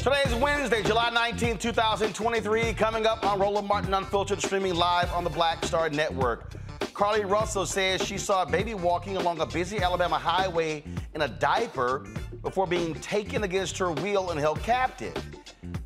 [0.00, 2.72] Today is Wednesday, July 19, 2023.
[2.72, 6.54] Coming up on Roland Martin Unfiltered, streaming live on the Black Star Network.
[6.94, 10.82] Carlee Russell says she saw a baby walking along a busy Alabama highway
[11.14, 12.06] in a diaper
[12.40, 15.14] before being taken against her will and held captive.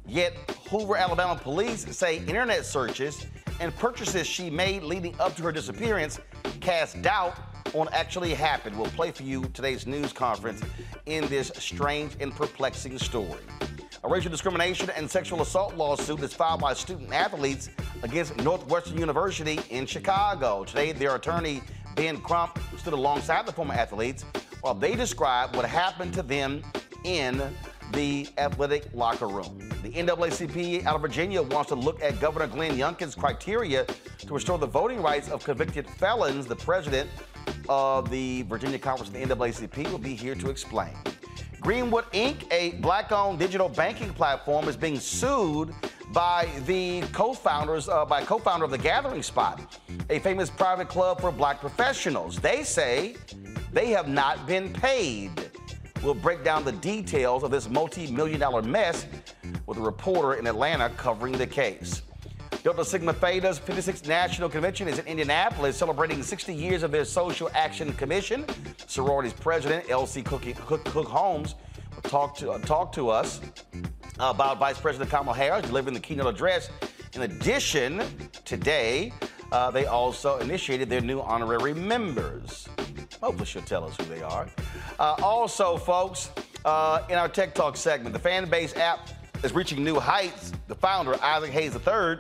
[0.06, 0.32] Yet,
[0.70, 3.26] Hoover, Alabama police say internet searches
[3.58, 6.20] and purchases she made leading up to her disappearance
[6.60, 7.36] cast doubt
[7.74, 8.78] on actually happened.
[8.78, 10.62] We'll play for you today's news conference
[11.06, 13.40] in this strange and perplexing story.
[14.04, 17.70] A racial discrimination and sexual assault lawsuit is filed by student athletes
[18.02, 20.64] against Northwestern University in Chicago.
[20.64, 21.62] Today, their attorney,
[21.96, 24.24] Ben Crump, stood alongside the former athletes
[24.60, 26.62] while they described what happened to them
[27.04, 27.42] in
[27.92, 29.58] the athletic locker room.
[29.82, 33.84] The NAACP out of Virginia wants to look at Governor Glenn Youngkin's criteria
[34.18, 36.46] to restore the voting rights of convicted felons.
[36.46, 37.10] The president
[37.68, 40.92] of the Virginia Conference of the NAACP will be here to explain.
[41.60, 45.74] Greenwood Inc., a black owned digital banking platform, is being sued
[46.12, 49.60] by the co-founders, uh, by co-founder of the Gathering Spot,
[50.10, 52.38] a famous private club for black professionals.
[52.38, 53.16] They say
[53.72, 55.30] they have not been paid.
[56.02, 59.06] We'll break down the details of this multi-million dollar mess
[59.66, 62.02] with a reporter in Atlanta covering the case.
[62.64, 67.50] Delta Sigma Theta's 56th National Convention is in Indianapolis, celebrating 60 years of their Social
[67.52, 68.46] Action Commission.
[68.86, 71.56] Sorority's president, Elsie Cooke, Cooke, Cooke Holmes,
[71.94, 73.42] will talk to, uh, talk to us
[74.18, 76.70] about Vice President Kamala Harris delivering the keynote address.
[77.12, 78.02] In addition,
[78.46, 79.12] today,
[79.52, 82.66] uh, they also initiated their new honorary members.
[83.20, 84.46] Hopefully, she'll tell us who they are.
[84.98, 86.30] Uh, also, folks,
[86.64, 89.10] uh, in our Tech Talk segment, the Fanbase app
[89.42, 90.52] is reaching new heights.
[90.66, 92.18] The founder, Isaac Hayes III,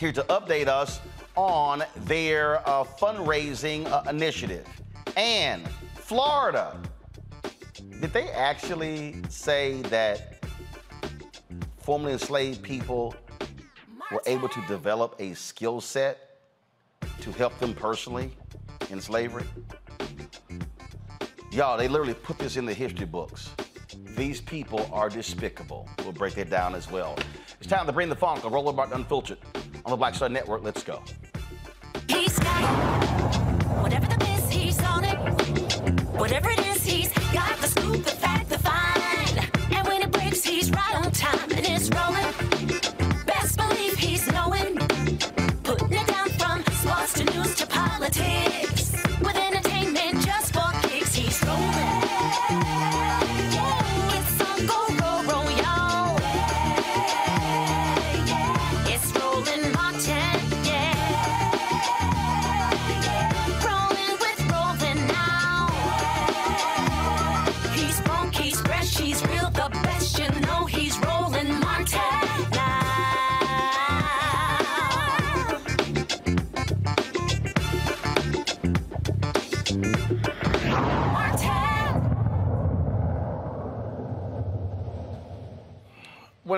[0.00, 0.98] here to update us
[1.36, 4.66] on their uh, fundraising uh, initiative.
[5.14, 6.80] And Florida,
[8.00, 10.42] did they actually say that
[11.76, 13.14] formerly enslaved people
[14.10, 16.38] were able to develop a skill set
[17.20, 18.34] to help them personally
[18.88, 19.44] in slavery?
[21.52, 23.50] Y'all, they literally put this in the history books.
[24.16, 25.88] These people are despicable.
[26.00, 27.16] We'll break that down as well.
[27.58, 29.38] It's time to bring the funk on Roland Martin Unfiltered
[29.84, 30.62] on the Black Star Network.
[30.62, 31.02] Let's go.
[32.08, 33.34] He's got
[33.82, 35.16] whatever the miss, he's on it.
[36.18, 39.38] Whatever it is, he's got the scoop, the fact, the fine.
[39.72, 43.24] And when it breaks, he's right on time and it's rolling.
[43.26, 44.76] Best believe he's knowing.
[45.62, 48.69] Putting it down from sports to news to politics.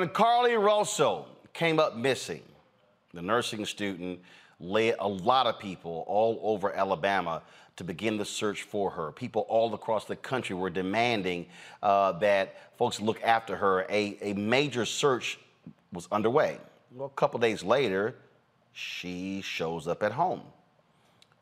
[0.03, 2.43] When Carlee Russell came up missing,
[3.15, 4.19] the nursing student
[4.59, 7.41] led a lot of people all over Alabama
[7.77, 9.13] to begin the search for her.
[9.13, 11.47] People all across the country were demanding
[11.85, 13.87] uh, that folks look after her.
[13.89, 15.39] A, a major search
[15.93, 16.59] was underway.
[16.91, 18.17] Well, a couple days later,
[18.73, 20.43] she shows up at home.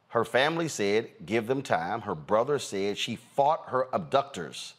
[0.08, 2.02] Her family said, give them time.
[2.02, 4.74] Her brother said she fought her abductors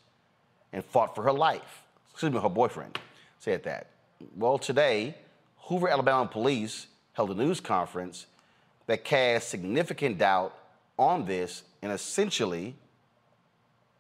[0.72, 1.82] and fought for her life.
[2.12, 3.00] Excuse me, her boyfriend
[3.42, 3.88] said that.
[4.36, 5.16] Well, today,
[5.62, 8.28] Hoover, Alabama police held a news conference
[8.86, 10.56] that cast significant doubt
[11.00, 12.76] on this and essentially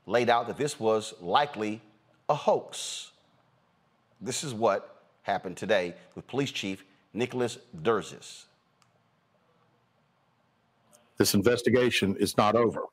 [0.06, 1.82] laid out that this was likely
[2.30, 3.12] a hoax.
[4.22, 8.44] This is what happened today with Police Chief Nicholas Derzis.
[11.18, 12.84] This investigation is not over.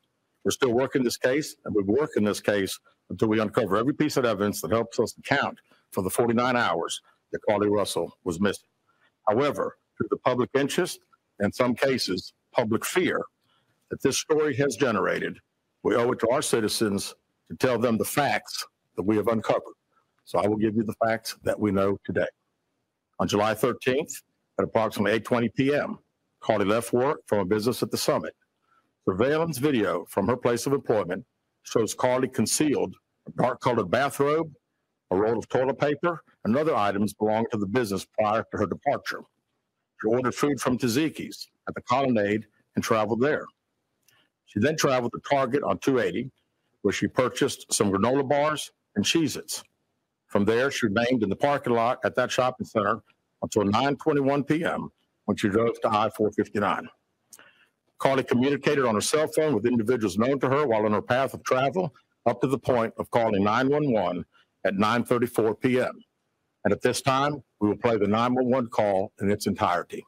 [0.45, 2.79] We're still working this case, and we'll work in this case
[3.11, 5.59] until we uncover every piece of evidence that helps us account
[5.93, 7.01] for the 49 hours
[7.33, 8.69] that Carlee Russell was missing.
[9.29, 11.01] However, through the public interest,
[11.41, 13.25] in some cases, public fear
[13.91, 15.39] that this story has generated,
[15.83, 17.15] we owe it to our citizens
[17.51, 19.75] to tell them the facts that we have uncovered.
[20.25, 22.27] So I will give you the facts that we know today.
[23.21, 24.23] On July 13th,
[24.59, 25.99] at approximately 8:20 p.m.,
[26.43, 28.35] Carlee left work from a business at the summit.
[29.09, 31.25] Surveillance video from her place of employment
[31.63, 32.95] shows Carlee concealed
[33.27, 34.53] a dark-colored bathrobe,
[35.11, 38.67] a roll of toilet paper, and other items belonging to the business prior to her
[38.67, 39.23] departure.
[40.01, 43.45] She ordered food from Taziki's at the Colonnade and traveled there.
[44.47, 46.31] She then traveled to Target on 280,
[46.83, 49.63] where she purchased some granola bars and Cheez-Its.
[50.29, 53.01] From there, she remained in the parking lot at that shopping center
[53.43, 54.91] until 9:21 p.m.
[55.25, 56.87] when she drove to I-459.
[57.99, 61.35] Carlee communicated on her cell phone with individuals known to her while on her path
[61.35, 61.93] of travel,
[62.27, 64.25] up to the point of calling 911
[64.65, 65.93] at 9:34 p.m.
[66.65, 70.05] And at this time, we will play the 911 call in its entirety.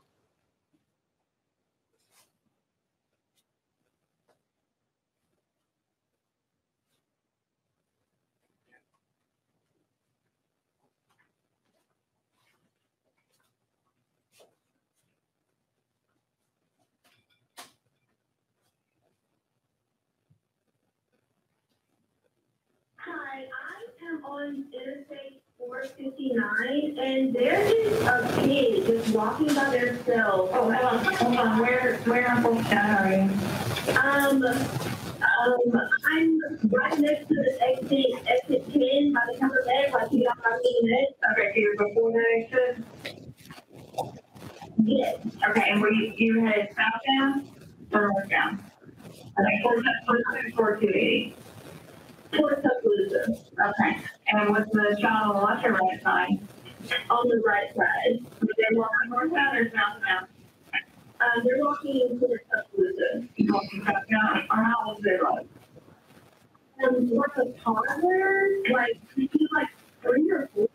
[24.10, 30.50] am on Interstate 459, and there is a kid just walking by themselves.
[30.54, 31.58] Oh, hold on, hold on.
[31.58, 33.98] Where, where am 459 are you?
[33.98, 36.40] Um, um, I'm
[36.70, 40.58] right next to the exit, exit 10 by the counter bed, like you got my
[40.62, 42.84] meeting Okay, so you're before that exit?
[44.82, 45.18] Yes.
[45.50, 47.48] Okay, and were you, you headed southbound
[47.92, 48.60] or northbound?
[49.38, 51.36] Okay, 4, 4, 4, 4, 280.
[52.32, 53.24] Tuscaloosa,
[53.60, 53.98] Okay,
[54.28, 56.38] and was the child on the left or right side?
[57.10, 58.20] on the right side.
[58.40, 60.26] Were they walking northbound or southbound?
[61.20, 63.28] Um, they're walking towards Tuscaloosa.
[63.36, 65.46] You walking southbound, or how old they look?
[66.82, 69.68] Um, like a toddler, like, maybe like
[70.02, 70.68] three or four.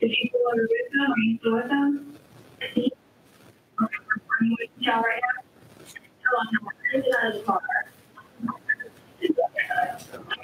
[0.00, 2.16] Did you go under with them, are you still with them?
[2.74, 2.92] He-
[3.78, 3.88] Are
[4.42, 5.42] you with the child right now?
[6.92, 7.60] Taking out of the car.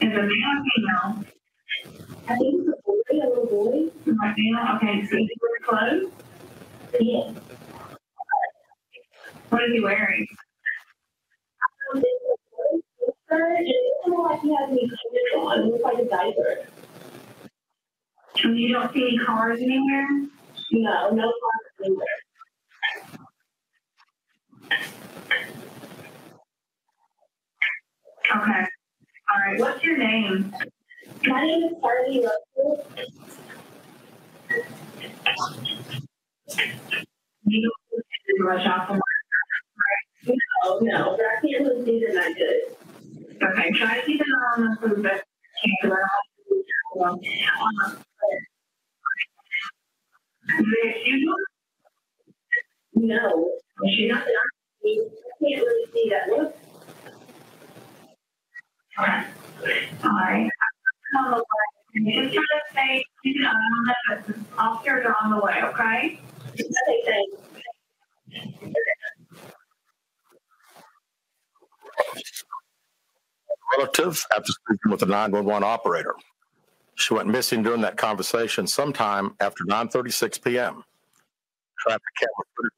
[0.00, 0.28] Is it male or
[0.76, 1.24] female?
[2.28, 3.90] I think it's a boy, a little boy.
[4.06, 4.76] Like male?
[4.76, 6.12] Okay, so he's wearing clothes?
[7.00, 7.32] Yeah.
[9.50, 10.26] What is he wearing?
[11.94, 12.80] Um, it's a boy
[13.28, 15.58] t-shirt, and it doesn't like he has any clothes on.
[15.60, 16.66] It looks like a diaper.
[18.44, 20.08] And you don't see any cars anywhere?
[20.72, 22.06] No, no cars anywhere.
[28.36, 28.66] Okay.
[29.28, 30.52] All right, what's your name?
[31.26, 32.86] My name is Carlee Russell.
[37.46, 37.70] You
[38.38, 39.00] don't rush off from
[40.26, 42.76] No, no, but I can't really see that good.
[43.42, 45.24] Okay, try to keep an eye on them for the best
[45.64, 45.90] you can.
[45.90, 46.64] 'cause I don't to do
[46.96, 47.06] that.
[47.06, 48.02] Um,
[50.58, 51.44] Do they have shoes on?
[53.08, 53.50] No,
[53.88, 54.22] she's not.
[54.26, 54.28] I
[54.84, 56.28] can't really see that.
[56.30, 56.56] Look,
[58.98, 59.26] Alright.
[60.04, 61.42] On the way.
[61.94, 63.84] And you just try to stay, know, on
[64.26, 65.62] the, the officers are on the way?
[65.62, 66.20] Okay,
[73.76, 76.14] relative after speaking with the 911 operator.
[76.94, 80.82] She went missing during that conversation sometime after 9:36 p.m.
[81.78, 82.72] Traffic camera footage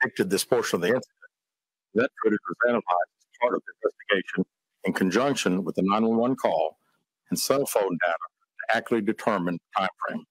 [0.00, 1.06] depicted this portion of the incident.
[1.94, 2.84] That footage was analyzed
[3.18, 4.44] as part of the investigation
[4.84, 6.78] in conjunction with the 911 call
[7.30, 8.16] and cell phone data
[8.70, 10.24] to accurately determine time frame.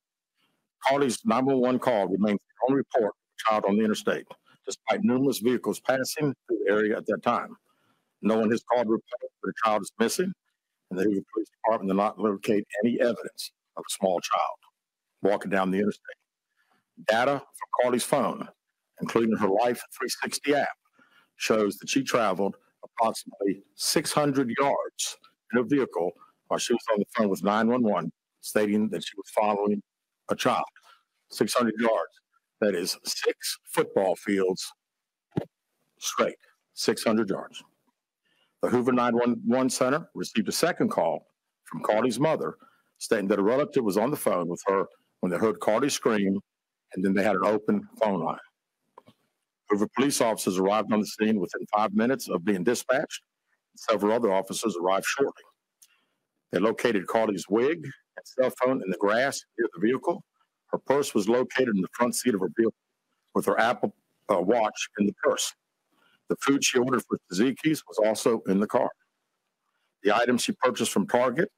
[0.86, 4.26] Carlee's 911 call remains the only report of a child on the interstate,
[4.66, 7.56] despite numerous vehicles passing through the area at that time.
[8.22, 10.32] No one has called to report that a child is missing,
[10.90, 14.58] and the Hoover Police Department did not locate any evidence of a small child
[15.22, 16.16] walking down the interstate.
[17.08, 18.48] Data from Carlee's phone,
[19.02, 20.68] including her Life 360 app,
[21.38, 25.18] shows that she traveled approximately 600 yards
[25.54, 26.12] in a vehicle
[26.48, 28.12] while she was on the phone with 911,
[28.42, 29.82] stating that she was following
[30.30, 30.66] a child.
[31.30, 32.22] 600 yards.
[32.60, 34.72] That is six football fields
[35.98, 36.36] straight,
[36.74, 37.64] 600 yards.
[38.62, 41.26] The Hoover 911 Center received a second call
[41.64, 42.56] from Carlee's mother
[43.00, 44.86] stating that a relative was on the phone with her
[45.22, 46.40] when they heard Carlee scream,
[46.94, 48.38] and then they had an open phone line.
[49.72, 53.22] Hoover police officers arrived on the scene within five minutes of being dispatched.
[53.78, 55.44] Several other officers arrived shortly.
[56.52, 60.24] They located Carlee's wig and cell phone in the grass near the vehicle.
[60.68, 62.76] Her purse was located in the front seat of her vehicle
[63.34, 63.96] with her Apple
[64.30, 65.54] uh, Watch in the purse.
[66.28, 68.90] The food she ordered for Taziki's was also in the car.
[70.04, 71.50] The items she purchased from Target,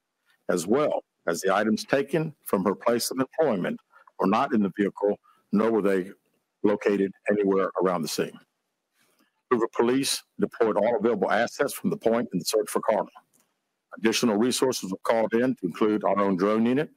[0.48, 3.80] as well as the items taken from her place of employment,
[4.20, 5.18] were not in the vehicle,
[5.50, 6.12] nor were they
[6.64, 8.38] located anywhere around the scene.
[9.50, 13.08] Hoover police deployed all available assets from the point in the search for Carlee.
[13.98, 16.90] Additional resources were called in to include our own drone unit,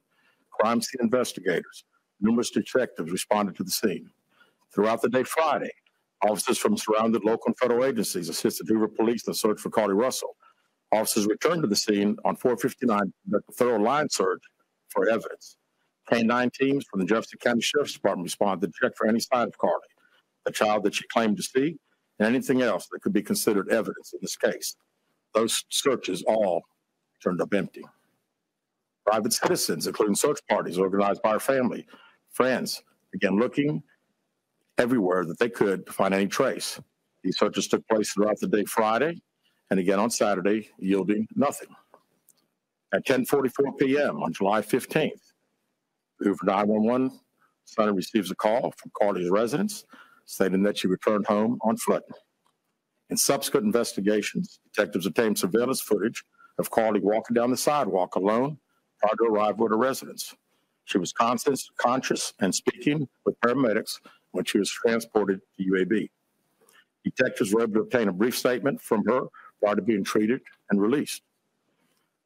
[0.50, 1.84] crime scene investigators.
[2.20, 4.10] Numerous detectives responded to the scene.
[4.74, 5.70] Throughout the day Friday,
[6.22, 9.94] officers from surrounded local and federal agencies assisted Hoover police in the search for Carlee
[9.96, 10.36] Russell.
[10.90, 14.42] Officers returned to the scene on 459 to conduct a thorough line search
[14.88, 15.56] for evidence.
[16.10, 19.58] K-9 teams from the Jefferson County Sheriff's Department responded to check for any sign of
[19.58, 19.80] Carlee,
[20.44, 21.78] the child that she claimed to see,
[22.18, 24.76] and anything else that could be considered evidence in this case.
[25.34, 26.62] Those searches all
[27.22, 27.84] turned up empty.
[29.06, 31.86] Private citizens, including search parties organized by her family,
[32.30, 33.82] friends, began looking
[34.78, 36.80] everywhere that they could to find any trace.
[37.22, 39.20] These searches took place throughout the day Friday
[39.70, 41.68] and again on Saturday, yielding nothing.
[42.92, 44.22] At 10:44 p.m.
[44.22, 45.27] on July 15th,
[46.20, 47.18] Hoover 911
[47.64, 49.84] center receives a call from Carlee's residence
[50.26, 52.02] stating that she returned home on foot.
[53.10, 56.24] In subsequent investigations, detectives obtained surveillance footage
[56.58, 58.58] of Carlee walking down the sidewalk alone
[59.00, 60.34] prior to arrival at her residence.
[60.84, 64.00] She was conscious, conscious and speaking with paramedics
[64.32, 66.10] when she was transported to UAB.
[67.04, 69.22] Detectives were able to obtain a brief statement from her
[69.62, 71.22] prior to being treated and released.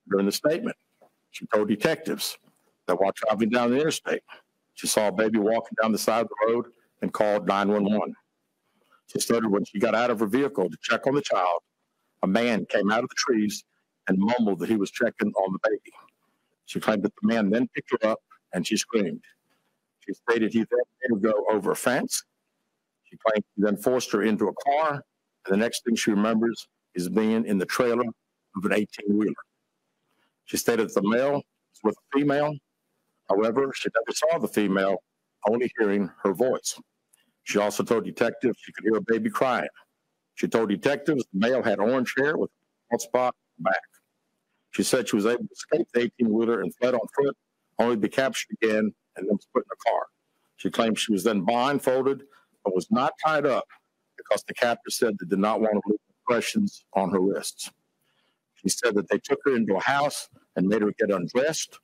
[0.08, 0.76] During the statement,
[1.30, 2.38] she told detectives
[2.86, 4.22] that while traveling down the interstate,
[4.74, 6.66] she saw a baby walking down the side of the road
[7.02, 8.14] and called 911.
[9.06, 11.60] She stated when she got out of her vehicle to check on the child,
[12.22, 13.64] a man came out of the trees
[14.08, 15.92] and mumbled that he was checking on the baby.
[16.66, 18.20] She claimed that the man then picked her up
[18.54, 19.22] and she screamed.
[20.00, 22.24] She stated he then made her go over a fence.
[23.04, 25.04] She claimed he then forced her into a car.
[25.44, 28.04] And the next thing she remembers is being in the trailer
[28.56, 29.34] of an 18 wheeler.
[30.44, 32.54] She stated that the male was with a female.
[33.32, 35.02] However, she never saw the female,
[35.48, 36.78] only hearing her voice.
[37.44, 39.68] She also told detectives she could hear a baby crying.
[40.34, 42.50] She told detectives the male had orange hair with
[42.92, 43.80] a spot back.
[44.70, 47.36] She said she was able to escape the 18 wheeler and fled on foot,
[47.78, 50.06] only to be captured again and then put in a car.
[50.56, 52.22] She claimed she was then blindfolded
[52.64, 53.66] but was not tied up
[54.16, 57.70] because the captor said they did not want to leave impressions on her wrists.
[58.54, 61.78] She said that they took her into a house and made her get undressed.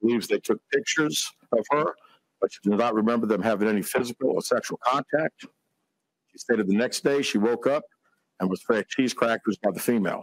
[0.00, 1.94] Believes they took pictures of her,
[2.40, 5.46] but she does not remember them having any physical or sexual contact.
[6.28, 7.84] She stated the next day she woke up
[8.38, 10.22] and was fed cheese crackers by the female.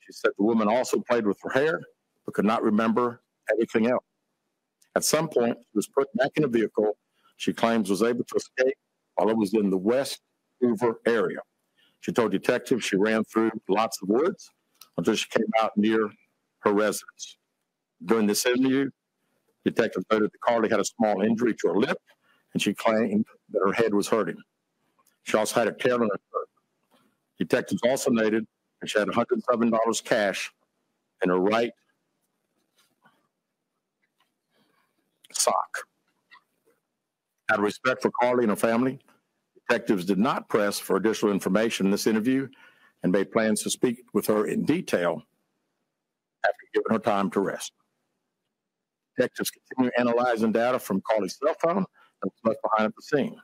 [0.00, 1.80] She said the woman also played with her hair,
[2.26, 4.04] but could not remember anything else.
[4.96, 6.96] At some point, she was put back in a vehicle
[7.40, 8.76] she claims was able to escape
[9.14, 10.20] while it was in the West
[10.60, 11.38] Hoover area.
[12.00, 14.50] She told detectives she ran through lots of woods
[14.98, 16.10] until she came out near
[16.58, 17.38] her residence.
[18.04, 18.90] During this interview,
[19.64, 21.98] detectives noted that Carlee had a small injury to her lip,
[22.52, 24.38] and she claimed that her head was hurting.
[25.24, 26.48] She also had a tear in her shirt.
[27.38, 28.46] Detectives also noted
[28.80, 30.50] that she had $107 cash
[31.22, 31.72] in her right
[35.32, 35.78] sock.
[37.50, 39.00] Out of respect for Carlee and her family,
[39.54, 42.48] detectives did not press for additional information in this interview
[43.02, 45.22] and made plans to speak with her in detail
[46.44, 47.72] after giving her time to rest.
[49.20, 51.84] Detectives continue analyzing data from Carlee's cell phone
[52.22, 53.36] that was left behind at the scene.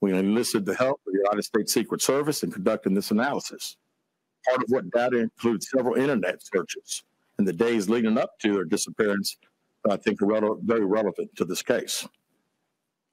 [0.00, 3.76] We enlisted the help of the United States Secret Service in conducting this analysis.
[4.48, 7.04] Part of what data includes several internet searches
[7.38, 9.36] in the days leading up to her disappearance
[9.88, 12.08] I think are very relevant to this case.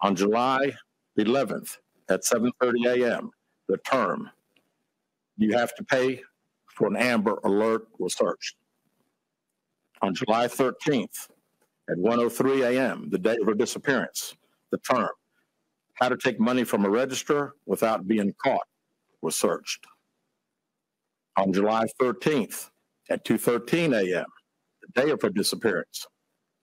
[0.02, 0.72] On July
[1.18, 1.78] 11th
[2.10, 3.30] at 7:30 a.m.,
[3.68, 4.32] the term
[5.38, 6.24] "you have to pay
[6.66, 8.56] for an Amber Alert" was searched.
[10.02, 11.28] On July 13th
[11.90, 14.36] at 1:03 a.m., the day of her disappearance,
[14.72, 15.10] the term
[15.96, 18.68] "how to take money from a register without being caught"
[19.22, 19.86] was searched.
[21.38, 22.70] On July 13th
[23.10, 24.26] at 2:13 a.m.,
[24.82, 26.06] the day of her disappearance,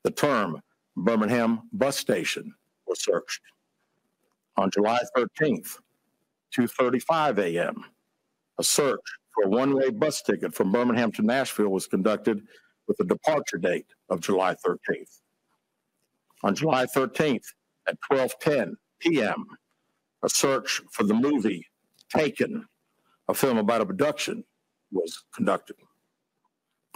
[0.04, 0.60] the term
[0.96, 2.54] Birmingham bus station
[2.86, 3.42] was searched.
[4.56, 5.78] On July 13th,
[6.56, 7.84] 2:35 a.m.,
[8.58, 9.00] a search
[9.34, 12.46] for a one-way bus ticket from Birmingham to Nashville was conducted
[12.86, 15.20] with a departure date of July 13th.
[16.42, 17.46] On July 13th
[17.88, 19.46] at 12:10 p.m.,
[20.22, 21.66] a search for the movie
[22.08, 22.66] Taken,
[23.28, 24.44] a film about abduction,
[24.92, 25.76] was conducted.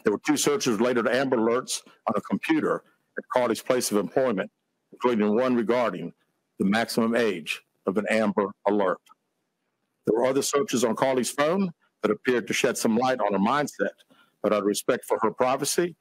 [0.04, 2.85] There were two searches related to Amber Alerts on a computer
[3.18, 4.50] at Carlee's place of employment,
[4.92, 6.12] including one regarding
[6.59, 9.00] the maximum age of an Amber Alert.
[10.06, 13.38] There were other searches on Carlee's phone that appeared to shed some light on her
[13.38, 13.90] mindset,
[14.42, 15.97] but out of respect for her privacy,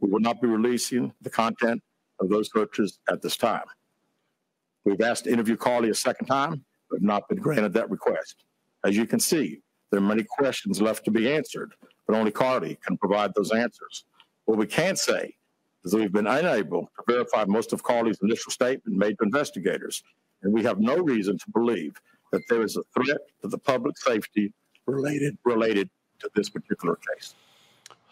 [0.00, 1.82] we will not be releasing the content
[2.20, 3.64] of those searches at this time.
[4.84, 8.44] We've asked to interview Carlee a second time, but have not been granted that request.
[8.84, 11.72] As you can see, there are many questions left to be answered,
[12.06, 14.04] but only Carlee can provide those answers.
[14.44, 15.34] What we can say
[15.84, 20.02] is that we've been unable to verify most of Carlee's initial statement made to investigators,
[20.42, 21.94] and we have no reason to believe
[22.32, 24.52] that there is a threat to the public safety
[24.86, 25.88] related related
[26.20, 27.34] to this particular case.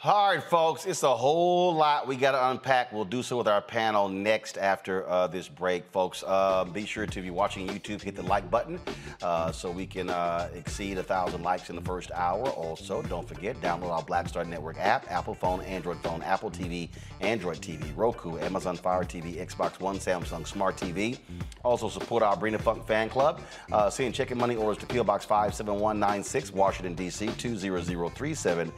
[0.07, 2.93] All right, folks, it's a whole lot we got to unpack.
[2.93, 6.23] We'll do so with our panel next after uh, this break, folks.
[6.27, 8.79] Uh, be sure to, be watching YouTube, hit the like button
[9.23, 12.47] uh, so we can uh, exceed a thousand likes in the first hour.
[12.51, 16.91] Also, don't forget, download our Black Star Network app, Apple phone, Android phone, Apple TV,
[17.23, 21.19] Android TV, Roku, Amazon Fire TV, Xbox One, Samsung Smart TV.
[21.63, 23.41] Also, support our Brina Funk fan club.
[23.73, 27.29] Uh, send checking money orders to PO Box 57196, Washington, D.C.
[27.39, 28.71] 20037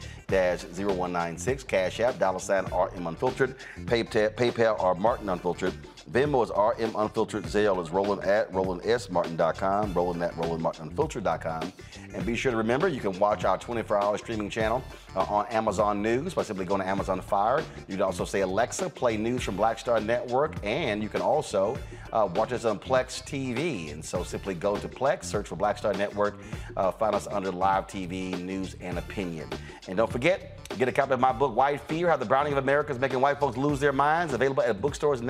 [1.17, 1.65] 0196.
[1.65, 3.57] Cash App, dollar sign RM Unfiltered.
[3.85, 5.75] PayPal, PayPal or Martin Unfiltered.
[6.11, 7.45] Venmo is RM Unfiltered.
[7.45, 9.93] Zelle is Roland at RolandSMartin.com.
[9.93, 11.73] Roland at RolandMartinUnfiltered.com.
[12.15, 14.85] And be sure to remember, you can watch our 24-hour streaming channel
[15.17, 17.63] uh, on Amazon News by simply going to Amazon Fire.
[17.89, 20.55] You can also say, Alexa, play news from Black Star Network.
[20.63, 21.77] And you can also
[22.13, 23.93] uh, watch us on Plex TV.
[23.93, 26.37] And so simply go to Plex, search for Black Star Network,
[26.77, 29.49] uh, find us under Live TV, News, and Opinion.
[29.89, 32.59] And don't forget, get a copy of my book, White Fear How the Browning of
[32.59, 35.21] America is Making White Folks Lose Their Minds, available at bookstores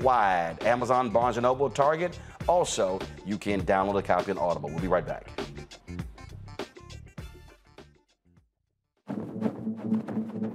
[0.00, 2.18] nationwide Amazon, Barnes & Noble, Target.
[2.48, 4.70] Also, you can download a copy on Audible.
[4.70, 5.28] We'll be right back.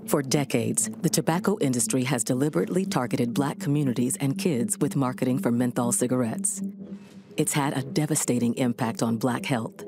[0.08, 5.52] For decades, the tobacco industry has deliberately targeted black communities and kids with marketing for
[5.52, 6.62] menthol cigarettes.
[7.38, 9.84] It's had a devastating impact on black health.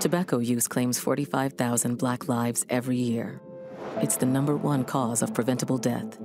[0.00, 3.40] Tobacco use claims 45,000 black lives every year.
[4.02, 6.18] It's the number one cause of preventable death.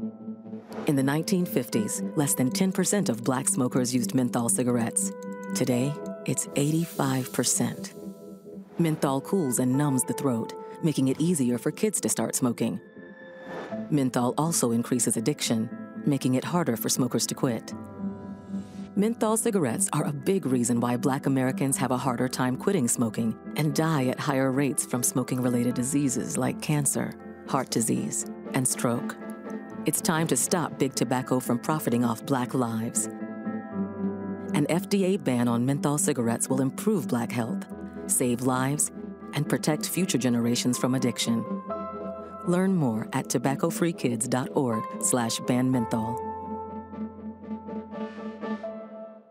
[0.88, 5.12] In the 1950s, less than 10% of black smokers used menthol cigarettes.
[5.54, 5.94] Today,
[6.26, 7.94] it's 85%.
[8.80, 12.82] Menthol cools and numbs the throat, making it easier for kids to start smoking.
[13.92, 15.70] Menthol also increases addiction,
[16.08, 17.76] making it harder for smokers to quit.
[18.96, 23.38] Menthol cigarettes are a big reason why black Americans have a harder time quitting smoking
[23.56, 27.14] and die at higher rates from smoking related diseases like cancer,
[27.48, 29.16] heart disease, and stroke.
[29.84, 33.08] It's time to stop big tobacco from profiting off black lives.
[34.54, 37.66] An FDA ban on menthol cigarettes will improve black health,
[38.06, 38.92] save lives,
[39.34, 41.44] and protect future generations from addiction.
[42.46, 46.20] Learn more at tobaccofreekids.org slash ban menthol.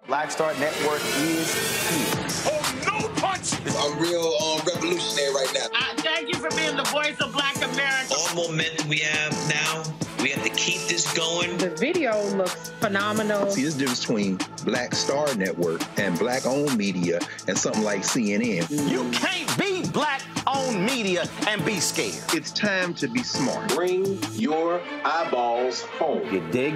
[0.08, 1.54] Black Star Network is
[1.88, 2.52] here.
[2.52, 3.54] Oh, no punch!
[3.78, 5.66] I'm real um, revolutionary right now.
[5.72, 8.14] Uh, thank you for being the voice of black America.
[8.18, 9.84] All momentum we have now,
[10.22, 11.56] we have to keep this going.
[11.58, 13.50] The video looks phenomenal.
[13.50, 18.68] See, this difference between Black Star Network and black owned media and something like CNN.
[18.90, 22.22] You can't be black own media and be scared.
[22.34, 23.74] It's time to be smart.
[23.74, 26.22] Bring your eyeballs home.
[26.32, 26.74] You dig?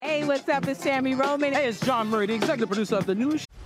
[0.00, 0.66] Hey, what's up?
[0.68, 1.52] It's Tammy Roman.
[1.52, 3.46] Hey, it's John Murray, the executive producer of the news.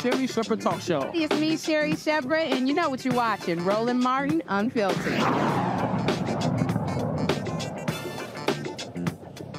[0.00, 1.10] Sherri Shepherd Talk Show.
[1.12, 5.20] It's me, Sherri Shepherd, and you know what you're watching Roland Martin Unfiltered.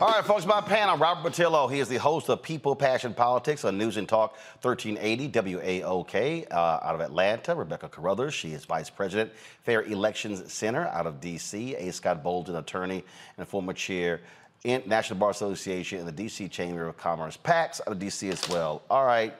[0.01, 1.71] All right, folks, my panel, Robert Patillo.
[1.71, 6.55] He is the host of People, Passion, Politics on News and Talk 1380 WAOK uh,
[6.55, 7.53] out of Atlanta.
[7.53, 11.75] Rebecca Carruthers, she is Vice President, Fair Elections Center out of D.C.
[11.75, 11.93] A.
[11.93, 13.05] Scott Bolden, attorney
[13.37, 16.47] and former chair in National Bar Association and the D.C.
[16.47, 17.36] Chamber of Commerce.
[17.36, 18.30] PAX of D.C.
[18.30, 18.82] as well.
[18.89, 19.34] All right,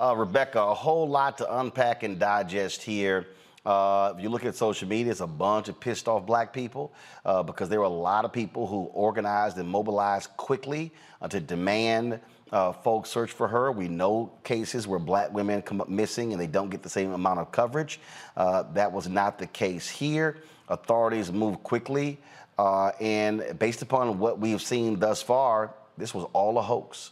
[0.00, 3.28] uh, Rebecca, a whole lot to unpack and digest here.
[3.64, 6.92] Uh, if you look at social media, it's a bunch of pissed off black people
[7.24, 11.40] uh, because there were a lot of people who organized and mobilized quickly uh, to
[11.40, 12.20] demand
[12.52, 13.72] uh, folks search for her.
[13.72, 17.12] We know cases where black women come up missing and they don't get the same
[17.12, 18.00] amount of coverage.
[18.36, 20.38] Uh, that was not the case here.
[20.68, 22.18] Authorities moved quickly,
[22.58, 27.10] uh, and based upon what we have seen thus far, this was all a hoax.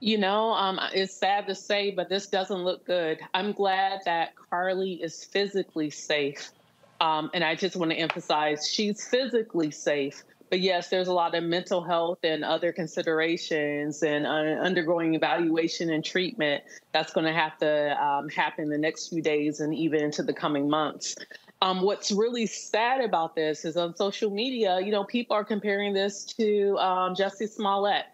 [0.00, 3.18] You know, um, it's sad to say, but this doesn't look good.
[3.34, 6.52] I'm glad that Carlee is physically safe.
[7.00, 10.22] Um, and I just want to emphasize she's physically safe.
[10.50, 15.90] But yes, there's a lot of mental health and other considerations and uh, undergoing evaluation
[15.90, 20.02] and treatment that's going to have to um, happen the next few days and even
[20.02, 21.16] into the coming months.
[21.60, 25.92] Um, what's really sad about this is on social media, you know, people are comparing
[25.92, 28.04] this to um, Jussie Smollett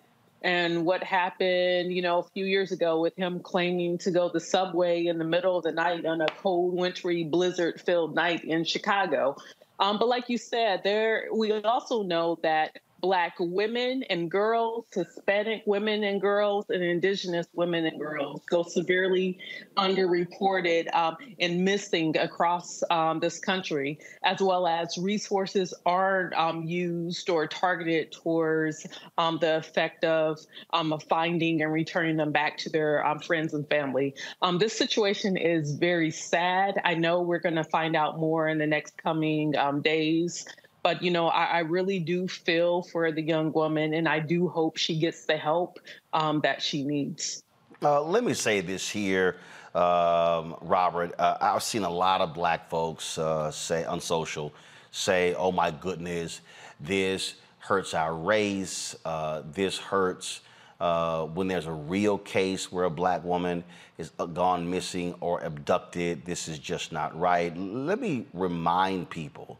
[0.41, 4.41] and what happened, you know, a few years ago with him claiming to go the
[4.41, 9.37] subway in the middle of the night on a cold, wintry, blizzard-filled night in Chicago.
[9.79, 15.63] Um, but like you said, there we also know that Black women and girls, Hispanic
[15.67, 19.39] women and girls, and Indigenous women and girls go severely
[19.77, 27.29] underreported um, and missing across um, this country, as well as resources aren't um, used
[27.29, 28.87] or targeted towards
[29.19, 30.39] um, the effect of
[30.73, 34.15] um, finding and returning them back to their um, friends and family.
[34.59, 36.81] this situation is very sad.
[36.87, 40.47] I know we're going to find out more in the next coming days
[40.85, 44.47] but you know I, I, really do feel for the young woman and i do
[44.47, 45.81] hope she gets the help
[46.13, 47.43] um, that she needs.
[47.83, 49.37] Uh, let me say this here
[49.75, 51.13] um, robert.
[51.19, 54.53] Uh, i've seen a lot of black folks uh, say on social
[54.93, 56.41] say oh my goodness
[56.79, 60.43] this hurts our race uh, this hurts
[60.81, 63.65] uh, when there's a real case where a black woman
[63.97, 67.57] is gone missing or abducted this is just not right.
[67.57, 69.59] Let me remind people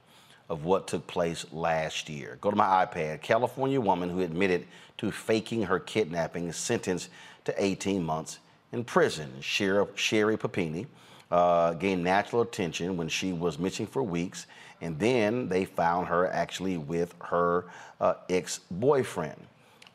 [0.49, 2.39] of what took place last year.
[2.41, 3.23] Go to my iPad.
[3.23, 4.67] California woman who admitted
[4.99, 7.09] to faking her kidnapping is sentenced
[7.45, 8.39] to 18 months
[8.73, 9.31] in prison.
[9.41, 10.87] Sherri, Sherri Papini
[11.31, 14.47] uh, gained national attention when she was missing for weeks,
[14.81, 17.67] and then they found her actually with her
[18.01, 19.41] uh, ex boyfriend.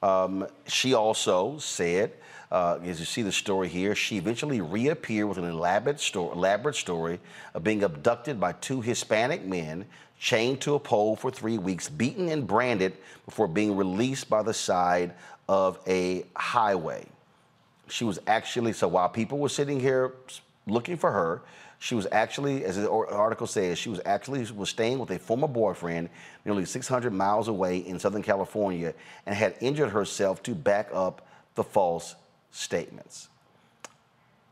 [0.02, 2.14] Um, she also said,
[2.52, 7.20] uh, as you see the story here, she eventually reappeared with an elaborate, elaborate story
[7.54, 9.86] of being abducted by two Hispanic men,
[10.20, 12.94] chained to a pole for three weeks, beaten and branded
[13.26, 15.14] before being released by the side
[15.48, 17.06] of a highway.
[17.88, 20.14] She was actually, so while people were sitting here
[20.68, 21.42] looking for her,
[21.80, 25.48] she was actually, as the article says, she was actually was staying with a former
[25.48, 26.10] boyfriend
[26.44, 28.94] nearly 600 miles away in Southern California
[29.26, 32.16] and had injured herself to back up the false
[32.52, 33.30] statements.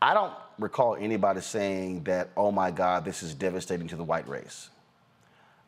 [0.01, 4.27] I don't recall anybody saying that, oh my God, this is devastating to the white
[4.27, 4.69] race.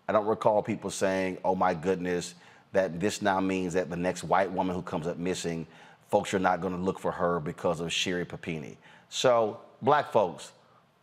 [0.10, 2.34] I don't recall people saying, oh my goodness,
[2.72, 5.68] that this now means that the next white woman who comes up missing,
[6.10, 8.76] folks are not going to look for her because of Sherri Papini.
[9.10, 10.52] So, black folks,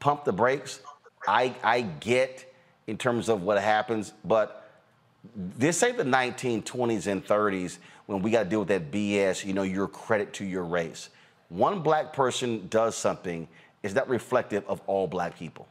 [0.01, 0.81] pump the brakes.
[1.25, 2.53] I, I get
[2.89, 4.73] in terms of what happens, but
[5.37, 9.53] this ain't the 1920s and 30s when we got to deal with that BS, you
[9.53, 11.11] know, your credit to your race.
[11.49, 13.47] One black person does something,
[13.85, 15.69] is that reflective of all black people?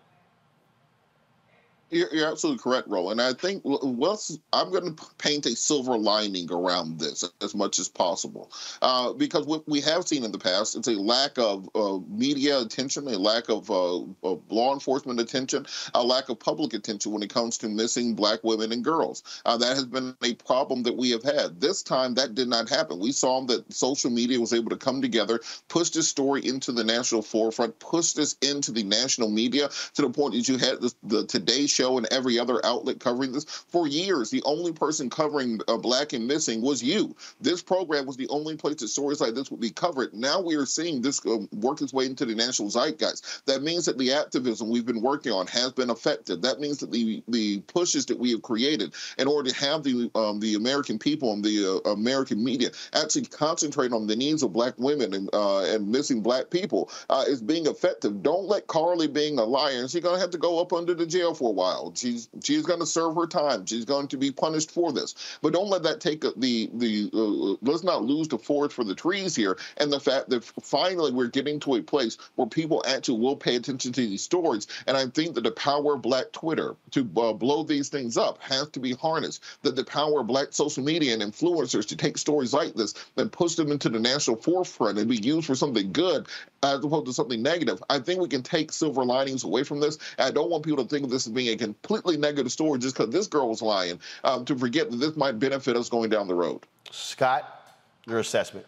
[1.95, 3.21] You're, you're absolutely correct, Roland.
[3.21, 8.51] I think I'm going to paint a silver lining around this as much as possible,
[8.81, 12.60] uh, because what we have seen in the past is a lack of uh, media
[12.60, 17.23] attention, a lack of, uh, of, law enforcement attention, a lack of public attention when
[17.23, 19.23] it comes to missing black women and girls.
[19.45, 21.62] Uh, that has been a problem that we have had.
[21.62, 22.99] This time, that did not happen.
[22.99, 26.84] We saw that social media was able to come together, push this story into the
[26.84, 31.25] national forefront, push this into the national media to the point that you had the
[31.25, 33.45] Today Show and every other outlet covering this.
[33.45, 37.15] For years, the only person covering uh, Black and Missing was you.
[37.39, 40.13] This program was the only place that stories like this would be covered.
[40.13, 43.45] Now we are seeing this uh, work its way into the national zeitgeist.
[43.45, 46.41] That means that the activism we've been working on has been effective.
[46.41, 50.10] That means that the the pushes that we have created in order to have the
[50.15, 54.54] um, the American people and the uh, American media actually concentrate on the needs of
[54.54, 58.24] Black women and uh, and missing Black people uh, is being effective.
[58.24, 59.88] Don't let Carlee being a liar.
[59.88, 61.64] She's to have to go up under the jail for a while.
[61.95, 63.65] She's she's going to serve her time.
[63.65, 65.38] She's going to be punished for this.
[65.41, 67.10] But don't let that take the the.
[67.13, 71.12] Uh, let's not lose the forest for the trees here, and the fact that finally
[71.12, 74.67] we're getting to a place where people actually will pay attention to these stories.
[74.88, 78.41] And I think that the power of Black Twitter to uh, blow these things up
[78.41, 79.43] has to be harnessed.
[79.63, 83.32] That the power of Black social media and influencers to take stories like this and
[83.32, 86.28] push them into the national forefront and be used for something good
[86.63, 87.82] as opposed to something negative.
[87.89, 89.97] I think we can take silver linings away from this.
[90.17, 92.96] I don't want people to think of this as being a completely negative story just
[92.96, 96.28] because this girl was lying, um, to forget that this might benefit us going down
[96.28, 96.62] the road.
[96.91, 98.65] Scott, your assessment.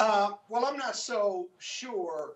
[0.00, 2.32] Uh, well, I'm not so sure,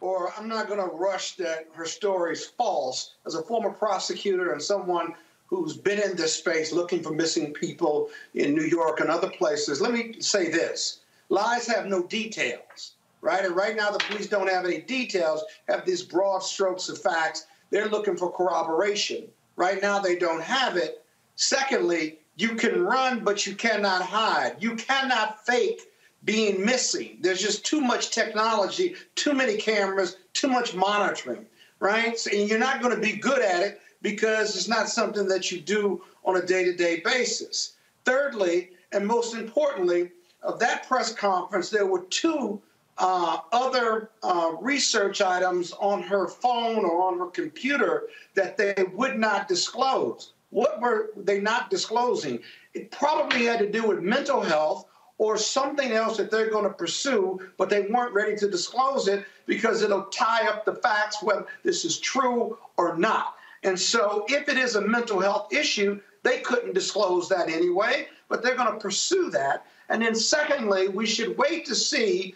[0.00, 3.14] or I'm not going to rush that her story is false.
[3.26, 5.14] As a former prosecutor and someone
[5.46, 9.80] who's been in this space looking for missing people in New York and other places,
[9.80, 13.44] let me say this lies have no details, right?
[13.44, 17.46] And right now, the police don't have any details, have these broad strokes of facts
[17.70, 19.24] they're looking for corroboration.
[19.56, 21.04] Right now, they don't have it.
[21.36, 24.56] Secondly, you can run, but you cannot hide.
[24.60, 25.82] You cannot fake
[26.24, 27.18] being missing.
[27.20, 31.46] There's just too much technology, too many cameras, too much monitoring,
[31.78, 32.18] right?
[32.18, 35.50] So, and you're not going to be good at it because it's not something that
[35.50, 37.74] you do on a day to day basis.
[38.04, 40.10] Thirdly, and most importantly,
[40.42, 42.60] of that press conference, there were two
[43.00, 49.18] uh, other uh, research items on her phone or on her computer that they would
[49.18, 50.34] not disclose.
[50.50, 52.40] What were they not disclosing?
[52.74, 54.86] It probably had to do with mental health
[55.16, 59.24] or something else that they're going to pursue, but they weren't ready to disclose it
[59.46, 63.34] because it'll tie up the facts whether this is true or not.
[63.62, 68.42] And so, if it is a mental health issue, they couldn't disclose that anyway, but
[68.42, 69.66] they're going to pursue that.
[69.90, 72.34] And then, secondly, we should wait to see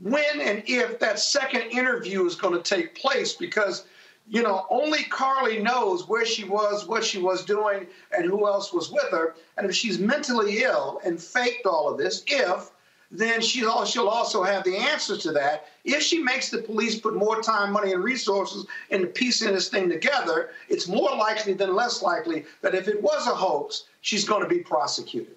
[0.00, 3.86] when and if that second interview is going to take place because
[4.28, 8.72] you know only carlee knows where she was what she was doing and who else
[8.72, 9.34] was with her.
[9.56, 12.70] And if she's mentally ill and faked all of this if
[13.10, 15.68] then she'll, also have the answers to that.
[15.84, 19.88] If she makes the police put more time money and resources into piecing this thing
[19.88, 24.42] together it's more likely than less likely that if it was a hoax she's going
[24.42, 25.36] to be prosecuted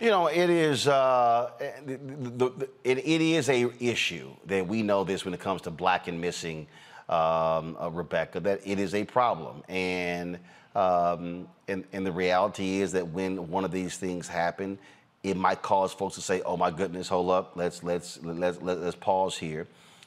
[0.00, 1.50] you know, it is uh,
[1.86, 5.62] the, the, the, it, it is a issue that we know this when it comes
[5.62, 6.66] to black and missing
[7.08, 10.38] um, uh, Rebecca that it is a problem, and,
[10.74, 14.78] um, and and the reality is that when one of these things happen,
[15.22, 18.80] it might cause folks to say, "Oh my goodness, hold up, let's let's let's let's,
[18.80, 19.66] let's pause here."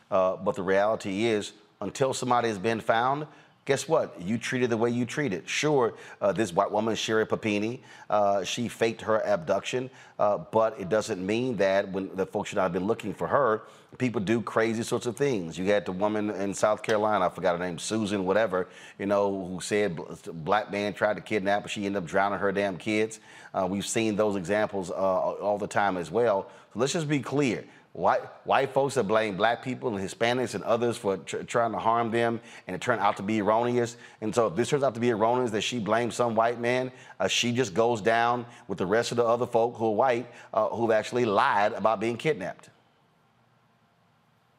[0.10, 3.28] Uh, but the reality is, until somebody has been found,
[3.66, 4.20] guess what?
[4.22, 5.50] You treated the way you treated.
[5.50, 10.88] Sure, uh, this white woman, Sherri Papini, uh, she faked her abduction, uh, but it
[10.88, 13.64] doesn't mean that when the folks should not have been looking for her,
[13.98, 15.58] people do crazy sorts of things.
[15.58, 18.68] You had the woman in South Carolina, I forgot her name, Susan, whatever,
[19.00, 19.98] you know, who said
[20.46, 21.70] black man tried to kidnap her.
[21.70, 23.20] She ended up drowning her damn kids.
[23.54, 26.50] Uh, we've seen those examples uh, all the time as well.
[26.74, 27.66] So let's just be clear.
[27.96, 31.78] White, white folks that blame black people and Hispanics and others for tr- trying to
[31.78, 33.96] harm them, and it turned out to be erroneous.
[34.20, 36.92] And so, if this turns out to be erroneous that she blames some white man,
[37.22, 40.28] uh, she just goes down with the rest of the other folk who are white
[40.54, 42.70] uh, who've actually lied about being kidnapped.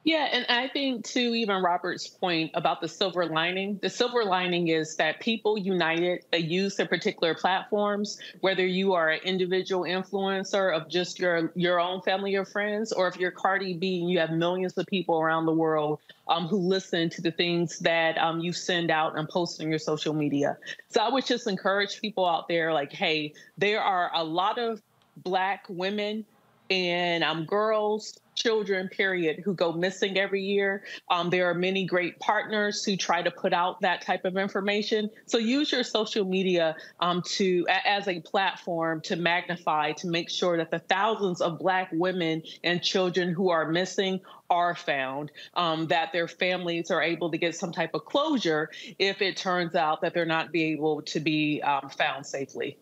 [0.06, 4.68] Yeah, and I think to even Robert's point about the silver lining, the silver lining
[4.68, 10.72] is that people united, they use their particular platforms, whether you are an individual influencer
[10.72, 14.20] of just your your own family or friends, or if you're Cardi B and you
[14.20, 18.38] have millions of people around the world um, who listen to the things that um,
[18.38, 20.56] you send out and post on your social media.
[20.88, 24.80] So I would just encourage people out there, like, hey, there are a lot of
[25.16, 26.24] Black women
[26.70, 30.84] and um, girls, children, period, who go missing every year.
[31.10, 35.10] Um, there are many great partners who try to put out that type of information.
[35.24, 40.56] So use your social media um, to as a platform to magnify to make sure
[40.58, 44.20] that the thousands of Black women and children who are missing
[44.50, 49.20] are found, um, that their families are able to get some type of closure if
[49.22, 52.76] it turns out that they're not be able to be um, found safely.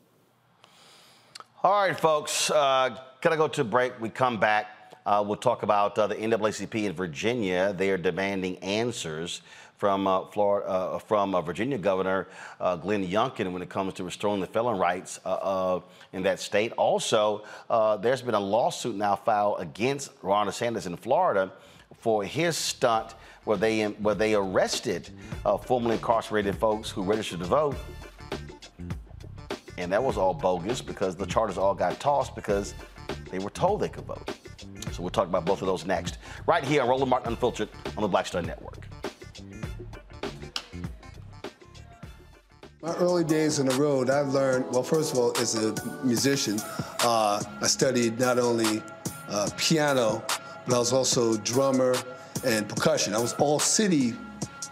[1.63, 3.99] All right, folks, uh, gotta go to break.
[3.99, 4.74] We come back.
[5.07, 7.75] Uh, we'll talk about uh, the NAACP in Virginia.
[7.77, 9.43] They are demanding answers
[9.77, 12.27] from uh, Florida, uh, from uh, Virginia Governor
[12.59, 15.21] uh, Glenn Youngkin when it comes to restoring the felon rights
[16.15, 16.73] in that state.
[16.73, 17.45] Also,
[18.01, 21.53] there's been a lawsuit now filed against Ron DeSantis in Florida
[21.99, 23.15] for his stunt
[23.45, 25.11] where they where they arrested
[25.67, 27.77] formerly incarcerated folks who registered to vote
[29.77, 32.75] and that was all bogus because the charters all got tossed because
[33.31, 34.44] they were told they could vote.
[34.95, 38.03] So we'll talk about both of those next, right here on Roland Martin Unfiltered on
[38.03, 38.87] the Black Star Network.
[42.81, 46.61] My early days on the road, I've learned, well, first of all, as a musician,
[47.01, 48.83] uh, I studied not only
[49.29, 50.23] uh, piano,
[50.67, 51.97] but I was also drummer
[52.45, 53.15] and percussion.
[53.15, 54.15] I was all city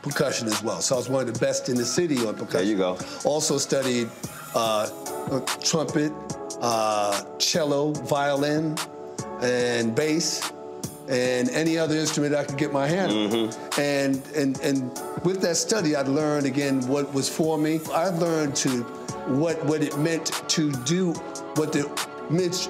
[0.02, 0.80] percussion as well.
[0.82, 2.58] So I was one of the best in the city on percussion.
[2.58, 2.98] There you go.
[3.24, 4.08] Also studied
[4.54, 4.88] uh,
[5.62, 6.12] trumpet,
[6.60, 8.76] uh, cello, violin,
[9.42, 10.52] and bass,
[11.08, 13.28] and any other instrument I could get my hand on.
[13.28, 13.80] Mm-hmm.
[13.80, 17.80] And, and, and with that study, I'd learned again what was for me.
[17.92, 18.82] I learned to
[19.28, 21.12] what, what it meant to do
[21.54, 21.88] what the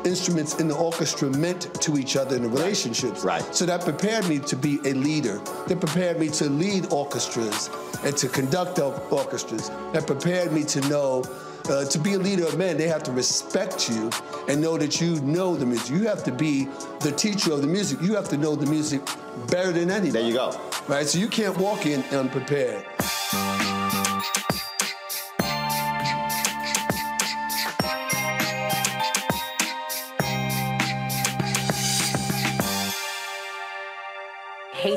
[0.04, 3.22] instruments in the orchestra meant to each other in the relationships.
[3.22, 3.42] Right.
[3.54, 5.38] So that prepared me to be a leader.
[5.68, 7.70] That prepared me to lead orchestras
[8.02, 9.70] and to conduct orchestras.
[9.92, 11.22] That prepared me to know
[11.70, 14.10] uh, to be a leader of men, they have to respect you
[14.48, 15.90] and know that you know the music.
[15.90, 16.68] You have to be
[17.00, 18.00] the teacher of the music.
[18.00, 19.02] You have to know the music
[19.48, 20.10] better than anybody.
[20.10, 20.60] There you go.
[20.88, 21.06] Right?
[21.06, 22.84] So you can't walk in unprepared.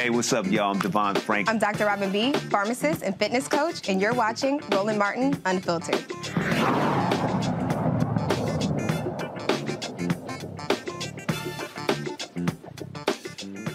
[0.00, 0.72] Hey, what's up, y'all?
[0.72, 1.50] I'm Devon Frank.
[1.50, 1.84] I'm Dr.
[1.84, 6.02] Robin B., pharmacist and fitness coach, and you're watching Roland Martin Unfiltered.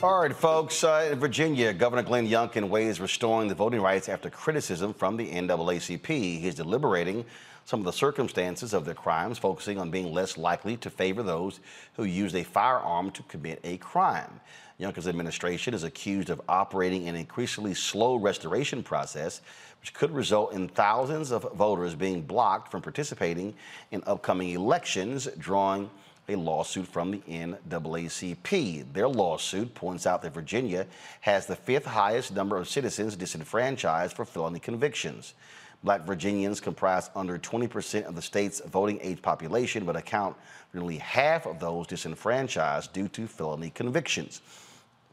[0.02, 0.84] All right, folks.
[0.84, 5.30] Uh, in Virginia, Governor Glenn Youngkin weighs restoring the voting rights after criticism from the
[5.30, 6.08] NAACP.
[6.40, 7.24] He's deliberating
[7.66, 11.60] some of the circumstances of their crimes, focusing on being less likely to favor those
[11.94, 14.40] who used a firearm to commit a crime.
[14.80, 19.42] Youngkin's administration is accused of operating an increasingly slow restoration process,
[19.80, 23.54] which could result in thousands of voters being blocked from participating
[23.92, 25.90] in upcoming elections, drawing
[26.28, 28.92] a lawsuit from the NAACP.
[28.92, 30.88] Their lawsuit points out that Virginia
[31.22, 35.36] has the fifth highest number of citizens disenfranchised for felony convictions.
[35.84, 40.36] Black Virginians comprise under 20% of the state's voting age population, but account
[40.70, 44.42] for nearly half of those disenfranchised due to felony convictions.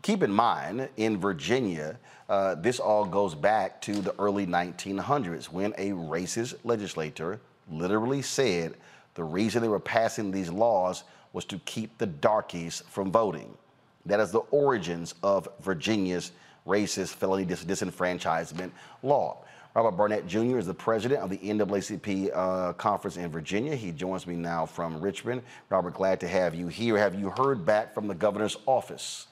[0.02, 1.96] Keep in mind, in Virginia,
[2.28, 7.40] uh, this all goes back to the early 1900s when a racist legislator
[7.70, 8.74] literally said
[9.14, 13.56] the reason they were passing these laws was to keep the darkies from voting.
[14.04, 16.32] That is the origins of Virginia's
[16.66, 18.72] racist felony dis- disenfranchisement
[19.04, 19.44] law.
[19.74, 20.58] Robert Barnette Jr.
[20.58, 23.76] is the president of the NAACP uh, conference in Virginia.
[23.76, 25.42] He joins me now from Richmond.
[25.70, 26.98] Robert, glad to have you here.
[26.98, 29.28] Have you heard back from the governor's office?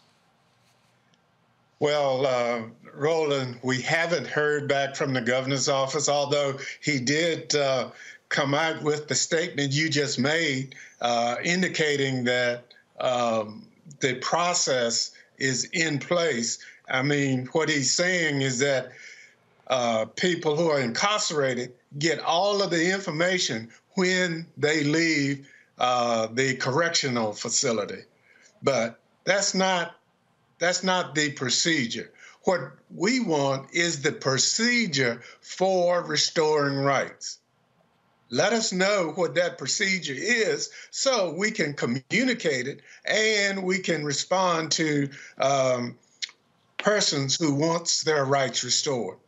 [1.80, 2.62] Well, uh,
[2.94, 7.90] Roland, we haven't heard back from the governor's office, although he did uh,
[8.28, 12.64] come out with the statement you just made, uh, indicating that
[13.00, 13.66] um,
[14.00, 16.58] the process is in place.
[16.90, 18.90] I mean, what he's saying is that
[19.68, 26.56] uh, people who are incarcerated get all of the information when they leave uh, the
[26.56, 28.02] correctional facility,
[28.62, 29.96] but that's not
[30.60, 32.12] that's not the procedure.
[32.44, 32.60] What
[32.94, 37.38] we want is the procedure for restoring rights.
[38.30, 44.04] Let us know what that procedure is so we can communicate it and we can
[44.04, 45.08] respond to
[45.38, 45.98] um,
[46.78, 49.18] persons who wants their rights restored.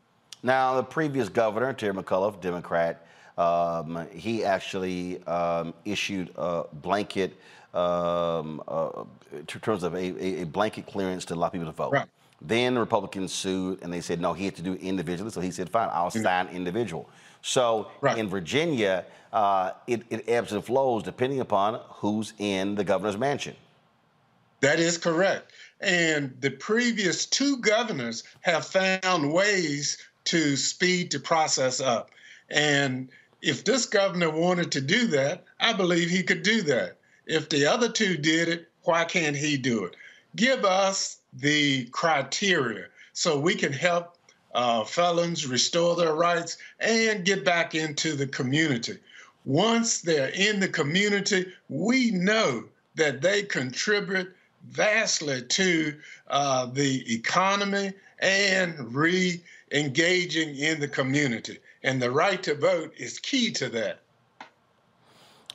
[0.45, 3.07] Now, the previous governor, Terry McAuliffe, Democrat,
[3.39, 7.37] um, he actually um, issued a blanket
[7.75, 11.93] um, uh, in terms of a, a, blanket clearance to allow people to vote.
[11.93, 12.07] Right.
[12.41, 15.31] Then the Republicans sued and they said, no, he had to do it individually.
[15.31, 16.23] So he said, fine, I'll mm-hmm.
[16.23, 17.09] sign individual.
[17.41, 18.19] So right.
[18.19, 23.57] in Virginia, uh, it, it ebbs and flows depending upon who's in the governor's mansion.
[24.61, 25.53] That is correct.
[25.81, 32.11] And the previous two governors have found ways to speed the process up.
[32.51, 33.09] And
[33.41, 36.99] if this governor wanted to do that, I believe he could do that.
[37.27, 39.97] If the other two did it, why can't he do it?
[40.35, 44.17] Give us the criteria so we can help
[44.55, 48.99] uh, felons restore their rights and get back into the community.
[49.45, 52.65] Once they're in the community, we know
[52.95, 54.35] that they contribute
[54.69, 55.95] vastly to
[56.29, 59.43] uh, the economy and re
[59.73, 61.59] engaging in the community.
[61.83, 64.02] And the right to vote is key to that.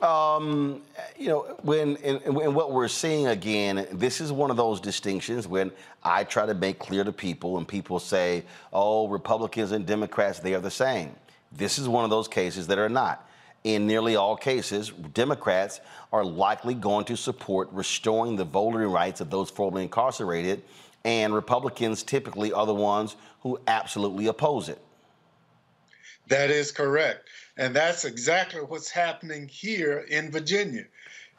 [0.00, 0.82] Um,
[1.18, 5.72] you know, when and, what we're seeing again, this is one of those distinctions when
[6.04, 10.54] I try to make clear to people, and people say, "Oh, Republicans and Democrats, they
[10.54, 11.14] are the same."
[11.50, 13.28] This is one of those cases that are not.
[13.64, 15.80] In nearly all cases, Democrats
[16.12, 20.62] are likely going to support restoring the voting rights of those formerly incarcerated,
[21.04, 24.78] and Republicans typically are the ones who absolutely oppose it.
[26.28, 27.28] That is correct.
[27.58, 30.84] And that's exactly what's happening here in Virginia.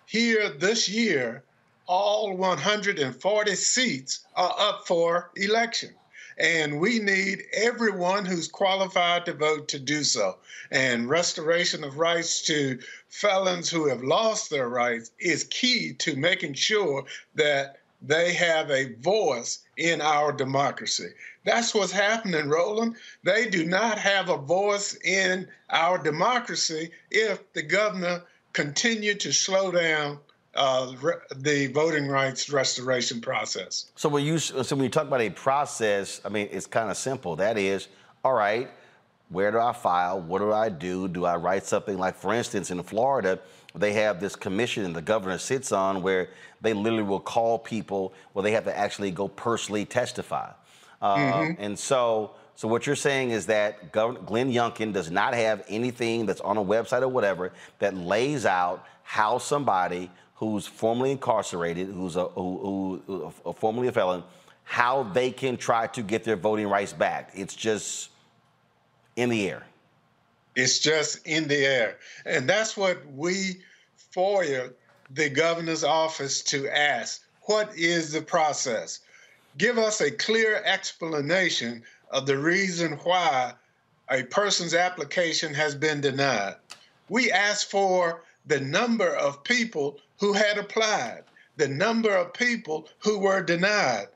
[0.05, 1.43] Here this year,
[1.87, 5.95] all 140 seats are up for election.
[6.37, 10.37] And we need everyone who's qualified to vote to do so.
[10.71, 16.53] And restoration of rights to felons who have lost their rights is key to making
[16.53, 17.05] sure
[17.35, 21.09] that they have a voice in our democracy.
[21.49, 22.95] That's what's happening, Roland.
[23.23, 28.21] They do not have a voice in our democracy if the governor
[28.53, 30.19] continue to slow down
[30.53, 30.93] uh,
[31.37, 33.91] the voting rights restoration process.
[33.95, 36.97] So when you so when you talk about a process, I mean it's kind of
[36.97, 37.35] simple.
[37.35, 37.87] That is,
[38.23, 38.69] all right,
[39.29, 40.21] where do I file?
[40.21, 41.07] What do I do?
[41.07, 43.39] Do I write something like, for instance, in Florida,
[43.73, 46.29] they have this commission the governor sits on where
[46.61, 50.51] they literally will call people where they have to actually go personally testify.
[51.01, 51.61] Uh, mm-hmm.
[51.61, 56.41] And so, so what you're saying is that Glenn Youngkin does not have anything that's
[56.41, 62.25] on a website or whatever that lays out how somebody who's formerly incarcerated, who's a,
[62.25, 64.23] who, who, who, formerly a felon,
[64.63, 67.31] how they can try to get their voting rights back.
[67.33, 68.09] It's just
[69.15, 69.63] in the air.
[70.55, 71.97] It's just in the air.
[72.25, 73.61] And that's what we
[74.13, 74.73] FOIA
[75.11, 78.99] the governor's office to ask what is the process?
[79.57, 83.53] Give us a clear explanation of the reason why
[84.09, 86.55] a person's application has been denied.
[87.09, 91.23] We asked for the number of people who had applied,
[91.57, 94.07] the number of people who were denied,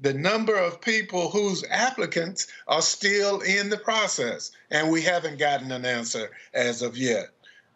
[0.00, 5.72] the number of people whose applicants are still in the process, and we haven't gotten
[5.72, 7.28] an answer as of yet.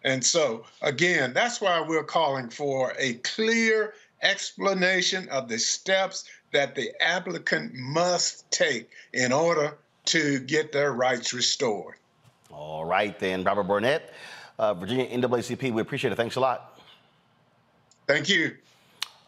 [0.04, 6.74] And so, again, that's why we're calling for a clear explanation of the steps that
[6.74, 11.96] the applicant must take in order to get their rights restored.
[12.50, 14.12] All right, then, Robert Barnette,
[14.58, 16.16] uh, Virginia NAACP, we appreciate it.
[16.16, 16.78] Thanks a lot.
[18.06, 18.56] Thank you.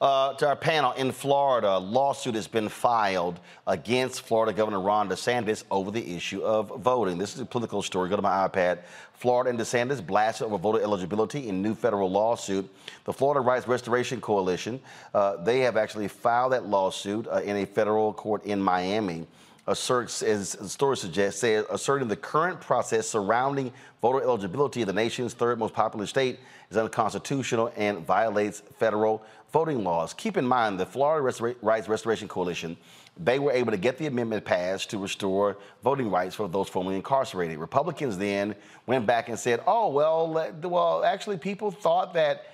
[0.01, 5.09] Uh, to our panel in Florida, a lawsuit has been filed against Florida Governor Ron
[5.09, 7.17] DeSantis over the issue of voting.
[7.17, 8.09] This is a political story.
[8.11, 8.81] Go to my iPad.
[9.13, 12.69] Florida and DeSantis blasted over voter eligibility in new federal lawsuit.
[13.05, 14.81] The Florida Rights Restoration Coalition,
[15.15, 19.27] uh, they have actually filed that lawsuit uh, in a federal court in Miami
[19.67, 23.73] asserts, as the story suggests, says, asserting the current process surrounding
[24.03, 26.39] voter eligibility of the nation's third most populous state
[26.71, 29.23] is unconstitutional and violates federal
[29.55, 30.13] voting laws.
[30.15, 32.77] Keep in mind, the Florida Rights Restoration Coalition,
[33.17, 36.97] they were able to get the amendment passed to restore voting rights for those formerly
[36.97, 37.59] incarcerated.
[37.59, 42.47] Republicans then went back and said, oh, well, well, actually, people thought that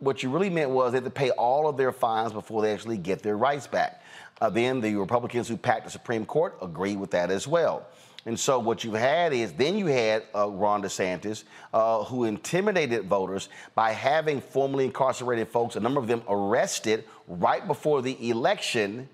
[0.00, 2.70] what you really meant was they had to pay all of their fines before they
[2.70, 4.02] actually get their rights back.
[4.42, 7.86] Uh, then the Republicans who packed the Supreme Court agreed with that as well.
[8.24, 11.42] And so what you had is then you had uh, Ron DeSantis,
[11.74, 17.66] uh, who intimidated voters by having formerly incarcerated folks, a number of them arrested right
[17.66, 19.08] before the election,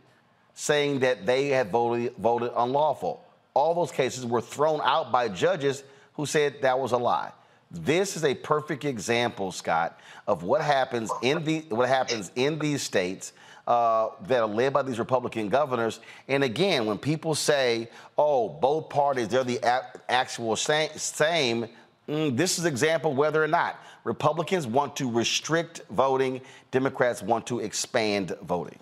[0.54, 3.24] saying that they had voted, voted unlawful.
[3.54, 7.32] All those cases were thrown out by judges who said that was a lie.
[7.70, 12.82] This is a perfect example, Scott, of what happens in the what happens in these
[12.82, 13.32] states
[13.68, 16.00] uh, that are led by these Republican governors.
[16.26, 19.60] And again, when people say, "Oh, both parties they're the
[20.08, 21.68] actual same,", same
[22.08, 26.40] mm, this is example whether or not Republicans want to restrict voting,
[26.70, 28.78] Democrats want to expand voting.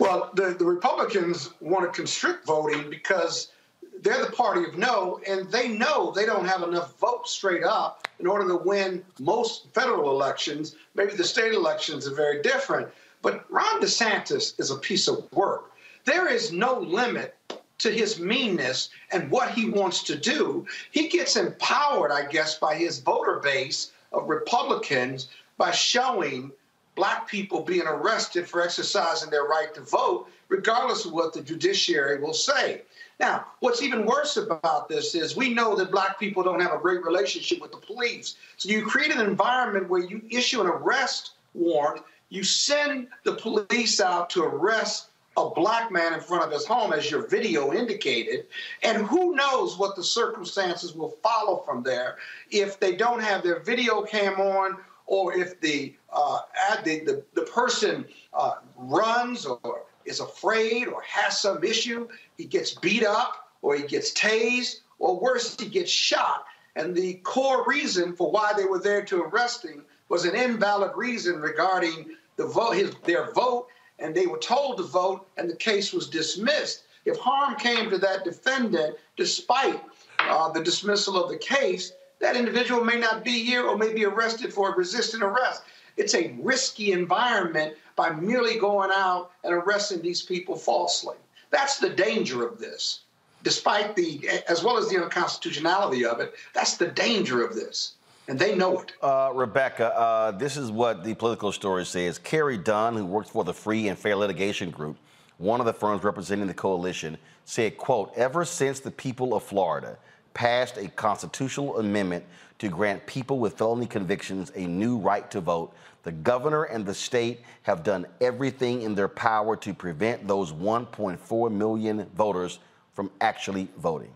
[0.00, 3.52] Well, the, the Republicans want to constrict voting because
[4.00, 8.08] they're the party of no, and they know they don't have enough votes straight up
[8.18, 10.74] in order to win most federal elections.
[10.96, 12.88] Maybe the state elections are very different.
[13.22, 15.72] But Ron DeSantis is a piece of work.
[16.04, 17.36] There is no limit
[17.78, 20.66] to his meanness and what he wants to do.
[20.90, 26.52] He gets empowered, I guess, by his voter base of Republicans by showing
[26.94, 32.20] black people being arrested for exercising their right to vote, regardless of what the judiciary
[32.20, 32.82] will say.
[33.18, 36.78] Now, what's even worse about this is we know that black people don't have a
[36.78, 38.36] great relationship with the police.
[38.56, 42.02] So you create an environment where you issue an arrest warrant
[42.32, 46.92] you send the police out to arrest a black man in front of his home,
[46.92, 48.46] as your video indicated,
[48.82, 52.16] and who knows what the circumstances will follow from there
[52.50, 56.38] if they don't have their video cam on or if the uh,
[56.84, 62.08] the, the, the person uh, runs or is afraid or has some issue,
[62.38, 66.46] he gets beat up or he gets tased or worse, he gets shot.
[66.76, 70.92] And the core reason for why they were there to arrest him was an invalid
[70.94, 73.68] reason regarding the vote, his, their vote,
[73.98, 76.84] and they were told to vote, and the case was dismissed.
[77.04, 79.80] If harm came to that defendant, despite
[80.18, 84.04] uh, the dismissal of the case, that individual may not be here or may be
[84.04, 85.62] arrested for resisting arrest.
[85.96, 91.16] It's a risky environment by merely going out and arresting these people falsely.
[91.50, 93.00] That's the danger of this.
[93.42, 97.94] Despite the, as well as the unconstitutionality of it, that's the danger of this
[98.28, 98.92] and they know it.
[99.02, 102.18] Uh, Rebecca, uh, this is what the political story says.
[102.18, 104.96] Carrie Dunn, who works for the Free and Fair Litigation Group,
[105.38, 109.98] one of the firms representing the coalition, said, quote, ever since the people of Florida
[110.34, 112.24] passed a constitutional amendment
[112.58, 116.94] to grant people with felony convictions a new right to vote, the governor and the
[116.94, 122.60] state have done everything in their power to prevent those 1.4 million voters
[122.94, 124.12] from actually voting.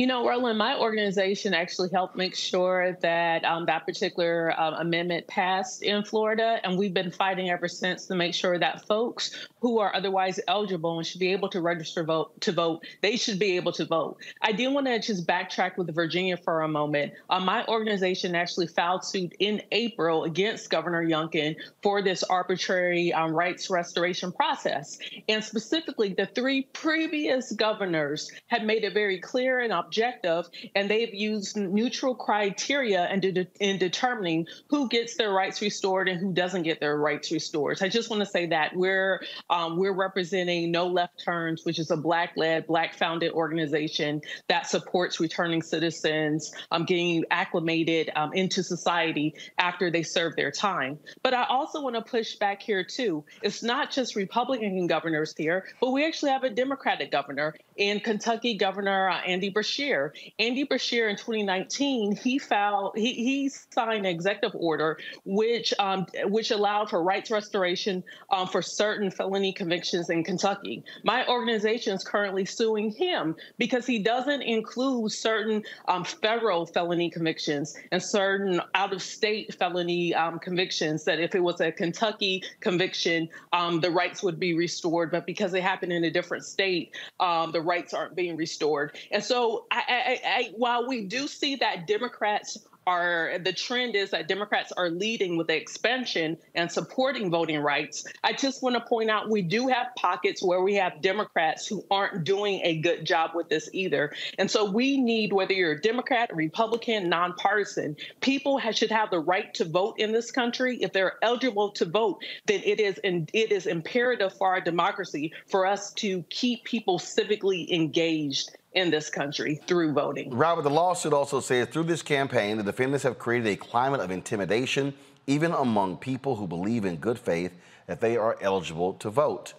[0.00, 5.26] You know, Roland, my organization actually helped make sure that um, that particular um, amendment
[5.26, 9.78] passed in Florida, and we've been fighting ever since to make sure that folks who
[9.78, 13.56] are otherwise eligible and should be able to register vote to vote, they should be
[13.56, 14.18] able to vote.
[14.42, 17.12] I do want to just backtrack with Virginia for a moment.
[17.28, 23.32] Uh, my organization actually filed suit in April against Governor Youngkin for this arbitrary um,
[23.32, 24.98] rights restoration process,
[25.28, 31.14] and specifically, the three previous governors had made it very clear and objective, and they've
[31.14, 36.62] used neutral criteria in, de- in determining who gets their rights restored and who doesn't
[36.62, 37.78] get their rights restored.
[37.78, 41.90] So I just want to say that we're um, we're representing Nolef Turns, which is
[41.90, 49.90] a Black-led, Black-founded organization that supports returning citizens um, getting acclimated um, into society after
[49.90, 50.98] they serve their time.
[51.22, 53.24] But I also want to push back here too.
[53.42, 58.54] It's not just Republican governors here, but we actually have a Democratic governor in Kentucky,
[58.54, 60.10] Governor uh, Andy Beshear.
[60.38, 66.50] Andy Beshear in 2019, he filed, he, he signed an executive order which um, which
[66.50, 69.10] allowed for rights restoration um, for certain
[69.40, 70.84] felony convictions in Kentucky.
[71.02, 77.74] My organization is currently suing him because he doesn't include certain um, federal felony convictions
[77.90, 81.04] and certain out-of-state felony um, convictions.
[81.04, 85.54] That if it was a Kentucky conviction, um, the rights would be restored, but because
[85.54, 88.98] it happened in a different state, um, the rights aren't being restored.
[89.10, 94.10] And so, I, I, I, while we do see that Democrats are the trend is
[94.10, 98.04] that Democrats are leading with the expansion and supporting voting rights.
[98.24, 101.84] I just want to point out we do have pockets where we have Democrats who
[101.90, 104.12] aren't doing a good job with this either.
[104.38, 109.52] And so we need, whether you're a Democrat, Republican, nonpartisan, people should have the right
[109.54, 110.78] to vote in this country.
[110.80, 115.32] If they're eligible to vote, then it is in, it is imperative for our democracy
[115.46, 120.30] for us to keep people civically engaged in this country through voting.
[120.30, 124.10] Robert, the lawsuit also says through this campaign, the defendants have created a climate of
[124.10, 124.94] intimidation,
[125.26, 127.52] even among people who believe in good faith
[127.86, 129.54] that they are eligible to vote.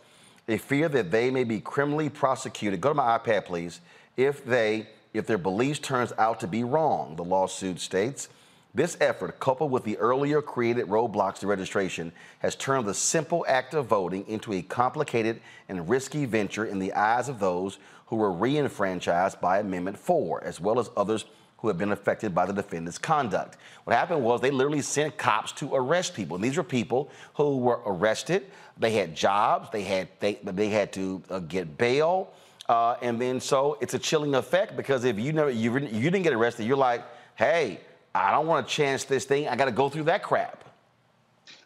[0.45, 2.81] They fear that they may be criminally prosecuted.
[2.81, 3.81] Go to my iPad, please.
[4.17, 8.29] If they, if their beliefs turns out to be wrong, the lawsuit states.
[8.73, 13.73] This effort, coupled with the earlier created roadblocks to registration, has turned the simple act
[13.73, 18.31] of voting into a complicated and risky venture in the eyes of those who were
[18.31, 21.25] re-enfranchised by Amendment 4, as well as others
[21.57, 23.57] who have been affected by the defendant's conduct.
[23.83, 26.35] What happened was they literally sent cops to arrest people.
[26.35, 28.47] And these were people who were arrested.
[28.77, 29.69] They had jobs.
[29.71, 32.33] They had they, they had to uh, get bail.
[32.67, 36.23] Uh, and then so it's a chilling effect because if you never you, you didn't
[36.23, 37.03] get arrested, you're like,
[37.35, 37.81] hey,
[38.13, 39.47] I don't want to chance this thing.
[39.47, 40.61] I got to go through that crap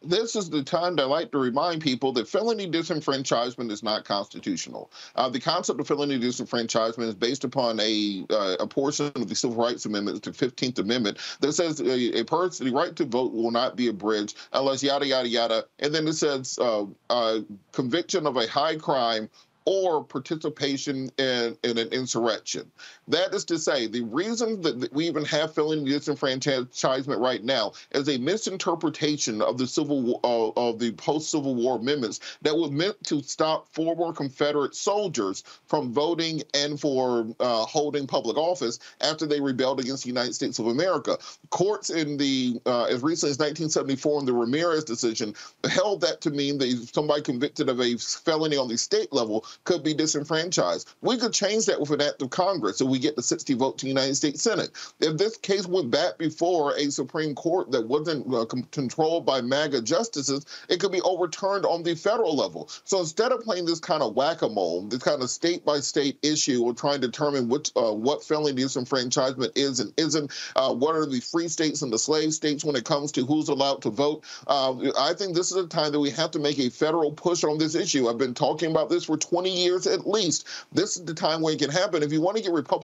[0.08, 4.06] this is the time that I like to remind people that felony disenfranchisement is not
[4.06, 4.92] constitutional.
[5.16, 9.36] Uh, the concept of felony disenfranchisement is based upon a uh, a portion of the
[9.36, 13.34] Civil Rights Amendment, the 15th Amendment, that says a, a, person, the right to vote
[13.34, 15.66] will not be abridged unless yada, yada, yada.
[15.80, 17.40] And then it says uh, uh
[17.72, 19.30] conviction of a high crime
[19.66, 22.72] or participation in, in an insurrection.
[23.08, 28.10] That is to say, the reason that we even have felony disenfranchisement right now is
[28.10, 33.04] a misinterpretation of the civil uh, of the post Civil War amendments that was meant
[33.06, 39.40] to stop former Confederate soldiers from voting and for uh, holding public office after they
[39.40, 41.18] rebelled against the United States of America.
[41.50, 45.34] Courts in the uh, as recently as 1974 in the Ramirez decision
[45.70, 49.84] held that to mean that somebody convicted of a felony on the state level could
[49.84, 50.90] be disenfranchised.
[51.02, 53.78] We could change that with an act of Congress so we get the 60 vote
[53.78, 54.72] to the United States Senate.
[55.02, 59.82] If this case went back before a Supreme Court that wasn't uh, controlled by MAGA
[59.82, 62.70] justices, it could be overturned on the federal level.
[62.86, 67.02] So instead of playing this kind of whack-a-mole, this kind of state-by-state issue of trying
[67.02, 71.50] to determine which uh, what felony disenfranchisement is and isn't, uh, what are the free
[71.50, 75.14] states and the slave states when it comes to who's allowed to vote, uh, I
[75.16, 77.76] think this is a time that we have to make a federal push on this
[77.76, 78.08] issue.
[78.08, 80.48] I've been talking about this for 20 years at least.
[80.72, 82.02] This is the time when it can happen.
[82.02, 82.85] If you want to get Republican.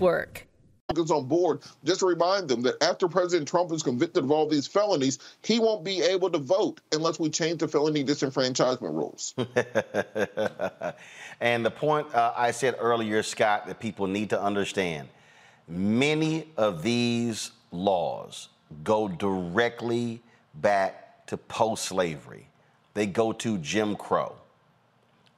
[1.11, 4.67] On board, just to remind them that after President Trump is convicted of all these
[4.67, 9.33] felonies, he won't be able to vote unless we change the felony disenfranchisement rules.
[11.39, 15.07] and the point uh, I said earlier, Scott, that people need to understand
[15.67, 18.49] many of these laws
[18.83, 20.21] go directly
[20.55, 22.47] back to post slavery,
[22.93, 24.35] they go to Jim Crow.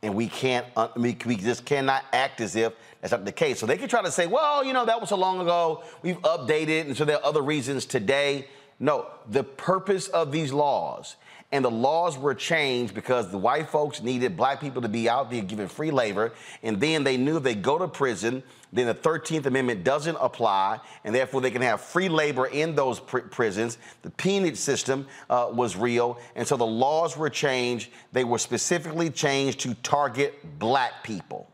[0.01, 2.73] And we can't, uh, we, we just cannot act as if
[3.03, 3.59] that's not the case.
[3.59, 6.21] So they can try to say, well, you know, that was so long ago, we've
[6.21, 8.47] updated, and so there are other reasons today.
[8.79, 11.17] No, the purpose of these laws
[11.51, 15.29] and the laws were changed because the white folks needed black people to be out
[15.29, 16.31] there giving free labor,
[16.63, 18.41] and then they knew they go to prison,
[18.71, 23.01] then the 13th Amendment doesn't apply, and therefore they can have free labor in those
[23.01, 23.79] pr- prisons.
[24.01, 27.91] The peonage system uh, was real, and so the laws were changed.
[28.13, 31.49] They were specifically changed to target black people.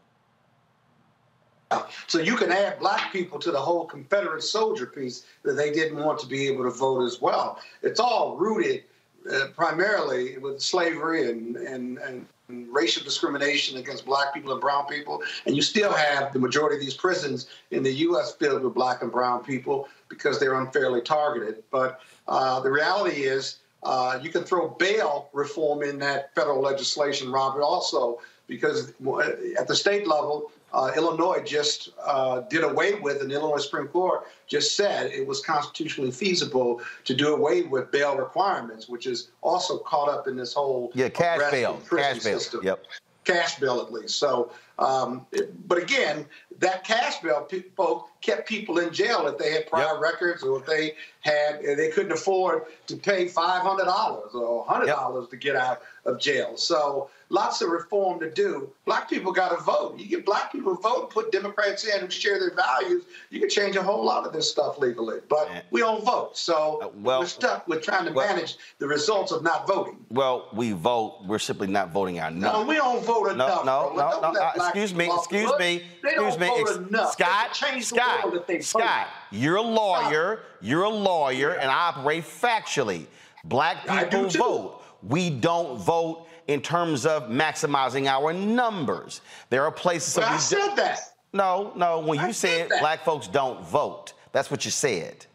[2.07, 6.03] So you can add black people to the whole Confederate soldier piece that they didn't
[6.03, 7.59] want to be able to vote as well.
[7.84, 8.84] It's all rooted
[9.32, 12.26] uh, primarily with slavery and, and, and,
[12.72, 15.22] racial discrimination against black people and brown people.
[15.45, 18.34] And you still have the majority of these prisons in the U.S.
[18.34, 21.61] filled with black and brown people because they're unfairly targeted.
[21.70, 27.32] But uh, the reality is, uh, you can throw bail reform in that federal legislation,
[27.32, 28.93] Robert, also, because
[29.59, 33.88] at the state level, uh, Illinois just uh, did away with, and the Illinois Supreme
[33.88, 39.30] Court just said it was constitutionally feasible to do away with bail requirements, which is
[39.41, 42.61] also caught up in this whole yeah cash bail, cash bail, system.
[42.63, 42.84] yep,
[43.24, 44.17] cash bail at least.
[44.17, 45.25] So, um,
[45.67, 46.25] but again,
[46.59, 50.01] that cash bail people kept people in jail if they had prior yep.
[50.01, 54.88] records or if they had they couldn't afford to pay five hundred dollars or hundred
[54.88, 55.32] dollars yep.
[55.32, 56.57] to get out of jail.
[56.57, 58.71] So lots of reform to do.
[58.86, 59.99] Black people got to vote.
[59.99, 63.49] You get black people to vote, put Democrats in who share their values, you can
[63.49, 65.19] change a whole lot of this stuff legally.
[65.30, 66.38] But we don't vote.
[66.38, 70.05] So uh, well, we're stuck with trying to well, manage the results of not voting.
[70.09, 71.23] Well, we vote.
[71.25, 73.65] We're simply not voting our No, we don't vote enough.
[73.65, 74.32] No, no, no.
[74.32, 74.39] no.
[74.39, 75.11] Uh, excuse me.
[75.13, 75.84] Excuse me.
[76.03, 76.47] Excuse me.
[76.47, 80.41] Ex- Scott, Scott, Scott, you're a lawyer.
[80.61, 83.05] You're a lawyer, and I operate factually.
[83.45, 84.84] Black people vote.
[85.01, 89.22] We don't vote in terms of maximizing our numbers.
[89.49, 90.15] There are places.
[90.15, 90.99] But I said that.
[91.32, 91.99] No, no.
[91.99, 95.26] When you said black folks don't vote, that's what you said.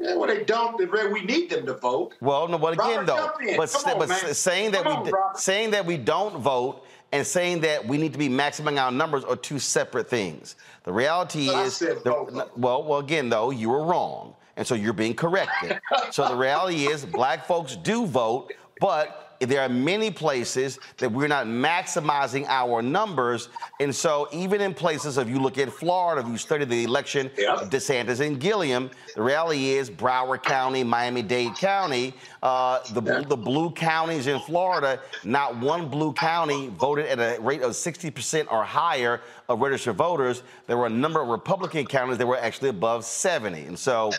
[0.00, 0.78] Yeah, well, they don't.
[1.12, 2.14] We need them to vote.
[2.20, 5.72] Well, no, but again, Robert, though, but, on, but saying that Come we on, saying
[5.72, 9.36] that we don't vote and saying that we need to be maximizing our numbers are
[9.36, 10.56] two separate things.
[10.84, 14.92] The reality I is, the, well, well, again, though, you were wrong, and so you're
[14.92, 15.80] being corrected.
[16.10, 21.28] so the reality is, black folks do vote, but there are many places that we're
[21.28, 23.48] not maximizing our numbers.
[23.80, 27.30] And so, even in places, if you look at Florida, if you study the election
[27.48, 33.20] of DeSantis and Gillum, the reality is Broward County, Miami Dade County, uh, the, yeah.
[33.20, 38.50] the blue counties in Florida, not one blue county voted at a rate of 60%
[38.50, 40.42] or higher of registered voters.
[40.66, 43.62] There were a number of Republican counties that were actually above 70.
[43.62, 44.12] And so,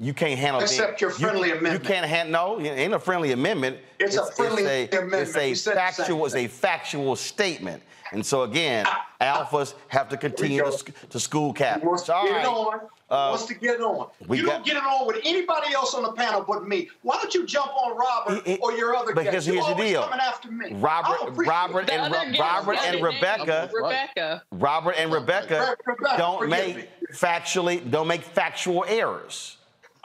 [0.00, 1.82] You can't handle Except your friendly you, amendment.
[1.82, 2.58] You can't handle.
[2.58, 3.78] No, it ain't a friendly amendment.
[3.98, 5.22] It's a friendly it's a, amendment.
[5.28, 5.36] It's
[5.66, 6.06] a We factual.
[6.06, 7.82] same It's a factual statement.
[8.12, 8.86] And so again,
[9.20, 11.82] alphas have to continue to, to school cap.
[11.84, 12.40] Wants to get right.
[12.42, 12.80] it on.
[13.10, 14.08] Uh, wants to get it on.
[14.28, 16.88] we You got- don't get it on with anybody else on the panel but me.
[17.02, 19.46] Why don't you jump on Robert It- it- or your other because guest?
[19.48, 20.02] You here's the deal.
[20.04, 20.72] coming after me.
[20.74, 24.42] Robert, Robert, and The Ro- Robert and Rebecca, Rebecca.
[24.52, 26.84] Robert and Rebecca Re- Rebecca, don't make me.
[27.12, 29.57] factually don't make factual errors.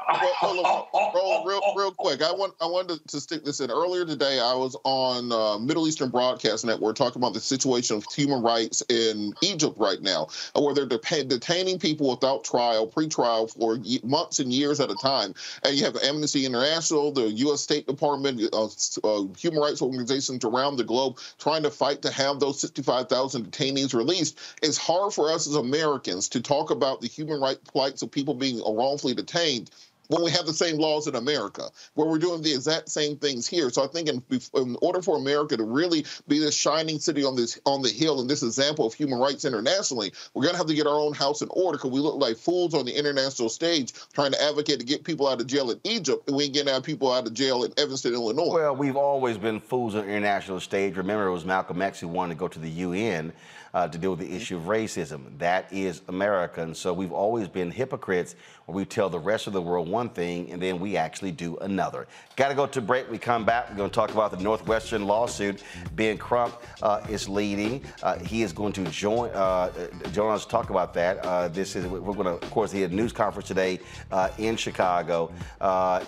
[0.07, 2.21] On, roll real, real quick.
[2.21, 3.71] I want I wanted to stick this in.
[3.71, 8.05] Earlier today, I was on uh, Middle Eastern Broadcast Network talking about the situation of
[8.13, 13.77] human rights in Egypt right now, where they're de- detaining people without trial, pre-trial for
[13.77, 15.33] ye- months and years at a time.
[15.63, 17.61] And you have Amnesty International, the U.S.
[17.61, 18.67] State Department, uh,
[19.03, 23.93] uh, human rights organizations around the globe trying to fight to have those 65,000 detainees
[23.93, 24.39] released.
[24.61, 28.33] It's hard for us as Americans to talk about the human rights plights of people
[28.33, 29.71] being wrongfully detained
[30.07, 33.47] when we have the same laws in America, where we're doing the exact same things
[33.47, 33.69] here.
[33.69, 34.23] So I think in,
[34.55, 38.19] in order for America to really be this shining city on this on the hill
[38.19, 41.41] and this example of human rights internationally, we're gonna have to get our own house
[41.41, 44.85] in order because we look like fools on the international stage trying to advocate to
[44.85, 47.33] get people out of jail in Egypt, and we ain't getting our people out of
[47.33, 48.53] jail in Evanston, Illinois.
[48.53, 50.97] Well, we've always been fools on the international stage.
[50.97, 53.33] Remember, it was Malcolm X who wanted to go to the UN
[53.73, 55.37] uh, to deal with the issue of racism.
[55.39, 56.61] That is America.
[56.61, 60.09] And so we've always been hypocrites where we tell the rest of the world one
[60.09, 62.07] thing and then we actually do another.
[62.35, 63.09] Got to go to break.
[63.09, 63.69] We come back.
[63.69, 65.63] We're going to talk about the Northwestern lawsuit.
[65.95, 67.83] Ben Crump uh, is leading.
[68.01, 69.71] Uh, he is going to join, uh,
[70.11, 71.17] join us to talk about that.
[71.25, 73.79] Uh, this is, we're going to, of course, he had a news conference today
[74.11, 75.31] uh, in Chicago,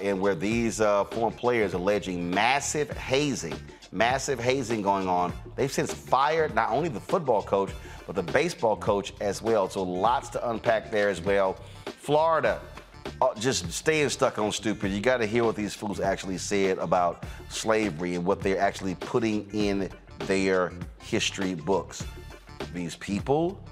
[0.02, 3.56] and where these former players alleging massive hazing
[3.96, 5.34] massive hazing going on.
[5.56, 7.72] They've since fired not only the football coach,
[8.06, 9.70] but the baseball coach as well.
[9.70, 11.58] So lots to unpack there as well.
[11.86, 12.60] Florida,
[13.22, 14.92] uh, just staying stuck on stupid.
[14.92, 18.96] You got to hear what these fools actually said about slavery and what they're actually
[18.96, 19.90] putting in
[20.20, 22.06] their history books.
[22.74, 23.64] These people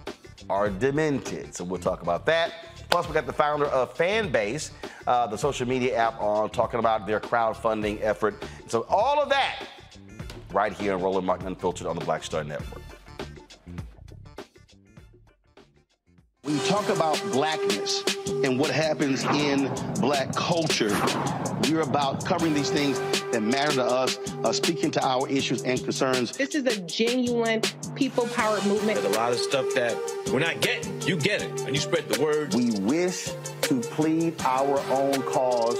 [0.49, 1.53] are demented.
[1.53, 2.53] So we'll talk about that.
[2.89, 4.71] Plus, we got the founder of Fanbase,
[5.07, 8.41] uh, the social media app, on talking about their crowdfunding effort.
[8.67, 9.67] So all of that
[10.53, 12.81] right here on Roland Martin Unfiltered on the Black Star Network.
[16.43, 20.91] When you talk about blackness and what happens in black culture,
[21.63, 22.99] we're about covering these things
[23.31, 26.35] that matter to us, uh, speaking to our issues and concerns.
[26.35, 27.61] This is a genuine
[27.95, 29.01] people powered movement.
[29.01, 29.95] There's a lot of stuff that
[30.33, 31.01] we're not getting.
[31.03, 32.53] You get it, and you spread the word.
[32.53, 33.31] We wish
[33.61, 35.79] to plead our own cause.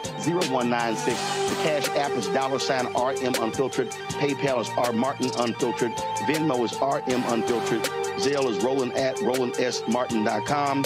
[0.25, 1.49] 0196.
[1.49, 3.89] The Cash App is dollar sign RM Unfiltered.
[4.19, 5.91] PayPal is R Martin Unfiltered.
[6.27, 7.83] Venmo is RM Unfiltered.
[8.19, 10.85] Zelle is Roland at RolandSMartin.com.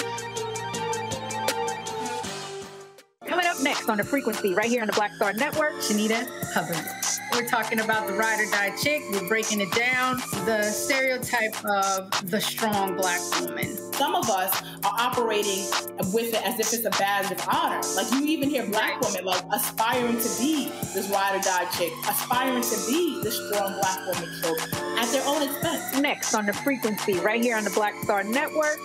[3.65, 6.85] next on the frequency, right here on the Black Star Network, Shanita Hubbard.
[7.33, 9.01] We're talking about the ride or die chick.
[9.11, 10.17] We're breaking it down.
[10.45, 13.75] The stereotype of the strong black woman.
[13.93, 15.65] Some of us are operating
[16.13, 17.81] with it as if it's a badge of honor.
[17.95, 21.91] Like you even hear black women like aspiring to be this ride or die chick,
[22.07, 24.29] aspiring to be this strong black woman.
[24.43, 24.55] So
[24.99, 25.99] at their own expense.
[25.99, 28.77] Next on the frequency, right here on the Black Star Network.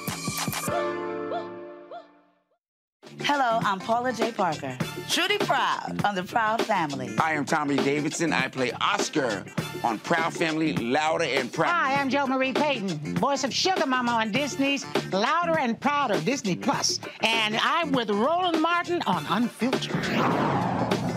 [3.22, 4.76] Hello, I'm Paula Jai Parker.
[5.08, 7.14] Truly proud on the Proud Family.
[7.18, 8.32] I am Tommy Davidson.
[8.32, 9.44] I play Oscar
[9.84, 11.70] on Proud Family, Louder and Proud.
[11.70, 16.56] Hi, I'm Jo Marie Payton, voice of Sugar Mama on Disney's Louder and Prouder Disney
[16.56, 16.70] Plus.
[16.70, 21.09] Plus, and I'm with Roland Martin on Unfiltered.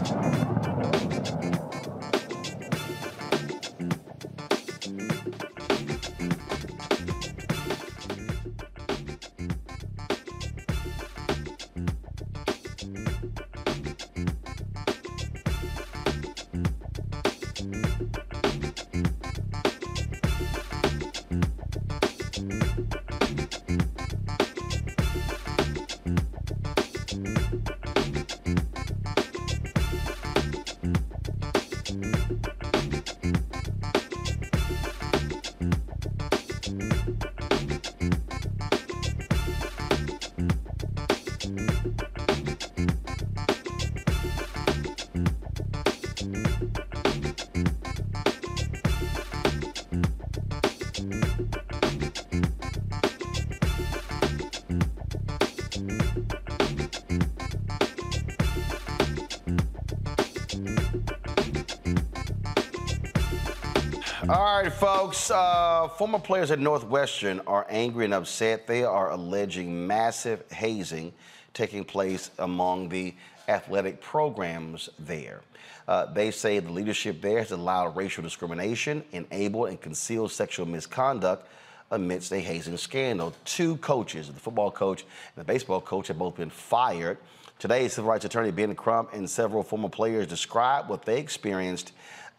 [65.13, 65.29] Folks.
[65.31, 68.65] Uh, former players at Northwestern are angry and upset.
[68.65, 71.13] They are alleging massive hazing
[71.53, 73.13] taking place among the
[73.47, 75.41] athletic programs there.
[75.87, 81.47] Uh, they say the leadership there has allowed racial discrimination, enabled and concealed sexual misconduct
[81.91, 83.35] amidst a hazing scandal.
[83.45, 87.19] Two coaches, the football coach and the baseball coach, have both been fired.
[87.59, 91.91] Today, civil rights attorney Ben Crump and several former players describe what they experienced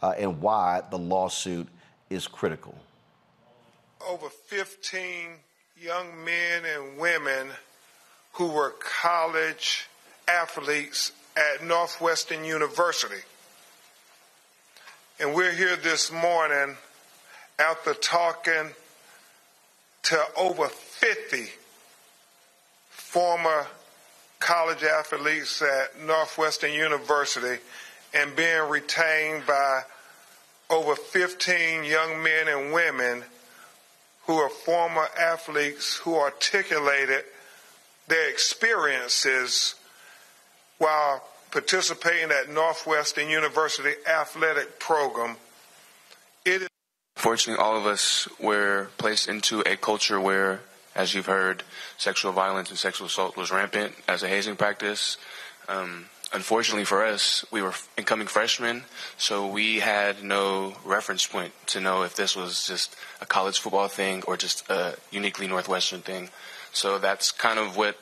[0.02, 1.68] uh, and why the lawsuit
[2.14, 2.74] is critical.
[4.06, 5.30] Over 15
[5.80, 7.48] young men and women
[8.32, 9.88] who were college
[10.28, 13.22] athletes at Northwestern University.
[15.20, 16.76] And we're here this morning
[17.58, 18.70] after talking
[20.04, 21.46] to over 50
[22.90, 23.66] former
[24.40, 27.60] college athletes at Northwestern University
[28.12, 29.82] and being retained by
[30.70, 33.24] over 15 young men and women
[34.26, 37.24] who are former athletes who articulated
[38.08, 39.74] their experiences
[40.78, 45.36] while participating at Northwestern University athletic program.
[46.44, 46.68] It
[47.16, 50.60] Fortunately, all of us were placed into a culture where,
[50.94, 51.62] as you've heard,
[51.96, 55.16] sexual violence and sexual assault was rampant as a hazing practice.
[55.68, 58.82] Um, unfortunately for us, we were incoming freshmen,
[59.16, 63.88] so we had no reference point to know if this was just a college football
[63.88, 66.28] thing or just a uniquely Northwestern thing.
[66.72, 67.96] So that's kind of what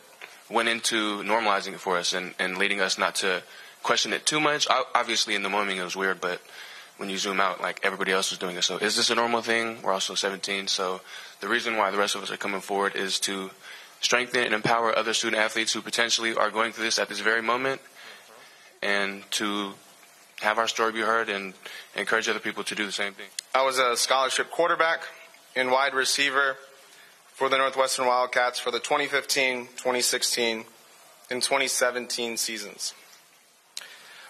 [0.51, 3.43] went into normalizing it for us and, and leading us not to
[3.83, 4.67] question it too much.
[4.95, 6.41] Obviously, in the moment, it was weird, but
[6.97, 8.65] when you zoom out, like everybody else was doing it.
[8.65, 9.83] So is this a normal thing?
[9.83, 10.69] We're also 17.
[10.69, 11.01] So
[11.41, 13.51] the reason why the rest of us are coming forward is to
[14.01, 17.43] strengthen and empower other student athletes who potentially are going through this at this very
[17.43, 17.81] moment
[18.83, 19.73] and to
[20.41, 21.55] have our story be heard and
[21.95, 23.29] encourage other people to do the same thing.
[23.55, 25.03] I was a scholarship quarterback
[25.55, 26.57] and wide receiver
[27.27, 30.65] for the Northwestern Wildcats for the 2015, 2016,
[31.31, 32.95] and 2017 seasons.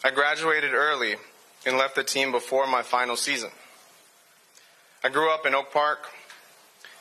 [0.05, 1.17] I graduated early
[1.65, 3.51] and left the team before my final season.
[5.05, 6.09] I grew up in Oak Park,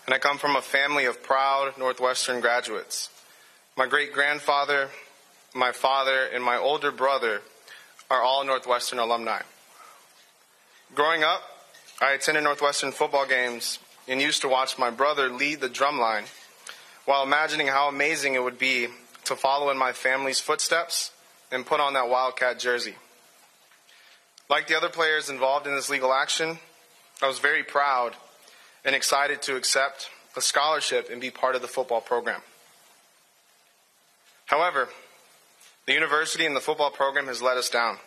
[0.06, 3.10] and I come from a family of proud Northwestern graduates.
[3.78, 4.90] My great grandfather,
[5.54, 7.42] my father, and my older brother
[8.10, 9.42] are all Northwestern alumni.
[10.94, 11.42] Growing up,
[12.02, 16.26] I attended Northwestern football games and used to watch my brother lead the drum line
[17.06, 18.88] while imagining how amazing it would be
[19.26, 21.12] to follow in my family's footsteps
[21.52, 22.96] and put on that Wildcat jersey.
[24.50, 26.60] Like the other players involved in this legal action,
[27.22, 28.14] I was very proud
[28.84, 32.42] and excited to accept a scholarship and be part of the football program.
[34.46, 34.90] However,
[35.86, 37.98] the university and the football program has let us down.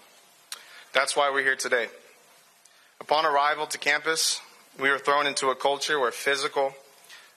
[0.92, 1.88] That's why we're here today.
[3.00, 4.40] Upon arrival to campus,
[4.80, 6.74] we were thrown into a culture where physical,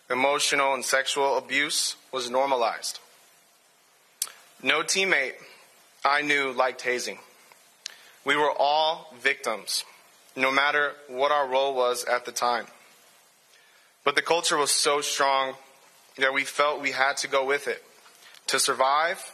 [0.10, 3.00] emotional, and sexual abuse was normalized.
[4.62, 5.34] No teammate
[6.06, 7.20] I knew liked hazing.
[8.26, 9.84] We were all victims,
[10.36, 12.68] no matter what our role was at the time.
[14.04, 15.56] But the culture was so strong
[16.18, 17.84] that we felt we had to go with it
[18.48, 19.32] to survive,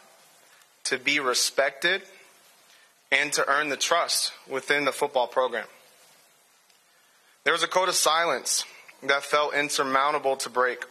[0.86, 2.02] to be respected,
[3.12, 5.68] and to earn the trust within the football program.
[7.44, 8.66] There was a code of silence
[9.04, 10.86] that felt insurmountable to break.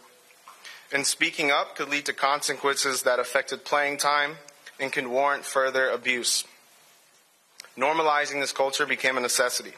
[0.93, 4.37] And speaking up could lead to consequences that affected playing time
[4.79, 6.45] and could warrant further abuse.
[7.77, 9.73] Normalizing this culture became a necessity.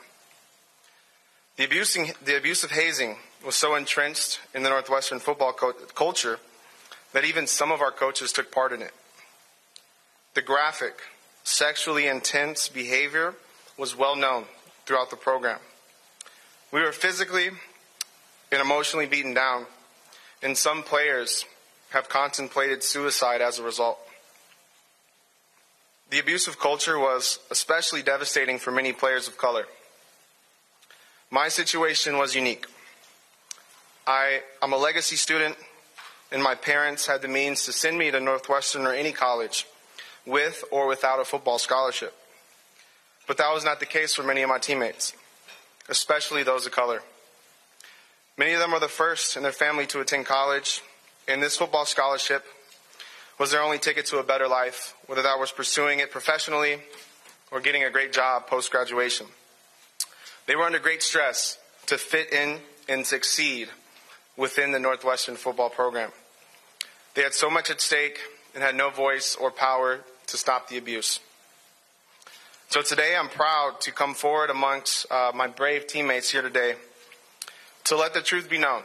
[1.56, 6.40] The, abusing, the abuse of hazing was so entrenched in the Northwestern football co- culture
[7.14, 8.92] that even some of our coaches took part in it.
[10.36, 11.00] The graphic,
[11.46, 13.36] sexually intense behavior
[13.78, 14.44] was well known
[14.86, 15.60] throughout the program.
[16.74, 17.52] We were physically
[18.52, 19.66] and emotionally beaten down,
[20.44, 21.46] and some players
[21.92, 23.98] have contemplated suicide as a result.
[26.10, 29.66] The abusive culture was especially devastating for many players of color.
[31.32, 32.66] My situation was unique.
[34.06, 35.56] I, am a legacy student,
[36.30, 39.66] and my parents had the means to send me to Northwestern or any college
[40.26, 42.14] with or without a football scholarship.
[43.28, 45.14] But that was not the case for many of my teammates
[45.90, 47.02] especially those of color.
[48.38, 50.82] Many of them were the first in their family to attend college,
[51.28, 52.44] and this football scholarship
[53.40, 56.80] was their only ticket to a better life, whether that was pursuing it professionally
[57.52, 59.28] or getting a great job post graduation.
[60.48, 61.58] They were under great stress
[61.88, 63.70] to fit in and succeed
[64.38, 66.12] within the Northwestern football program.
[67.14, 68.20] They had so much at stake
[68.54, 71.20] and had no voice or power to stop the abuse.
[72.70, 76.76] So today I'm proud to come forward amongst uh, my brave teammates here today
[77.86, 78.82] to let the truth be known,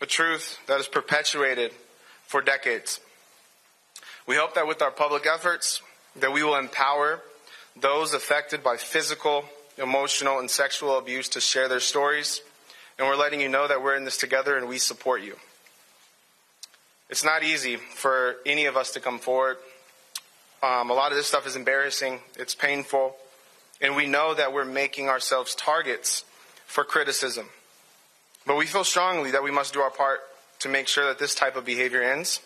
[0.00, 1.72] a truth that is perpetuated
[2.26, 3.00] for decades.
[4.26, 5.82] We hope that with our public efforts,
[6.16, 7.20] that we will empower
[7.78, 9.44] those affected by physical,
[9.76, 12.40] emotional, and sexual abuse to share their stories.
[12.98, 15.36] And we're letting you know that we're in this together and we support you.
[17.10, 19.58] It's not easy for any of us to come forward.
[20.64, 23.16] Um, a lot of this stuff is embarrassing, it's painful,
[23.82, 26.24] and we know that we're making ourselves targets
[26.64, 27.50] for criticism.
[28.46, 30.20] But we feel strongly that we must do our part
[30.60, 32.40] to make sure that this type of behavior ends,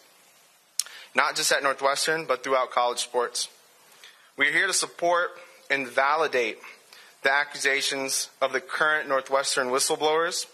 [1.14, 3.48] not just at Northwestern, but throughout college sports.
[4.36, 5.30] We're here to support
[5.70, 6.58] and validate
[7.22, 10.46] the accusations of the current Northwestern whistleblowers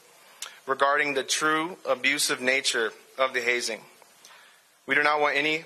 [0.67, 3.81] regarding the true abusive nature of the hazing.
[4.87, 5.65] We do not want any,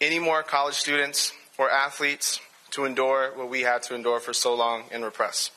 [0.00, 2.40] any more college students or athletes
[2.70, 5.50] to endure what we had to endure for so long and repress.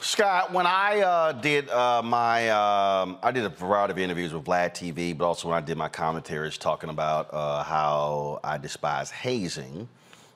[0.00, 4.44] Scott, when I uh, did uh, my, um, I did a variety of interviews with
[4.44, 9.10] Vlad TV, but also when I did my commentaries talking about uh, how I despise
[9.10, 9.88] hazing.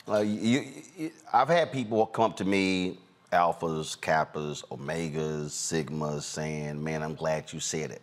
[0.09, 0.64] Uh, you,
[0.97, 2.99] you, I've had people come up to me,
[3.33, 8.03] alphas, kappas, omegas, sigmas, saying, "Man, I'm glad you said it."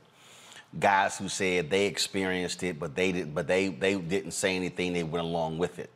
[0.77, 4.93] Guys who said they experienced it, but they did, but they they didn't say anything.
[4.93, 5.89] They went along with it.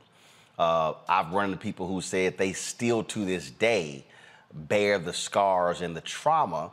[0.58, 4.06] Uh, I've run into people who said they still to this day
[4.54, 6.72] bear the scars and the trauma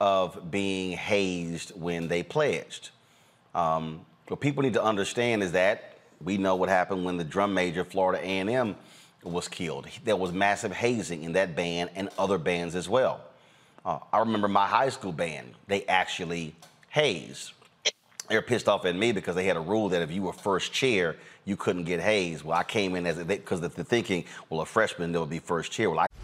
[0.00, 2.90] of being hazed when they pledged.
[3.54, 7.54] Um, what people need to understand is that we know what happened when the drum
[7.54, 8.76] major, Florida A&M,
[9.22, 9.86] was killed.
[10.04, 13.20] There was massive hazing in that band and other bands as well.
[13.84, 16.54] Uh, I remember my high school band, they actually
[16.90, 17.52] hazed.
[18.28, 20.32] They were pissed off at me because they had a rule that if you were
[20.32, 22.44] first chair, you couldn't get hazed.
[22.44, 25.72] Well, I came in as a, because the thinking, well, a freshman would be first
[25.72, 25.90] chair.
[25.90, 26.06] Well, I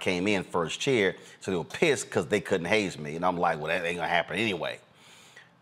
[0.00, 3.36] Came in first chair, so they were pissed because they couldn't haze me, and I'm
[3.36, 4.78] like, well, that ain't gonna happen anyway.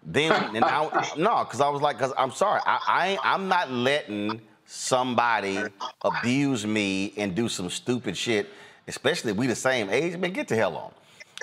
[0.04, 3.70] Then, and I, no, because I was like, because I'm sorry, I, I, I'm not
[3.70, 5.60] letting somebody
[6.02, 8.48] abuse me and do some stupid shit,
[8.88, 10.16] especially if we the same age.
[10.16, 10.92] Man, get the hell on.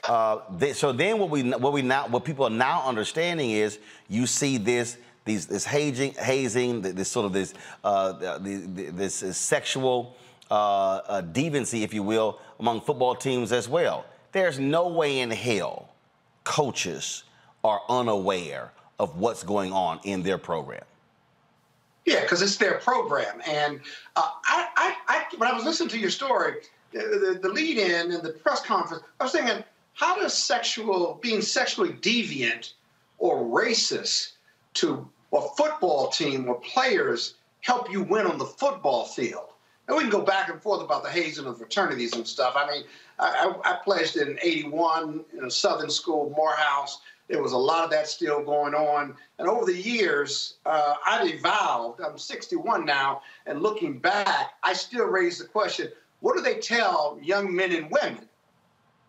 [0.03, 3.79] Uh, th- so then, what we what we now what people are now understanding is
[4.09, 7.53] you see this these this hazing hazing this sort of this
[7.83, 10.17] uh, this, this sexual
[10.51, 14.05] uh, deviancy, if you will, among football teams as well.
[14.31, 15.89] There's no way in hell
[16.43, 17.23] coaches
[17.63, 20.83] are unaware of what's going on in their program.
[22.05, 23.41] Yeah, because it's their program.
[23.47, 23.79] And
[24.15, 26.55] uh, I, I, I, when I was listening to your story,
[26.91, 29.63] the, the, the lead in and the press conference, I was thinking,
[29.93, 32.73] how does sexual, being sexually deviant
[33.19, 34.33] or racist
[34.75, 39.52] to a football team or players help you win on the football field?
[39.87, 42.53] And we can go back and forth about the hazing of fraternities and stuff.
[42.55, 42.83] I mean,
[43.19, 47.01] I, I, I pledged in 81 in a Southern school, Morehouse.
[47.27, 49.15] There was a lot of that still going on.
[49.39, 52.01] And over the years, uh, I've evolved.
[52.01, 53.21] I'm 61 now.
[53.45, 55.89] And looking back, I still raise the question
[56.21, 58.29] what do they tell young men and women,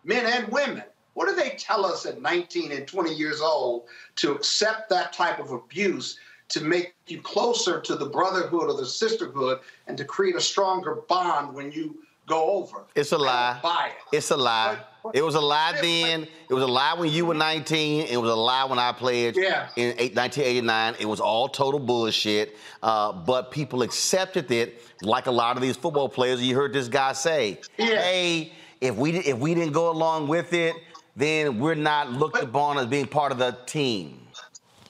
[0.03, 0.83] men and women?
[1.13, 3.85] What do they tell us at 19 and 20 years old
[4.17, 6.19] to accept that type of abuse,
[6.49, 10.95] to make you closer to the brotherhood or the sisterhood, and to create a stronger
[11.07, 11.97] bond when you
[12.27, 12.85] go over?
[12.95, 13.59] It's a lie.
[13.61, 14.17] Buy it.
[14.17, 14.79] It's a lie.
[15.13, 16.27] It was a lie then.
[16.49, 18.07] It was a lie when you were 19.
[18.07, 19.69] It was a lie when I played yeah.
[19.75, 20.95] in 1989.
[20.99, 22.57] It was all total bullshit.
[22.81, 26.41] Uh, but people accepted it like a lot of these football players.
[26.41, 28.01] You heard this guy say, yeah.
[28.01, 30.75] hey, if we, if we didn't go along with it,
[31.15, 34.24] then we're not looked but, upon as being part of the team.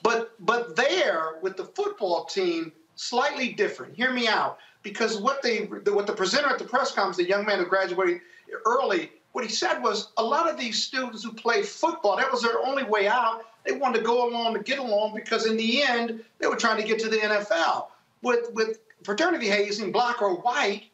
[0.06, 3.96] But but there with the football team, slightly different.
[3.96, 7.44] Hear me out, because what they what the presenter at the press conference, the young
[7.44, 8.20] man who graduated
[8.64, 12.42] early, what he said was a lot of these students who play football, that was
[12.42, 13.46] their only way out.
[13.64, 16.80] They wanted to go along to get along because in the end they were trying
[16.80, 17.88] to get to the NFL.
[18.22, 20.84] With with fraternity hazing, black or white,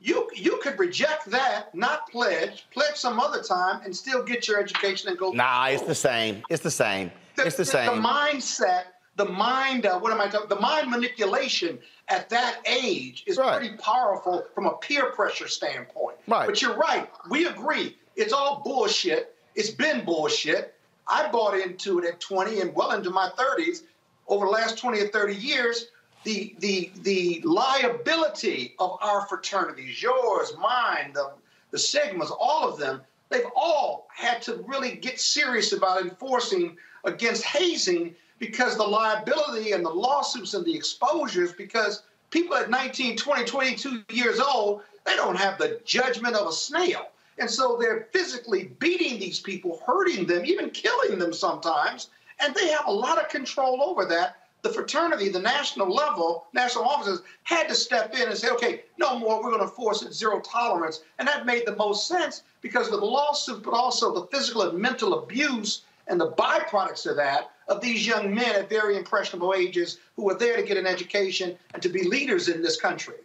[0.00, 4.58] you you could reject that, not pledge, pledge some other time, and still get your
[4.58, 5.30] education and go.
[5.30, 6.42] Nah, it's the same.
[6.50, 7.12] It's the same.
[7.38, 8.02] The, it's the, the, same.
[8.02, 8.84] The mindset,
[9.16, 10.48] the mind, uh, what am I talking?
[10.48, 11.78] The mind manipulation
[12.08, 13.58] at that age is right.
[13.58, 16.16] pretty powerful from a peer pressure standpoint.
[16.26, 16.46] Right.
[16.46, 17.08] But you're right.
[17.30, 17.96] We agree.
[18.16, 19.36] It's all bullshit.
[19.54, 20.74] It's been bullshit.
[21.06, 23.82] I bought into it at 20 and well into my 30s.
[24.26, 25.86] Over the last 20 or 30 years,
[26.24, 31.32] the the the liability of our fraternities, yours, mine, the
[31.70, 33.00] the Sigmas, all of them,
[33.30, 36.76] they've all had to really get serious about enforcing
[37.08, 43.16] against hazing because the liability and the lawsuits and the exposures because people at 19,
[43.16, 47.08] 20, 22 years old, they don't have the judgment of a snail.
[47.38, 52.10] And so they're physically beating these people, hurting them, even killing them sometimes.
[52.40, 56.84] And they have a lot of control over that the fraternity, the national level, national
[56.84, 60.12] officers had to step in and say, okay, no more, we're going to force it
[60.12, 61.02] zero tolerance.
[61.18, 64.78] And that made the most sense because of the lawsuit, but also the physical and
[64.78, 69.98] mental abuse and the byproducts of that of these young men at very impressionable ages
[70.16, 73.16] who are there to get an education and to be leaders in this country.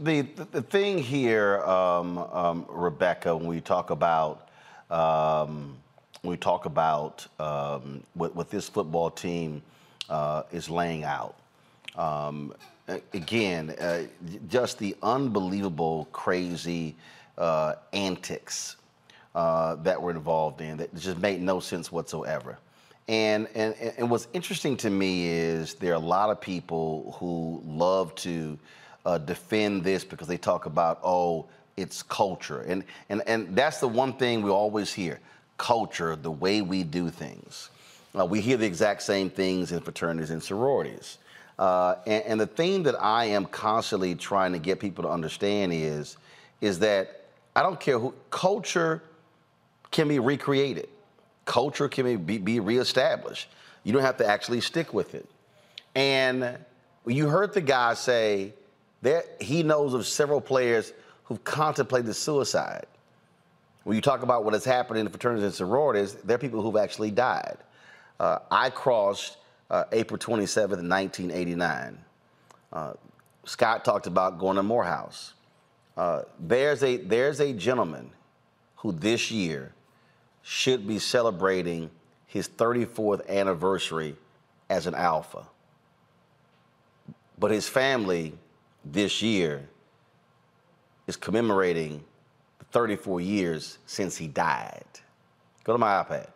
[0.00, 0.22] The,
[0.52, 4.48] the thing here, um, um, Rebecca, when we talk about
[4.90, 5.76] um,
[6.22, 9.62] when we talk about um, what, what this football team
[10.08, 11.36] uh, is laying out.
[11.96, 12.54] Um,
[13.12, 14.04] again, uh,
[14.48, 16.96] just the unbelievable, crazy
[17.36, 18.76] uh, antics
[19.38, 22.58] uh, that were involved in that just made no sense whatsoever.
[23.06, 27.62] And, and, and what's interesting to me is there are a lot of people who
[27.64, 28.58] love to
[29.06, 31.46] uh, defend this because they talk about, oh,
[31.76, 32.62] it's culture.
[32.62, 35.20] And, and, and that's the one thing we always hear
[35.56, 37.70] culture, the way we do things.
[38.18, 41.18] Uh, we hear the exact same things in fraternities and sororities.
[41.60, 45.72] Uh, and, and, the thing that I am constantly trying to get people to understand
[45.72, 46.16] is,
[46.60, 49.02] is that I don't care who, culture
[49.90, 50.88] can be recreated.
[51.44, 53.48] Culture can be, be reestablished.
[53.84, 55.28] You don't have to actually stick with it.
[55.94, 56.58] And
[57.06, 58.52] you heard the guy say
[59.02, 60.92] that he knows of several players
[61.24, 62.86] who've contemplated suicide.
[63.84, 66.60] When you talk about what has happened in the fraternities and sororities, there are people
[66.60, 67.56] who've actually died.
[68.20, 69.38] Uh, I crossed
[69.70, 71.98] uh, April 27th, 1989.
[72.72, 72.92] Uh,
[73.44, 75.32] Scott talked about going to Morehouse.
[75.96, 78.10] Uh, there's, a, there's a gentleman
[78.76, 79.72] who this year
[80.42, 81.90] should be celebrating
[82.26, 84.16] his 34th anniversary
[84.68, 85.44] as an alpha.
[87.38, 88.34] But his family
[88.84, 89.68] this year
[91.06, 92.04] is commemorating
[92.58, 94.84] the 34 years since he died.
[95.64, 96.28] Go to my iPad.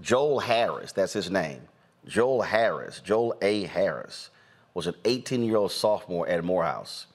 [0.00, 1.60] Joel Harris, that's his name.
[2.06, 3.64] Joel Harris, Joel A.
[3.64, 4.30] Harris,
[4.74, 7.06] was an 18 year old sophomore at Morehouse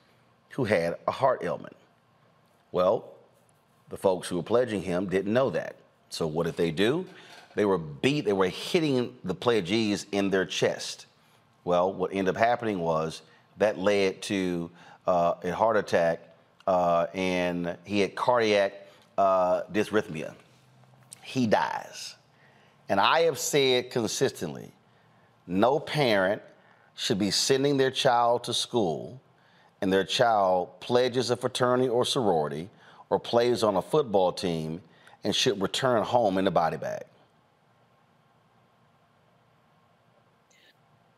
[0.52, 1.76] who had a heart ailment.
[2.72, 3.06] Well,
[3.90, 5.76] the folks who were pledging him didn't know that.
[6.10, 7.06] So what did they do?
[7.56, 11.06] They were beat, they were hitting the pledgees in their chest.
[11.64, 13.22] Well, what ended up happening was
[13.58, 14.72] that led to
[15.08, 16.22] uh, a heart attack
[16.68, 18.74] uh, and he had cardiac
[19.18, 20.34] uh, dysrhythmia.
[21.24, 22.16] He dies.
[22.88, 24.72] And I have said consistently
[25.46, 26.42] no parent
[26.96, 29.20] should be sending their child to school
[29.82, 32.70] and their child pledges a fraternity or sorority
[33.10, 34.82] or plays on a football team
[35.24, 37.04] and should return home in a body bag.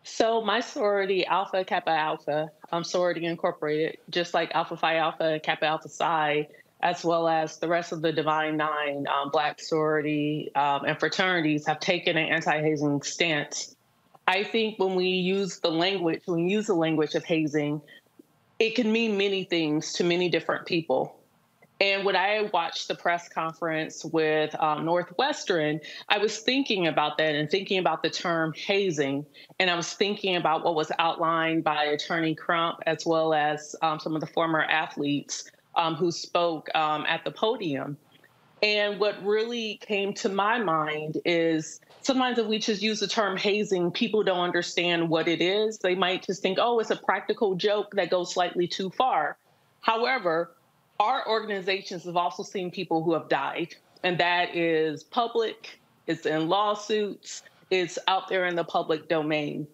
[0.04, 5.66] So my sorority, Alpha Kappa Alpha, um, sorority incorporated, just like Alpha Phi Alpha, Kappa
[5.66, 6.48] Alpha Psi,
[6.82, 11.66] as well as the rest of the Divine Nine, um, Black sorority, um, and fraternities
[11.68, 13.76] have taken an anti hazing stance.
[14.28, 17.82] I think when we use the language, when we use the language of hazing,
[18.60, 21.16] it can mean many things to many different people.
[21.82, 27.34] And when I watched the press conference with um, Northwestern, I was thinking about that
[27.34, 29.26] and thinking about the term hazing.
[29.60, 34.00] And I was thinking about what was outlined by Attorney Crump, as well as um,
[34.00, 37.98] some of the former athletes um, who spoke um, at the podium.
[38.62, 43.38] And what really came to my mind is sometimes if we just use the term
[43.38, 45.80] hazing, people don't understand what it is.
[45.80, 49.36] They might just think, oh, it's a practical joke that goes slightly too far.
[49.80, 50.52] However,
[51.02, 53.74] our organizations have also seen people who have died,
[54.04, 57.42] and that is public, it's in lawsuits,
[57.72, 59.68] it's out there in the public domain.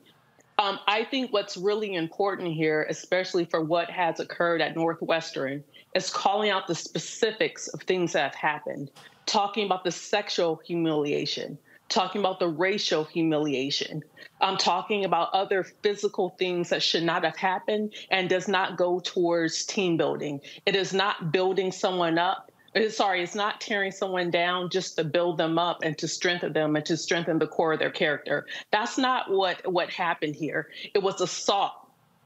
[0.57, 5.63] Um, I think what's really important here, especially for what has occurred at Northwestern,
[5.93, 8.89] is calling out the specifics of things that have happened,
[9.25, 11.57] talking about the sexual humiliation,
[11.89, 14.03] talking about the racial humiliation.
[14.41, 18.99] I'm talking about other physical things that should not have happened and does not go
[18.99, 20.41] towards team building.
[20.65, 22.51] It is not building someone up.
[22.89, 26.76] Sorry, it's not tearing someone down just to build them up and to strengthen them
[26.76, 28.45] and to strengthen the core of their character.
[28.72, 30.68] That's not what what happened here.
[30.93, 31.72] It was assault.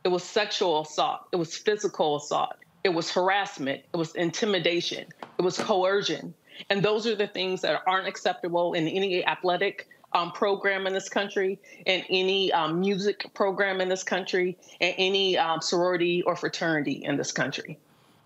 [0.04, 1.22] It was sexual assault.
[1.32, 2.56] It was physical assault.
[2.84, 3.84] It was harassment.
[3.94, 5.06] It was intimidation.
[5.38, 6.34] It was coercion.
[6.70, 11.10] And those are the things that aren't acceptable in any athletic um, program in this
[11.10, 17.04] country, in any um, music program in this country, and any um, sorority or fraternity
[17.04, 17.78] in this country.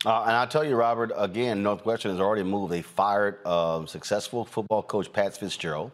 [0.05, 2.71] Uh, and I'll tell you, Robert, again, Northwestern has already moved.
[2.71, 5.91] They fired uh, successful football coach Pat Fitzgerald.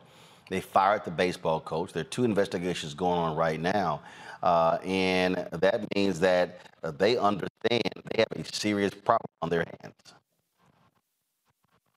[0.50, 1.94] They fired the baseball coach.
[1.94, 4.02] There are two investigations going on right now.
[4.44, 7.50] Uh, and that means that uh, they understand
[8.12, 10.14] they have a serious problem on their hands.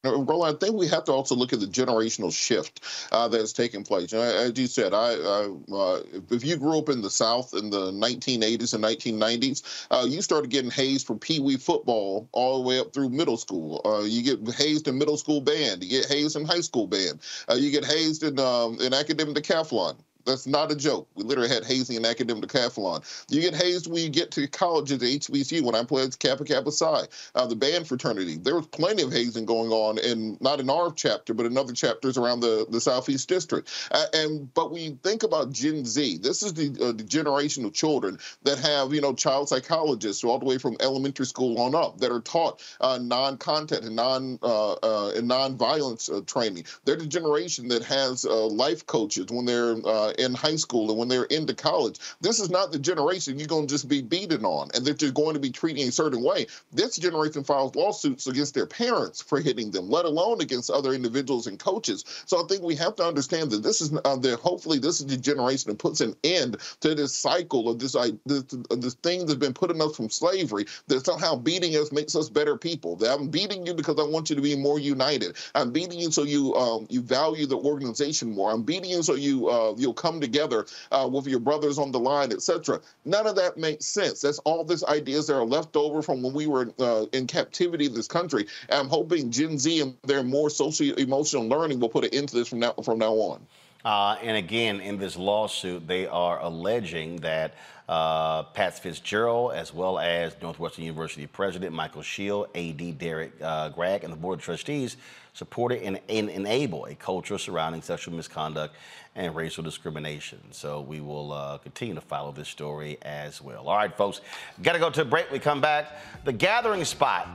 [0.04, 2.80] Roland, I think we have to also look at the generational shift
[3.12, 4.12] uh, that has taken place.
[4.12, 7.54] You know, as you said, I, I uh, if you grew up in the South
[7.54, 12.62] in the 1980s and 1990s, uh, you started getting hazed for Pee Wee football all
[12.62, 13.80] the way up through middle school.
[13.84, 15.82] Uh, you get hazed in middle school band.
[15.82, 17.20] You get hazed in high school band.
[17.48, 19.96] Uh, you get hazed in um, in academic decathlon.
[20.24, 21.08] That's not a joke.
[21.14, 23.04] We literally had hazing in academic decathlon.
[23.28, 25.62] You get hazed when you get to college at HBCU.
[25.62, 29.44] When I played Kappa Kappa Psi, uh, the band fraternity, there was plenty of hazing
[29.44, 33.28] going on, and not in our chapter, but in other chapters around the, the Southeast
[33.28, 33.68] District.
[33.90, 36.18] Uh, and but we think about Gen Z.
[36.18, 40.38] This is the, uh, the generation of children that have you know child psychologists all
[40.38, 44.72] the way from elementary school on up that are taught uh, non-content and non uh,
[44.72, 46.64] uh, and non-violence training.
[46.84, 49.74] They're the generation that has life coaches when they're
[50.18, 51.98] in high school and when they're into college.
[52.20, 55.10] This is not the generation you're going to just be beaten on and that you're
[55.10, 56.46] going to be treating a certain way.
[56.72, 61.46] This generation files lawsuits against their parents for hitting them, let alone against other individuals
[61.46, 62.04] and coaches.
[62.26, 65.06] So I think we have to understand that this is uh, that hopefully this is
[65.06, 68.94] the generation that puts an end to this cycle of this, uh, this, uh, this
[68.94, 72.96] thing that's been putting us from slavery that somehow beating us makes us better people.
[72.96, 75.36] That I'm beating you because I want you to be more united.
[75.54, 78.50] I'm beating you so you um, you value the organization more.
[78.50, 81.98] I'm beating you so you uh, you'll come together uh, with your brothers on the
[81.98, 82.78] line, etc.
[83.06, 84.20] None of that makes sense.
[84.20, 87.86] That's all these ideas that are left over from when we were uh, in captivity
[87.86, 88.46] in this country.
[88.68, 92.28] And I'm hoping Gen Z and their more social emotional learning will put an end
[92.28, 93.46] to this from now from now on.
[93.84, 97.54] Uh, and again, in this lawsuit, they are alleging that
[97.88, 104.04] uh, Pat Fitzgerald, as well as Northwestern University President Michael Schill, AD Derrick uh, Gragg,
[104.04, 104.96] and the Board of Trustees
[105.34, 108.74] supported and, and enable a culture surrounding sexual misconduct
[109.16, 110.40] and racial discrimination.
[110.50, 113.68] So we will uh, continue to follow this story as well.
[113.68, 114.20] All right, folks,
[114.62, 115.30] got to go to a break.
[115.30, 115.98] We come back.
[116.24, 117.28] The Gathering Spot,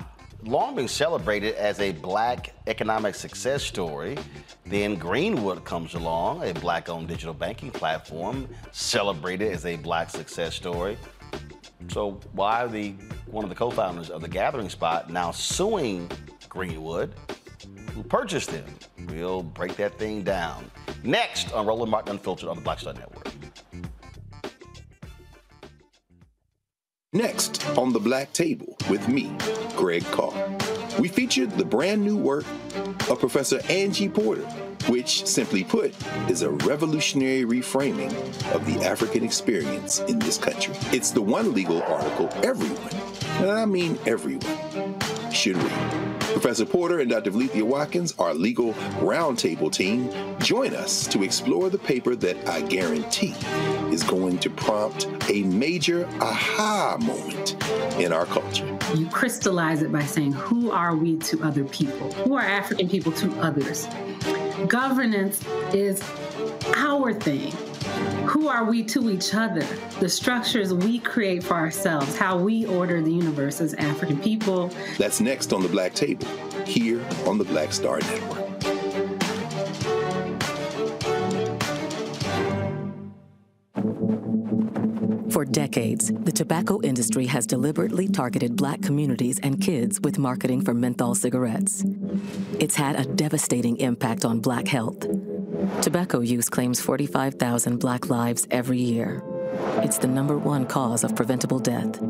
[0.43, 4.17] long been celebrated as a black economic success story.
[4.65, 10.55] Then Greenwood comes along, a black owned digital banking platform, celebrated as a black success
[10.55, 10.97] story.
[11.89, 12.91] So why the
[13.26, 16.09] one of the co-founders of the Gathering Spot now suing
[16.49, 17.13] Greenwood
[17.99, 18.63] who purchased them.
[19.09, 20.71] We'll break that thing down.
[21.03, 23.27] Next on Roland Martin Unfiltered on the Black Star Network.
[27.11, 29.35] Next on the Black Table with me,
[29.76, 30.49] Greg Carr.
[30.97, 32.45] We featured the brand new work
[33.09, 34.43] of Professor Angie Porter,
[34.88, 35.93] which, simply put,
[36.30, 38.13] is a revolutionary reframing
[38.53, 40.76] of the African experience in this country.
[40.95, 42.95] It's the one legal article everyone,
[43.41, 44.95] and I mean everyone,
[45.31, 46.09] should read.
[46.31, 47.31] Professor Porter and Dr.
[47.31, 53.34] Valencia Watkins, our legal roundtable team, join us to explore the paper that I guarantee
[53.91, 57.56] is going to prompt a major aha moment
[57.99, 58.65] in our culture.
[58.95, 62.11] You crystallize it by saying, Who are we to other people?
[62.14, 63.88] Who are African people to others?
[64.68, 65.43] Governance
[65.73, 66.01] is
[66.76, 67.53] our thing.
[68.27, 69.65] Who are we to each other?
[69.99, 74.71] The structures we create for ourselves, how we order the universe as African people.
[74.97, 76.27] That's next on the Black Table,
[76.65, 78.49] here on the Black Star Network.
[85.31, 90.73] For decades, the tobacco industry has deliberately targeted black communities and kids with marketing for
[90.73, 91.85] menthol cigarettes.
[92.59, 95.07] It's had a devastating impact on black health.
[95.81, 99.23] Tobacco use claims 45,000 black lives every year.
[99.77, 102.01] It's the number one cause of preventable death.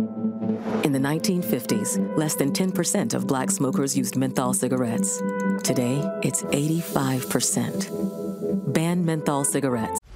[0.84, 5.22] In the 1950s, less than 10% of black smokers used menthol cigarettes.
[5.64, 8.74] Today, it's 85%.
[8.74, 9.99] Ban menthol cigarettes.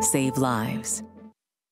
[0.00, 1.02] Save lives.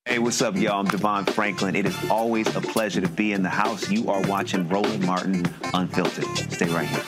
[0.05, 0.81] Hey, what's up, y'all?
[0.81, 1.75] I'm DeVon Franklin.
[1.75, 3.89] It is always a pleasure to be in the house.
[3.89, 6.27] You are watching Roland Martin Unfiltered.
[6.53, 7.03] Stay right here.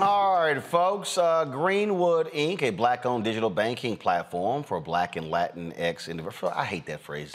[0.00, 1.18] All right, folks.
[1.18, 6.54] Uh, Greenwood Inc., a black-owned digital banking platform for Black and Latinx individuals.
[6.56, 7.32] I hate that phrase,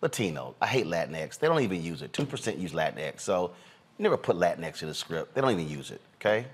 [0.00, 0.54] Latino.
[0.62, 1.38] I hate Latinx.
[1.38, 2.14] They don't even use it.
[2.14, 3.67] Two percent use Latinx, so you
[3.98, 5.34] never put Latinx in the script.
[5.34, 6.00] They don't even use it.
[6.16, 6.46] Okay.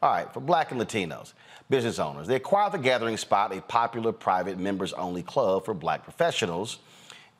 [0.00, 1.32] All right, for Black and Latinos
[1.68, 6.78] business owners, they acquired the Gathering Spot, a popular private members-only club for Black professionals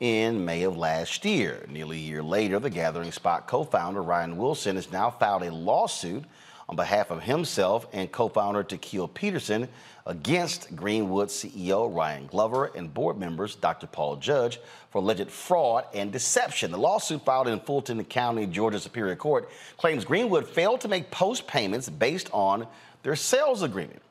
[0.01, 1.65] in May of last year.
[1.69, 5.53] Nearly a year later, the Gathering Spot co founder Ryan Wilson has now filed a
[5.53, 6.25] lawsuit
[6.67, 9.69] on behalf of himself and co founder Tequil Peterson
[10.09, 13.85] against Greenwood CEO Ryan Glover and board members Dr.
[13.85, 14.59] Paul Judge
[14.89, 16.71] for alleged fraud and deception.
[16.71, 21.45] The lawsuit filed in Fulton County, Georgia Superior Court claims Greenwood failed to make post
[21.45, 22.65] payments based on
[23.03, 24.01] their sales agreement.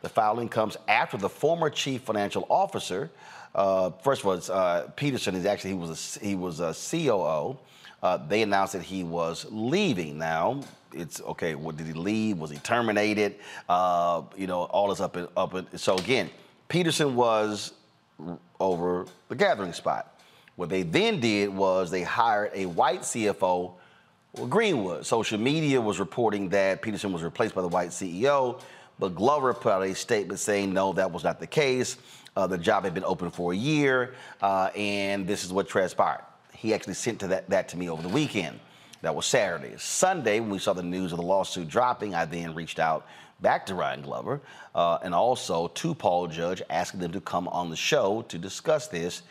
[0.00, 3.10] The filing comes after the former chief financial officer,
[3.54, 7.58] uh, first of all, uh, Peterson is actually he was a, he was a COO.
[8.02, 10.18] Uh, they announced that he was leaving.
[10.18, 10.62] Now
[10.94, 11.54] it's okay.
[11.54, 12.38] What did he leave?
[12.38, 13.36] Was he terminated?
[13.68, 15.54] Uh, you know, all this up and up.
[15.54, 16.30] And, so again,
[16.68, 17.74] Peterson was
[18.60, 20.20] over the gathering spot.
[20.56, 23.74] What they then did was they hired a white CFO,
[24.48, 25.04] Greenwood.
[25.06, 28.60] Social media was reporting that Peterson was replaced by the white CEO.
[28.98, 31.96] But Glover put out a statement saying, no, that was not the case.
[32.36, 36.24] Uh, the job had been open for a year, uh, and this is what transpired.
[36.54, 38.58] He actually sent to that, that to me over the weekend.
[39.02, 39.74] That was Saturday.
[39.78, 43.04] Sunday, when we saw the news of the lawsuit dropping, I then reached out
[43.40, 44.40] back to Ryan Glover
[44.76, 48.86] uh, and also to Paul Judge, asking them to come on the show to discuss
[48.86, 49.22] this.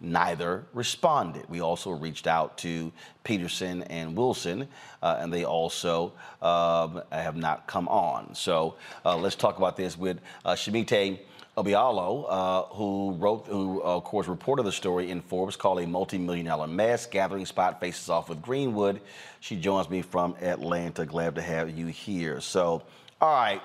[0.00, 1.44] Neither responded.
[1.48, 2.90] We also reached out to
[3.22, 4.66] Peterson and Wilson,
[5.00, 8.34] uh, and they also um, have not come on.
[8.34, 11.20] So uh, let's talk about this with uh, Shemite
[11.62, 15.86] Obialo, uh, who wrote, who uh, of course reported the story in Forbes called a
[15.86, 17.06] multi-million dollar mess.
[17.06, 19.00] Gathering spot faces off with Greenwood.
[19.40, 21.04] She joins me from Atlanta.
[21.04, 22.40] Glad to have you here.
[22.40, 22.82] So,
[23.20, 23.60] all right,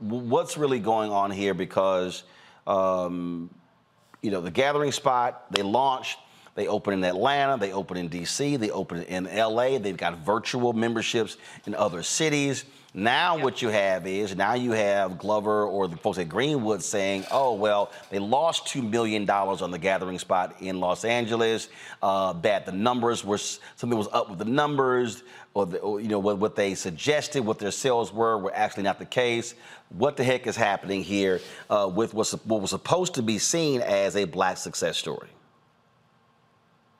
[0.00, 1.54] what's really going on here?
[1.54, 2.22] Because
[2.66, 3.50] um,
[4.22, 6.18] you know, the gathering spot, they launched,
[6.56, 10.72] they open in Atlanta, they open in DC, they open in LA, they've got virtual
[10.72, 12.64] memberships in other cities.
[12.94, 17.26] Now, what you have is now you have Glover or the folks at Greenwood saying,
[17.30, 21.68] oh, well, they lost $2 million on the gathering spot in Los Angeles,
[22.00, 26.08] uh, that the numbers were, something was up with the numbers, or, the, or you
[26.08, 29.54] know, what, what, they suggested, what their sales were, were actually not the case.
[29.90, 33.82] What the heck is happening here uh, with what's, what was supposed to be seen
[33.82, 35.28] as a black success story?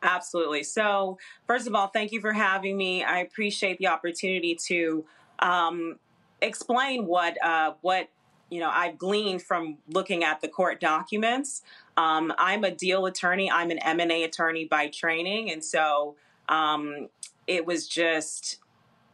[0.07, 0.62] Absolutely.
[0.62, 1.19] So,
[1.49, 3.03] first of all, thank you for having me.
[3.03, 5.05] I appreciate the opportunity to
[5.41, 5.99] um,
[6.41, 8.09] explain what uh, what
[8.49, 11.62] you know I've gleaned from looking at the court documents.
[11.97, 13.51] Um, I'm a deal attorney.
[13.51, 16.15] I'm an M and A attorney by training, and so
[16.49, 17.09] um,
[17.49, 18.59] it was just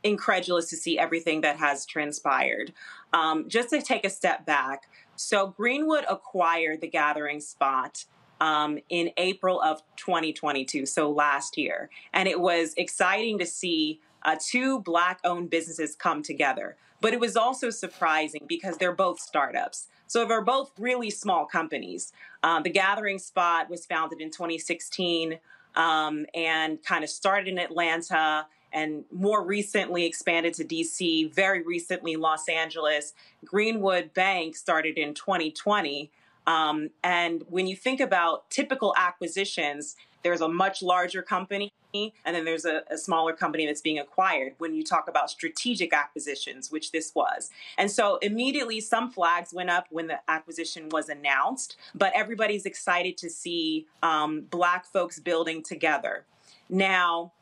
[0.05, 2.75] incredulous to see everything that has transpired.
[3.15, 8.05] Um, just to take a step back, so Greenwood acquired the Gathering Spot.
[8.43, 11.91] Um, in April of 2022, so last year.
[12.13, 16.77] And it was exciting to see uh, two black owned businesses come together.
[17.01, 19.87] But it was also surprising because they're both startups.
[20.09, 22.13] So they're both really small companies.
[22.43, 25.39] Um, the Gathering Spot was founded in 2016
[25.75, 32.17] um, and kind of started in Atlanta and more recently expanded to DC, very recently
[32.17, 33.13] Los Angeles.
[33.45, 36.11] Greenwood Bank started in 2020.
[36.47, 42.45] Um, and when you think about typical acquisitions, there's a much larger company and then
[42.45, 46.91] there's a, a, smaller company that's being acquired when you talk about strategic acquisitions, which
[46.91, 47.51] this was.
[47.77, 53.19] And so immediately some flags went up when the acquisition was announced, but everybody's excited
[53.19, 56.25] to see um, Black folks building together.
[56.71, 57.33] Now,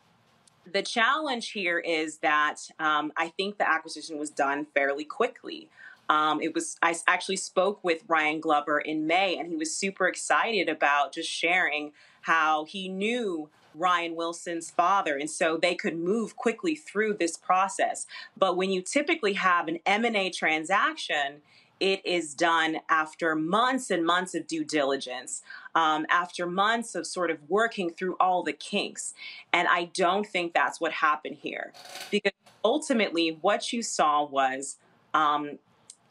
[0.70, 5.68] the challenge here is that um, I think the acquisition was done fairly quickly.
[6.10, 10.08] Um, it was I actually spoke with Ryan Glover in May, and he was super
[10.08, 11.92] excited about just sharing
[12.22, 18.04] how he knew Ryan Wilson's father and so they could move quickly through this process
[18.36, 21.40] but when you typically have an M&A transaction
[21.80, 25.42] it is done after months and months of due diligence,
[25.74, 29.14] um, after months of sort of working through all the kinks.
[29.52, 31.72] And I don't think that's what happened here.
[32.10, 32.32] Because
[32.62, 34.76] ultimately, what you saw was
[35.14, 35.58] um,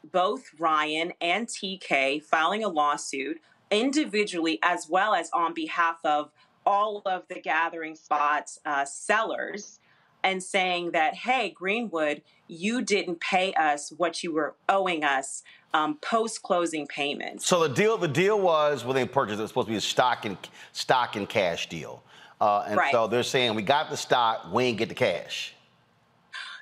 [0.04, 3.40] both Ryan and TK filing a lawsuit
[3.70, 6.30] individually as well as on behalf of
[6.66, 9.78] all of the gathering spots uh, sellers
[10.22, 15.96] and saying that, hey, Greenwood, you didn't pay us what you were owing us um,
[16.02, 17.46] post closing payments.
[17.46, 19.80] So the deal, the deal was when they purchased it was supposed to be a
[19.80, 20.36] stock and
[20.72, 22.02] stock and cash deal,
[22.40, 22.92] uh, and right.
[22.92, 25.54] so they're saying we got the stock, we ain't get the cash.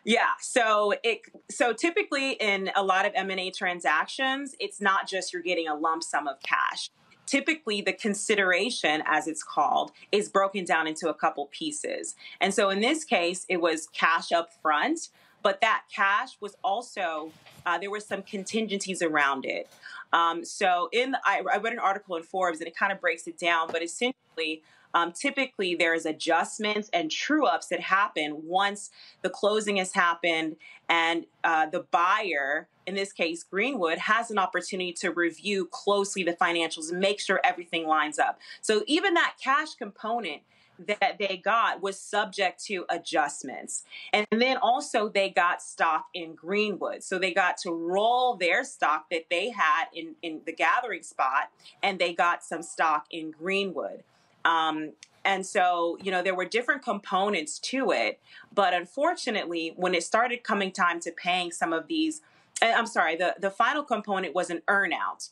[0.09, 0.29] Yeah.
[0.41, 1.21] So it
[1.51, 6.03] so typically in a lot of M&A transactions, it's not just you're getting a lump
[6.03, 6.89] sum of cash.
[7.27, 12.17] Typically the consideration as it's called is broken down into a couple pieces.
[12.41, 15.11] And so in this case, it was cash up front,
[15.43, 17.31] but that cash was also
[17.67, 19.69] uh, there were some contingencies around it.
[20.15, 23.01] Um, so in the, I, I read an article in Forbes and it kind of
[23.03, 24.63] breaks it down, but essentially
[24.95, 28.91] um, typically, there's adjustments and true ups that happen once
[29.23, 30.57] the closing has happened
[30.89, 36.33] and uh, the buyer, in this case Greenwood, has an opportunity to review closely the
[36.33, 38.39] financials and make sure everything lines up.
[38.61, 40.43] So even that cash component
[40.87, 43.85] that they got was subject to adjustments.
[44.13, 47.03] And then also they got stock in Greenwood.
[47.03, 51.51] So they got to roll their stock that they had in, in the gathering spot
[51.83, 54.05] and they got some stock in Greenwood.
[54.49, 54.93] Um,
[55.25, 58.19] and so, you know, there were different components to it.
[58.55, 62.23] But unfortunately, when it started coming time to paying some of these,
[62.63, 65.31] eh, I'm sorry, the, the final component was an earnout.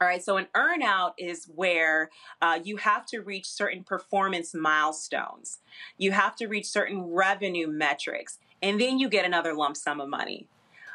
[0.00, 2.08] All right, so an earnout is where
[2.40, 5.58] uh, you have to reach certain performance milestones.
[5.98, 10.08] You have to reach certain revenue metrics, and then you get another lump sum of
[10.08, 10.46] money.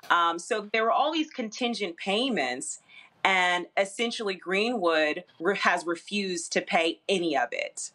[0.10, 2.80] Um, so there were all these contingent payments
[3.26, 5.24] and essentially Greenwood
[5.62, 7.92] has refused to pay any of it.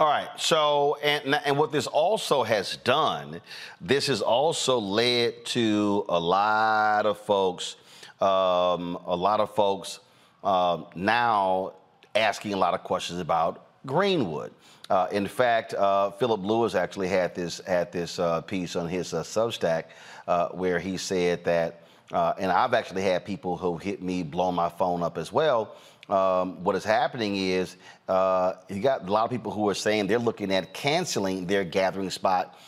[0.00, 0.28] All right.
[0.36, 3.40] So, and and what this also has done,
[3.80, 7.76] this has also led to a lot of folks,
[8.20, 10.00] um, a lot of folks
[10.42, 11.74] um, now
[12.14, 14.52] asking a lot of questions about Greenwood.
[14.88, 19.14] Uh, in fact, uh, Philip Lewis actually had this had this uh, piece on his
[19.14, 19.84] uh, Substack
[20.26, 21.82] uh, where he said that,
[22.12, 25.76] uh, and I've actually had people who hit me blow my phone up as well.
[26.08, 27.76] Um, what is happening is
[28.08, 32.10] you got a lot of people who are saying they're looking at canceling their gathering
[32.10, 32.58] spot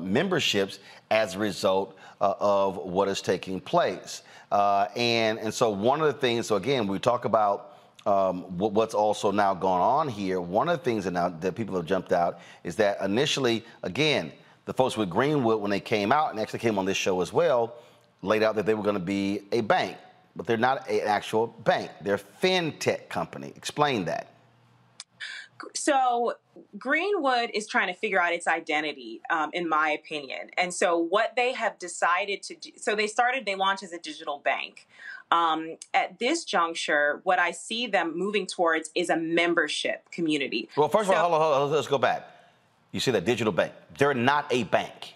[0.00, 4.22] memberships as a result of what is taking place.
[4.52, 7.70] and and so one of the things, so again, we talk about
[8.06, 11.76] um, what's also now gone on here, one of the things that now that people
[11.76, 14.32] have jumped out is that initially, again,
[14.64, 17.32] the folks with Greenwood, when they came out and actually came on this show as
[17.32, 17.74] well,
[18.22, 19.96] laid out that they were going to be a bank,
[20.36, 21.90] but they're not an actual bank.
[22.02, 23.52] They're a fintech company.
[23.56, 24.28] Explain that.
[25.74, 26.34] So
[26.78, 30.50] Greenwood is trying to figure out its identity, um, in my opinion.
[30.56, 33.98] And so what they have decided to do, so they started, they launched as a
[33.98, 34.86] digital bank.
[35.30, 40.68] Um, at this juncture, what I see them moving towards is a membership community.
[40.76, 42.26] Well, first of all, hold on, hold on, let's go back.
[42.90, 43.72] You see that digital bank.
[43.96, 45.14] They're not a bank.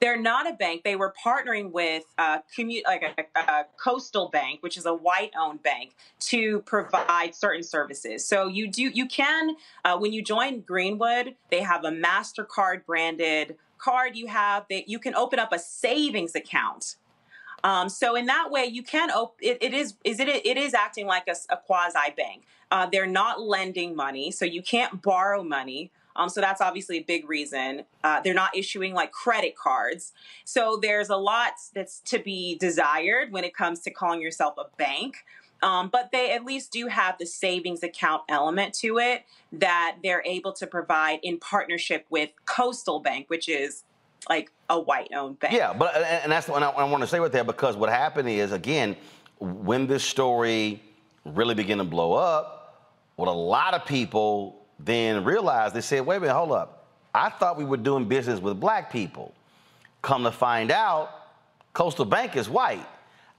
[0.00, 0.82] They're not a bank.
[0.84, 3.02] They were partnering with a commu- like
[3.36, 8.26] a, a coastal bank, which is a white-owned bank, to provide certain services.
[8.26, 13.56] So you do you can uh, when you join Greenwood, they have a Mastercard branded
[13.78, 14.16] card.
[14.16, 16.96] You have that you can open up a savings account
[17.64, 20.74] um, so in that way, you can op- it, it is is it it is
[20.74, 22.44] acting like a, a quasi bank.
[22.70, 25.90] Uh, they're not lending money, so you can't borrow money.
[26.16, 27.84] Um, so that's obviously a big reason.
[28.02, 30.12] Uh, they're not issuing like credit cards.
[30.44, 34.64] So there's a lot that's to be desired when it comes to calling yourself a
[34.76, 35.24] bank.
[35.62, 39.22] Um, but they at least do have the savings account element to it
[39.52, 43.84] that they're able to provide in partnership with Coastal Bank, which is
[44.28, 45.54] like a white owned bank.
[45.54, 48.28] Yeah, but and that's what I, I want to say with that because what happened
[48.28, 48.96] is again,
[49.38, 50.82] when this story
[51.24, 56.16] really began to blow up, what a lot of people then realized they said, wait
[56.16, 56.88] a minute, hold up.
[57.14, 59.34] I thought we were doing business with black people.
[60.02, 61.10] Come to find out,
[61.72, 62.86] Coastal Bank is white.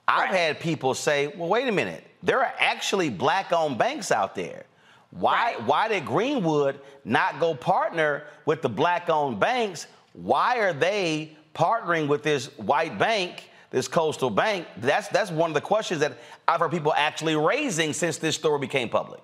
[0.07, 0.39] I've right.
[0.39, 4.65] had people say, well, wait a minute, there are actually black owned banks out there.
[5.11, 5.63] Why, right.
[5.63, 12.07] why did Greenwood not go partner with the black owned banks why are they partnering
[12.07, 14.65] with this white bank, this coastal bank?
[14.77, 16.17] That's that's one of the questions that
[16.47, 19.21] I've heard people actually raising since this story became public.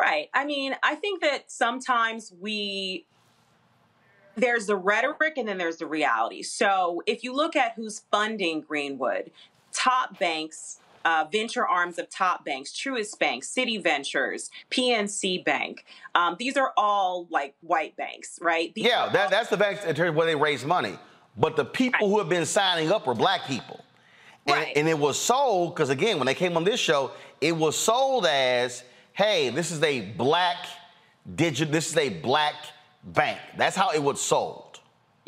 [0.00, 0.28] Right.
[0.34, 3.06] I mean, I think that sometimes we
[4.36, 6.42] there's the rhetoric and then there's the reality.
[6.42, 9.30] So if you look at who's funding Greenwood,
[9.72, 15.84] top banks uh, venture arms of top banks, Truist Bank, Citi Ventures, PNC Bank.
[16.14, 18.74] Um, these are all like white banks, right?
[18.74, 20.98] These yeah, that, all- that's the banks in terms of where they raise money.
[21.36, 22.10] But the people right.
[22.10, 23.84] who have been signing up are black people.
[24.46, 24.72] And, right.
[24.76, 28.26] and it was sold, because again, when they came on this show, it was sold
[28.26, 30.66] as, hey, this is a black
[31.34, 32.54] digital, this is a black
[33.04, 33.38] bank.
[33.56, 34.80] That's how it was sold.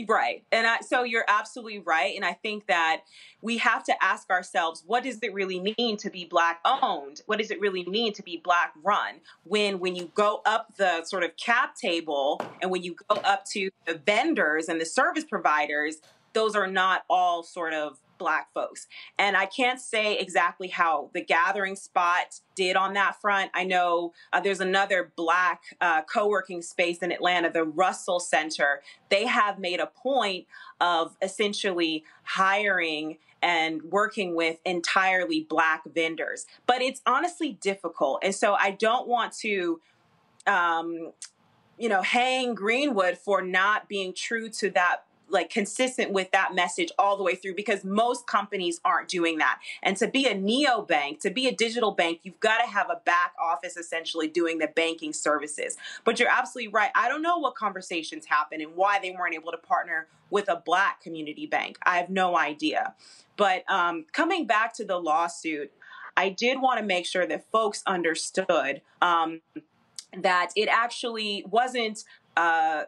[0.09, 0.43] Right.
[0.51, 2.17] And I, so you're absolutely right.
[2.17, 3.03] And I think that
[3.41, 7.21] we have to ask ourselves, what does it really mean to be black owned?
[7.27, 9.21] What does it really mean to be black run?
[9.45, 13.45] When when you go up the sort of cap table and when you go up
[13.53, 15.97] to the vendors and the service providers,
[16.33, 18.87] those are not all sort of black folks.
[19.19, 23.51] And I can't say exactly how the gathering spot did on that front.
[23.53, 28.81] I know uh, there's another black uh, co working space in Atlanta, the Russell Center.
[29.09, 30.47] They have made a point
[30.81, 36.47] of essentially hiring and working with entirely black vendors.
[36.65, 38.21] But it's honestly difficult.
[38.23, 39.81] And so I don't want to.
[40.47, 41.13] Um,
[41.79, 46.91] you know, hang Greenwood for not being true to that like consistent with that message
[46.99, 49.61] all the way through because most companies aren't doing that.
[49.83, 52.91] And to be a neo bank, to be a digital bank, you've got to have
[52.91, 55.77] a back office essentially doing the banking services.
[56.05, 56.91] But you're absolutely right.
[56.95, 60.63] I don't know what conversations happened and why they weren't able to partner with a
[60.65, 61.79] black community bank.
[61.85, 62.95] I have no idea.
[63.37, 65.73] But um, coming back to the lawsuit,
[66.17, 69.41] I did want to make sure that folks understood um,
[70.19, 72.05] that it actually wasn't.
[72.37, 72.85] Uh,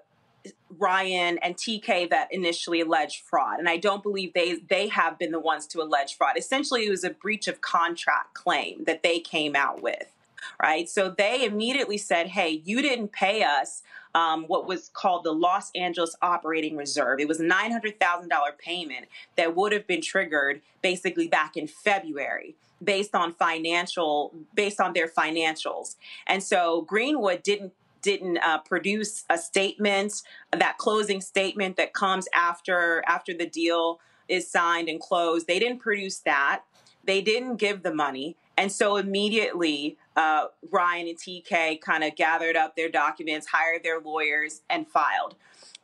[0.78, 5.32] Ryan and TK that initially alleged fraud, and I don't believe they they have been
[5.32, 6.36] the ones to allege fraud.
[6.36, 10.12] Essentially, it was a breach of contract claim that they came out with,
[10.60, 10.88] right?
[10.88, 13.82] So they immediately said, "Hey, you didn't pay us."
[14.16, 17.18] Um, what was called the Los Angeles Operating Reserve.
[17.18, 22.54] It was a $900,000 payment that would have been triggered basically back in February
[22.84, 25.96] based on financial based on their financials.
[26.26, 27.72] And so Greenwood didn't
[28.04, 30.22] didn't uh, produce a statement,
[30.52, 33.98] that closing statement that comes after after the deal
[34.28, 35.46] is signed and closed.
[35.46, 36.62] They didn't produce that.
[37.02, 38.36] They didn't give the money.
[38.56, 44.00] And so immediately, uh, Ryan and TK kind of gathered up their documents, hired their
[44.00, 45.34] lawyers, and filed.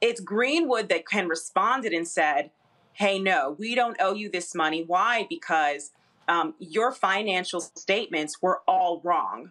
[0.01, 2.51] It's Greenwood that can responded and said,
[2.93, 4.85] "Hey, no, we don't owe you this money.
[4.87, 5.27] Why?
[5.29, 5.91] Because
[6.31, 9.51] um, your financial statements were all wrong.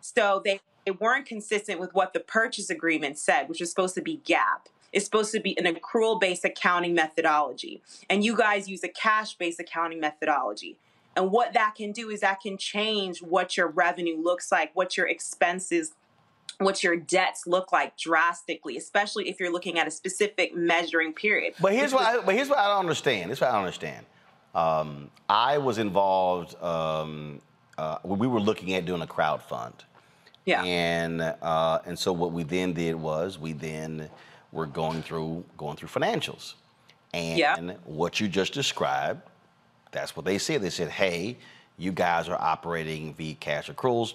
[0.00, 4.00] So they, they weren't consistent with what the purchase agreement said, which was supposed to
[4.00, 4.70] be GAAP.
[4.92, 7.82] It's supposed to be an accrual based accounting methodology.
[8.08, 10.78] And you guys use a cash based accounting methodology.
[11.16, 14.96] And what that can do is that can change what your revenue looks like, what
[14.96, 15.92] your expenses
[16.58, 21.52] what your debts look like drastically, especially if you're looking at a specific measuring period.
[21.60, 23.30] But here's what I, but here's what I don't understand.
[23.30, 24.06] This is what I don't understand.
[24.54, 26.58] Um, I was involved.
[26.62, 27.42] Um,
[27.76, 29.74] uh, we were looking at doing a crowd fund.
[30.46, 30.62] Yeah.
[30.64, 34.08] And uh, and so what we then did was we then
[34.52, 36.54] were going through going through financials,
[37.12, 37.56] and Yeah.
[37.84, 39.20] what you just described,
[39.92, 40.62] that's what they said.
[40.62, 41.36] They said, "Hey,
[41.78, 44.14] you guys are operating via cash accruals."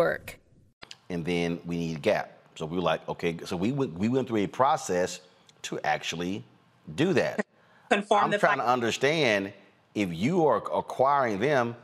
[1.09, 2.27] And then we need a GAAP.
[2.55, 5.19] So we were like, okay, so we went, we went through a process
[5.63, 6.43] to actually
[6.95, 7.45] do that.
[7.89, 9.53] Conform I'm the trying to understand
[9.95, 11.75] if you are acquiring them,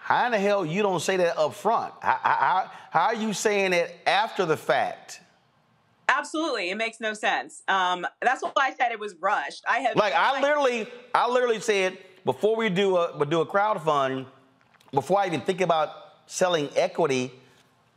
[0.00, 1.94] how in the hell you don't say that up front?
[2.00, 5.20] How, how, how are you saying it after the fact?
[6.08, 7.62] Absolutely, it makes no sense.
[7.68, 9.64] Um, that's why I said it was rushed.
[9.68, 13.46] I have Like I literally, I literally said before we do a we do a
[13.46, 14.26] crowd fund,
[14.92, 15.90] before I even think about
[16.26, 17.32] selling equity,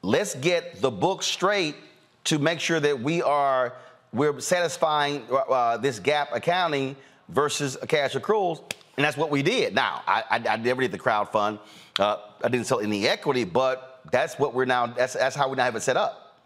[0.08, 1.76] let's get the book straight
[2.24, 3.74] to make sure that we are
[4.14, 6.96] we're satisfying uh, this GAAP accounting
[7.28, 8.60] versus cash accruals,
[8.96, 9.76] and that's what we did.
[9.76, 11.60] Now I, I, I never did the crowd fund.
[12.00, 14.88] Uh, I didn't sell any equity, but that's what we're now.
[14.88, 16.38] That's that's how we now have it set up.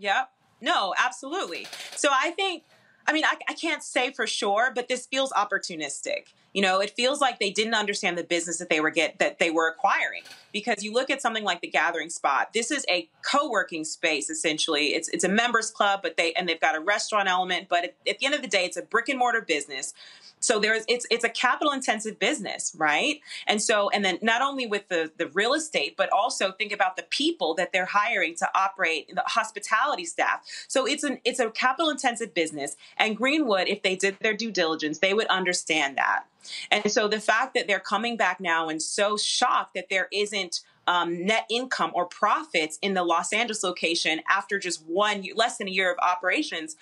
[0.00, 0.30] Yep.
[0.60, 1.68] No, absolutely.
[1.94, 2.64] So I think,
[3.06, 6.32] I mean, I, I can't say for sure, but this feels opportunistic.
[6.52, 9.38] You know, it feels like they didn't understand the business that they were get that
[9.38, 10.22] they were acquiring.
[10.54, 12.48] Because you look at something like the Gathering Spot.
[12.54, 14.94] This is a co-working space essentially.
[14.94, 17.68] It's it's a members club, but they and they've got a restaurant element.
[17.68, 19.92] But at, at the end of the day, it's a brick and mortar business.
[20.38, 23.20] So there's it's it's a capital intensive business, right?
[23.46, 26.96] And so and then not only with the the real estate, but also think about
[26.96, 30.42] the people that they're hiring to operate the hospitality staff.
[30.68, 32.76] So it's an it's a capital intensive business.
[32.96, 36.26] And Greenwood, if they did their due diligence, they would understand that.
[36.70, 40.43] And so the fact that they're coming back now and so shocked that there isn't
[40.86, 45.68] um, net income or profits in the Los Angeles location after just one less than
[45.68, 46.76] a year of operations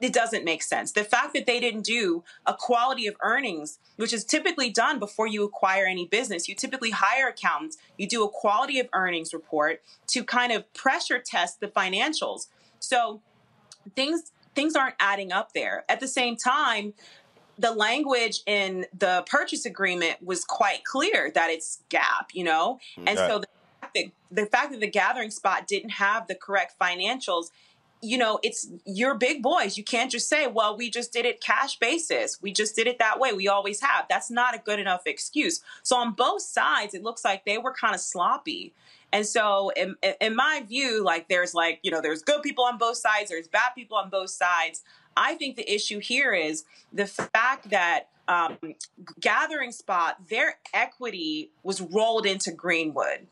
[0.00, 0.92] it doesn't make sense.
[0.92, 5.26] The fact that they didn't do a quality of earnings, which is typically done before
[5.26, 9.82] you acquire any business, you typically hire accountants, you do a quality of earnings report
[10.08, 12.48] to kind of pressure test the financials.
[12.80, 13.22] So
[13.96, 15.84] things things aren't adding up there.
[15.88, 16.94] At the same time,
[17.58, 22.78] the language in the purchase agreement was quite clear that it's GAAP, you know?
[23.06, 23.46] And so the
[23.80, 27.50] fact, that, the fact that the gathering spot didn't have the correct financials
[28.04, 29.78] you know, it's you're big boys.
[29.78, 32.40] You can't just say, well, we just did it cash basis.
[32.42, 33.32] We just did it that way.
[33.32, 34.04] We always have.
[34.10, 35.62] That's not a good enough excuse.
[35.82, 38.74] So on both sides, it looks like they were kind of sloppy.
[39.10, 42.76] And so in, in my view, like there's like, you know, there's good people on
[42.78, 44.82] both sides, there's bad people on both sides.
[45.16, 48.58] I think the issue here is the fact that um,
[49.20, 53.26] Gathering Spot, their equity was rolled into Greenwood.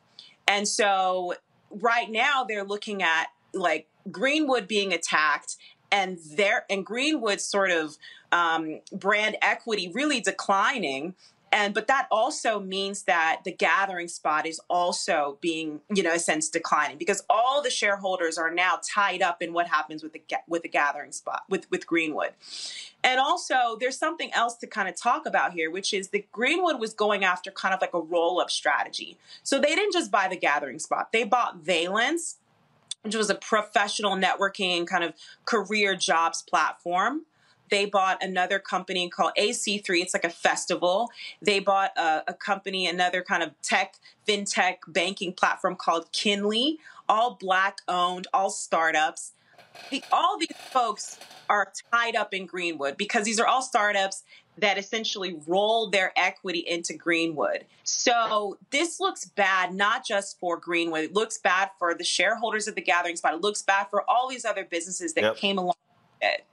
[0.46, 1.34] And so
[1.70, 5.56] right now they're looking at like Greenwood being attacked
[5.90, 7.96] and there and Greenwood's sort of
[8.32, 11.14] um, brand equity really declining.
[11.52, 16.18] And but that also means that the gathering spot is also being, you know, a
[16.18, 20.22] sense declining because all the shareholders are now tied up in what happens with the
[20.48, 22.30] with the gathering spot with with Greenwood.
[23.04, 26.80] And also, there's something else to kind of talk about here, which is that Greenwood
[26.80, 29.18] was going after kind of like a roll up strategy.
[29.42, 32.38] So they didn't just buy the gathering spot; they bought Valence,
[33.02, 35.12] which was a professional networking kind of
[35.44, 37.26] career jobs platform.
[37.72, 40.02] They bought another company called AC3.
[40.02, 41.10] It's like a festival.
[41.40, 43.94] They bought a, a company, another kind of tech,
[44.28, 46.76] fintech banking platform called Kinly,
[47.08, 49.32] all black owned, all startups.
[49.88, 51.18] The, all these folks
[51.48, 54.22] are tied up in Greenwood because these are all startups
[54.58, 57.64] that essentially rolled their equity into Greenwood.
[57.84, 61.04] So this looks bad, not just for Greenwood.
[61.04, 63.32] It looks bad for the shareholders of the gathering spot.
[63.32, 65.36] It looks bad for all these other businesses that yep.
[65.36, 65.76] came along
[66.20, 66.44] with it.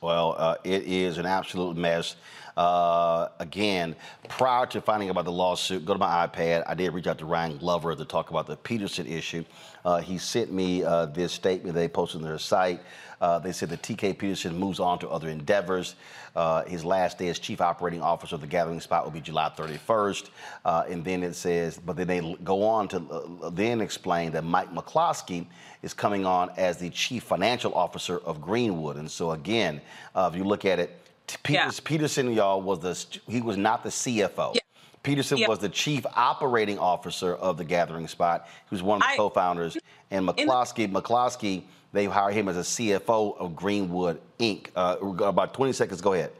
[0.00, 2.14] Well, uh, it is an absolute mess.
[2.56, 3.96] Uh, again,
[4.28, 6.64] prior to finding out about the lawsuit, go to my iPad.
[6.66, 9.44] I did reach out to Ryan Glover to talk about the Peterson issue.
[9.84, 12.80] Uh, he sent me uh, this statement they posted on their site.
[13.20, 15.96] Uh, they said that TK Peterson moves on to other endeavors.
[16.36, 19.50] Uh, his last day as chief operating officer of the gathering spot will be July
[19.56, 20.30] 31st.
[20.64, 24.44] Uh, and then it says, but then they go on to uh, then explain that
[24.44, 25.46] Mike McCloskey
[25.82, 28.96] is coming on as the chief financial officer of Greenwood.
[28.96, 29.80] And so again,
[30.14, 30.98] uh, if you look at it,
[31.42, 31.88] Peters, yeah.
[31.88, 34.54] Peterson, y'all, was the he was not the CFO.
[34.54, 34.60] Yeah.
[35.02, 38.46] Peterson was the chief operating officer of the Gathering Spot.
[38.46, 39.76] He was one of the I, co-founders.
[40.10, 41.62] And McCloskey, McCloskey
[41.92, 44.68] they hired him as a CFO of Greenwood Inc.
[44.76, 46.00] Uh, about 20 seconds.
[46.00, 46.32] Go ahead.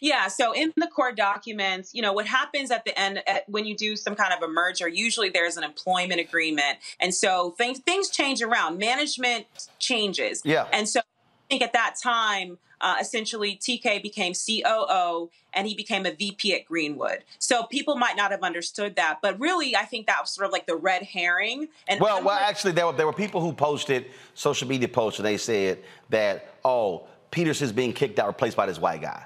[0.00, 3.66] Yeah, so in the court documents, you know, what happens at the end at, when
[3.66, 6.78] you do some kind of a merger, usually there's an employment agreement.
[7.00, 8.78] And so things things change around.
[8.78, 9.46] Management
[9.78, 10.42] changes.
[10.44, 10.66] Yeah.
[10.72, 11.02] And so I
[11.50, 16.66] think at that time, uh, essentially TK became COO and he became a VP at
[16.66, 17.24] Greenwood.
[17.38, 20.52] So people might not have understood that, but really, I think that was sort of
[20.52, 21.68] like the red herring.
[21.88, 25.26] And well, well, actually, there were there were people who posted social media posts and
[25.26, 29.24] they said that oh, Peterson's being kicked out, replaced by this white guy.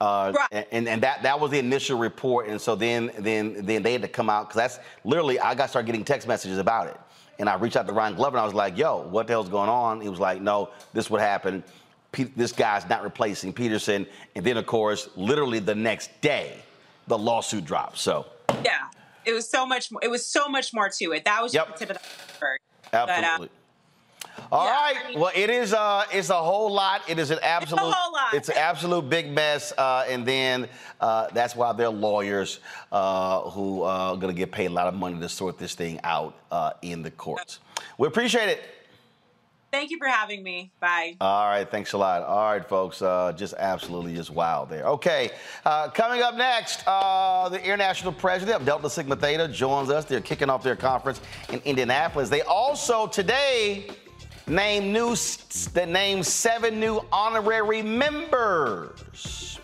[0.00, 0.68] Uh, right.
[0.70, 4.02] and, and that that was the initial report, and so then then then they had
[4.02, 7.00] to come out because that's literally I got started getting text messages about it,
[7.38, 9.48] and I reached out to Ryan Glover and I was like, "Yo, what the hell's
[9.48, 11.64] going on?" He was like, "No, this would happen
[12.12, 14.06] this guy's not replacing Peterson.
[14.34, 16.56] And then, of course, literally the next day,
[17.06, 18.00] the lawsuit drops.
[18.00, 18.26] So
[18.64, 18.88] yeah,
[19.24, 19.90] it was so much.
[19.90, 21.24] More, it was so much more to it.
[21.24, 21.72] That was yep.
[21.72, 22.60] the tip of the iceberg.
[22.92, 23.48] Absolutely.
[23.48, 23.58] But, uh,
[24.50, 24.96] all yeah, right.
[25.04, 25.74] I mean, well, it is.
[25.74, 27.02] Uh, it's a whole lot.
[27.08, 27.80] It is an absolute.
[27.80, 28.34] It's, a whole lot.
[28.34, 29.72] it's an absolute big mess.
[29.76, 30.68] Uh, and then
[31.00, 32.60] uh, that's why there are lawyers
[32.90, 36.00] uh, who are going to get paid a lot of money to sort this thing
[36.04, 37.58] out uh, in the courts.
[37.98, 38.62] We appreciate it.
[39.70, 40.70] Thank you for having me.
[40.80, 41.16] Bye.
[41.20, 41.70] All right.
[41.70, 42.22] Thanks a lot.
[42.22, 43.02] All right, folks.
[43.02, 44.84] Uh, just absolutely just wow there.
[44.84, 45.30] Okay.
[45.64, 50.06] Uh, coming up next, uh, the international president of Delta Sigma Theta joins us.
[50.06, 51.20] They're kicking off their conference
[51.52, 52.30] in Indianapolis.
[52.30, 53.90] They also today
[54.46, 55.14] named new
[55.74, 59.58] that named seven new honorary members.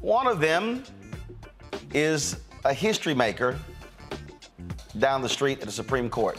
[0.00, 0.84] One of them
[1.92, 3.58] is a history maker
[4.98, 6.38] down the street at the Supreme Court.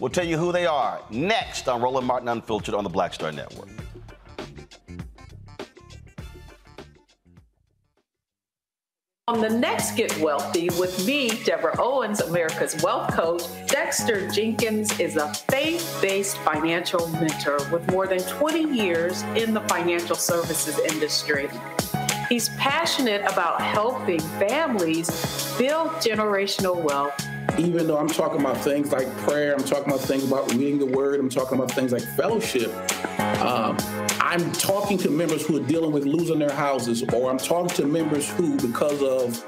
[0.00, 3.30] We'll tell you who they are next on Roland Martin Unfiltered on the Black Star
[3.30, 3.68] Network.
[9.28, 15.14] On the next Get Wealthy with me, Deborah Owens, America's Wealth Coach, Dexter Jenkins is
[15.16, 21.48] a faith based financial mentor with more than 20 years in the financial services industry.
[22.28, 25.08] He's passionate about helping families
[25.58, 27.14] build generational wealth
[27.60, 30.86] even though I'm talking about things like prayer, I'm talking about things about reading the
[30.86, 32.72] word, I'm talking about things like fellowship,
[33.40, 33.76] Um,
[34.20, 37.86] I'm talking to members who are dealing with losing their houses, or I'm talking to
[37.86, 39.42] members who, because of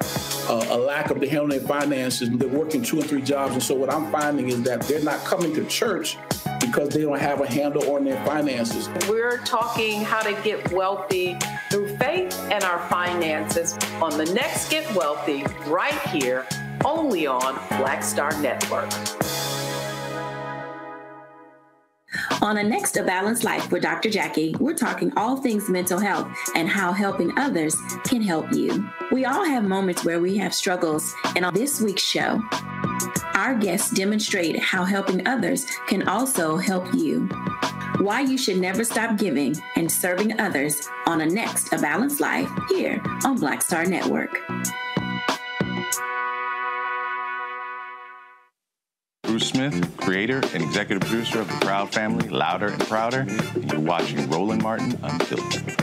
[0.51, 3.55] uh, a lack of the handling their finances, they're working two and three jobs.
[3.55, 6.17] And so what I'm finding is that they're not coming to church
[6.61, 8.89] because they don't have a handle on their finances.
[9.09, 11.37] We're talking how to get wealthy
[11.71, 16.47] through faith and our finances on the next Get Wealthy right here,
[16.85, 18.91] only on Black Star Network.
[22.43, 24.11] On the next A Balanced Life with Dr.
[24.11, 28.89] Jackie, we're talking all things mental health and how helping others can help you.
[29.13, 32.43] We all have moments where we have struggles, and on this week's show,
[33.35, 37.29] our guests demonstrate how helping others can also help you.
[37.99, 42.51] Why you should never stop giving and serving others on a next A Balanced Life
[42.69, 44.41] here on Black Star Network.
[49.33, 53.81] Bruce Smith, creator and executive producer of the Proud Family, Louder and Prouder, and you're
[53.81, 55.75] watching Roland Martin Unfiltered.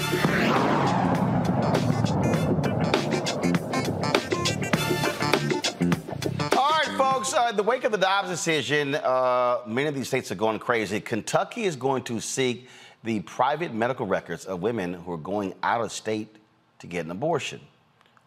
[6.56, 7.34] All right, folks.
[7.34, 11.02] Uh, the wake of the Dobbs decision, uh, many of these states are going crazy.
[11.02, 12.70] Kentucky is going to seek
[13.04, 16.36] the private medical records of women who are going out of state
[16.78, 17.60] to get an abortion.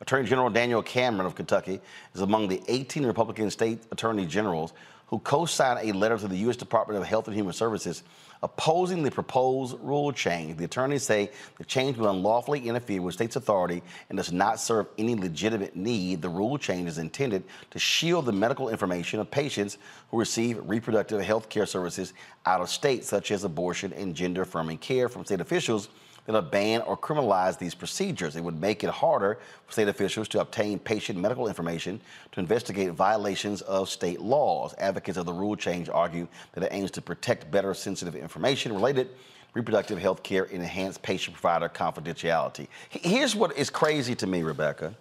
[0.00, 1.80] Attorney General Daniel Cameron of Kentucky
[2.12, 4.72] is among the 18 Republican state attorney generals
[5.12, 6.56] who co-signed a letter to the U.S.
[6.56, 8.02] Department of Health and Human Services
[8.42, 10.56] opposing the proposed rule change.
[10.56, 14.86] The attorneys say the change will unlawfully interfere with states' authority and does not serve
[14.96, 16.22] any legitimate need.
[16.22, 19.76] The rule change is intended to shield the medical information of patients
[20.10, 22.14] who receive reproductive health care services
[22.46, 25.90] out of state, such as abortion and gender affirming care from state officials
[26.26, 28.36] that would ban or criminalize these procedures.
[28.36, 32.00] It would make it harder for state officials to obtain patient medical information
[32.32, 34.74] to investigate violations of state laws.
[34.78, 39.08] Advocates of the rule change argue that it aims to protect better sensitive information related
[39.54, 42.68] reproductive health care and enhance patient provider confidentiality.
[42.88, 44.94] Here's what is crazy to me, Rebecca.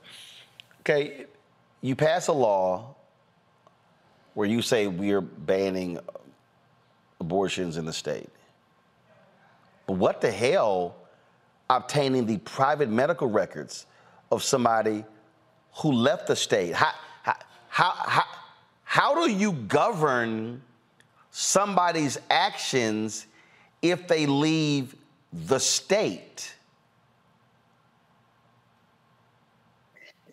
[0.82, 1.26] Okay,
[1.82, 2.96] you pass a law
[4.34, 6.00] where you say we're banning
[7.20, 8.30] abortions in the state.
[9.88, 10.96] But what the hell
[11.78, 13.86] obtaining the private medical records
[14.32, 15.06] of somebody
[15.78, 16.74] who left the state?
[16.74, 16.92] How,
[17.24, 17.36] how,
[17.70, 18.24] how,
[18.84, 20.62] how do you govern
[21.32, 23.26] somebody's actions
[23.82, 24.96] if they leave
[25.48, 26.54] the state?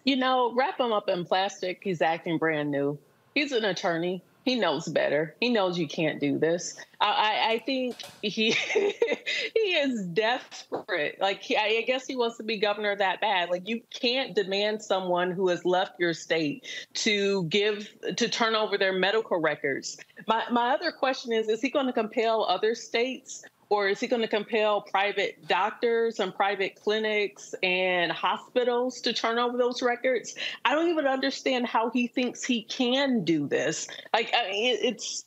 [0.04, 1.80] You know, wrap him up in plastic.
[1.82, 2.98] He's acting brand new.
[3.34, 5.36] He's an attorney he knows better.
[5.40, 6.80] He knows you can't do this.
[7.02, 8.52] I, I think he
[9.54, 11.20] he is desperate.
[11.20, 13.50] Like he, I guess he wants to be governor that bad.
[13.50, 18.78] Like you can't demand someone who has left your state to give to turn over
[18.78, 19.98] their medical records.
[20.26, 24.06] My my other question is: Is he going to compel other states or is he
[24.06, 30.34] going to compel private doctors and private clinics and hospitals to turn over those records?
[30.64, 33.88] I don't even understand how he thinks he can do this.
[34.12, 35.24] Like, I mean, it's.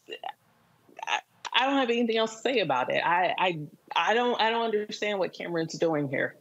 [1.54, 3.06] I don't have anything else to say about it.
[3.06, 3.60] I, I,
[3.94, 6.36] I don't, I don't understand what Cameron's doing here.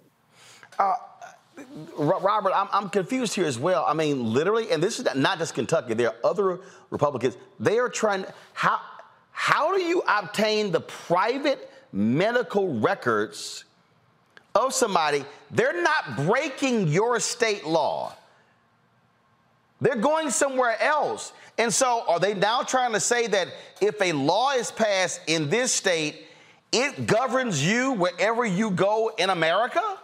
[0.79, 0.95] Uh,
[1.99, 3.85] Robert, I'm, I'm, confused here as well.
[3.87, 5.95] I mean, literally, and this is not just Kentucky.
[5.95, 6.61] There are other
[6.91, 7.37] Republicans.
[7.59, 8.25] They are trying.
[8.53, 8.81] How
[9.33, 13.65] how do you obtain the private medical records
[14.55, 18.15] of somebody, they're not breaking your state law.
[19.81, 21.33] They're going somewhere else.
[21.59, 23.49] And so, are they now trying to say that
[23.81, 26.27] if a law is passed in this state,
[26.73, 29.99] it governs you wherever you go in America?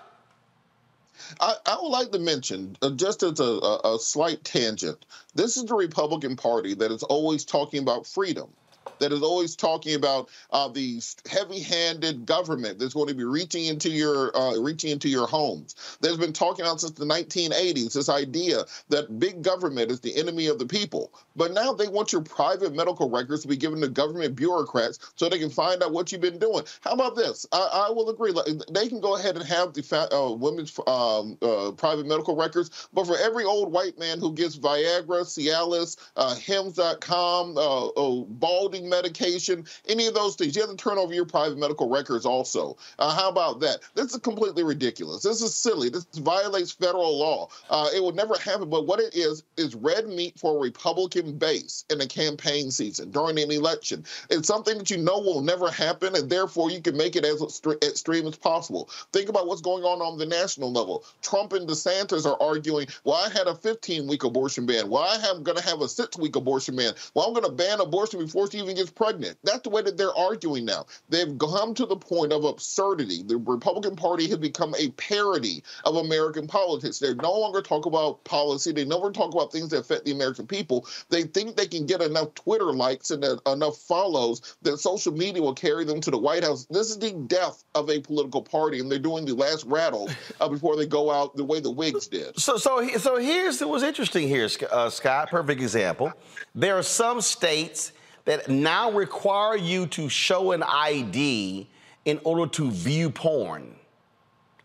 [1.40, 5.56] I, I, would like to mention, uh, just as a, a, a slight tangent, this
[5.56, 8.48] is the Republican Party that is always talking about freedom
[8.98, 11.00] that is always talking about uh, the
[11.30, 15.98] heavy-handed government that's going to be reaching into your uh, reaching into your homes.
[16.00, 20.46] There's been talking about since the 1980s this idea that big government is the enemy
[20.46, 21.12] of the people.
[21.34, 25.28] But now they want your private medical records to be given to government bureaucrats so
[25.28, 26.64] they can find out what you've been doing.
[26.80, 27.46] How about this?
[27.52, 28.32] I, I will agree.
[28.70, 33.06] They can go ahead and have the uh, women's um, uh, private medical records, but
[33.06, 39.64] for every old white man who gets Viagra, Cialis, uh, Hims.com, uh, oh, balding medication,
[39.88, 40.56] any of those things.
[40.56, 42.76] You have to turn over your private medical records also.
[42.98, 43.80] Uh, how about that?
[43.94, 45.22] This is completely ridiculous.
[45.22, 45.88] This is silly.
[45.88, 47.48] This violates federal law.
[47.70, 48.68] Uh, it would never happen.
[48.68, 53.10] But what it is, is red meat for a Republican base in a campaign season
[53.10, 54.04] during an election.
[54.30, 57.42] It's something that you know will never happen, and therefore you can make it as
[57.82, 58.90] extreme as possible.
[59.12, 61.04] Think about what's going on on the national level.
[61.22, 64.88] Trump and DeSantis are arguing, well, I had a 15 week abortion ban.
[64.88, 66.92] Well, I am going to have a six week abortion ban.
[67.14, 69.38] Well, I'm going to ban abortion before it's even gets pregnant.
[69.44, 70.86] That's the way that they're arguing now.
[71.08, 73.22] They've come to the point of absurdity.
[73.22, 76.98] The Republican Party has become a parody of American politics.
[76.98, 78.72] They no longer talk about policy.
[78.72, 80.86] They never talk about things that affect the American people.
[81.08, 85.54] They think they can get enough Twitter likes and enough follows that social media will
[85.54, 86.66] carry them to the White House.
[86.70, 90.08] This is the death of a political party, and they're doing the last rattle
[90.40, 92.38] uh, before they go out the way the Whigs did.
[92.38, 95.30] So, so, so here's what's interesting here, uh, Scott.
[95.30, 96.12] Perfect example.
[96.54, 97.92] There are some states
[98.26, 101.66] that now require you to show an ID
[102.04, 103.74] in order to view porn.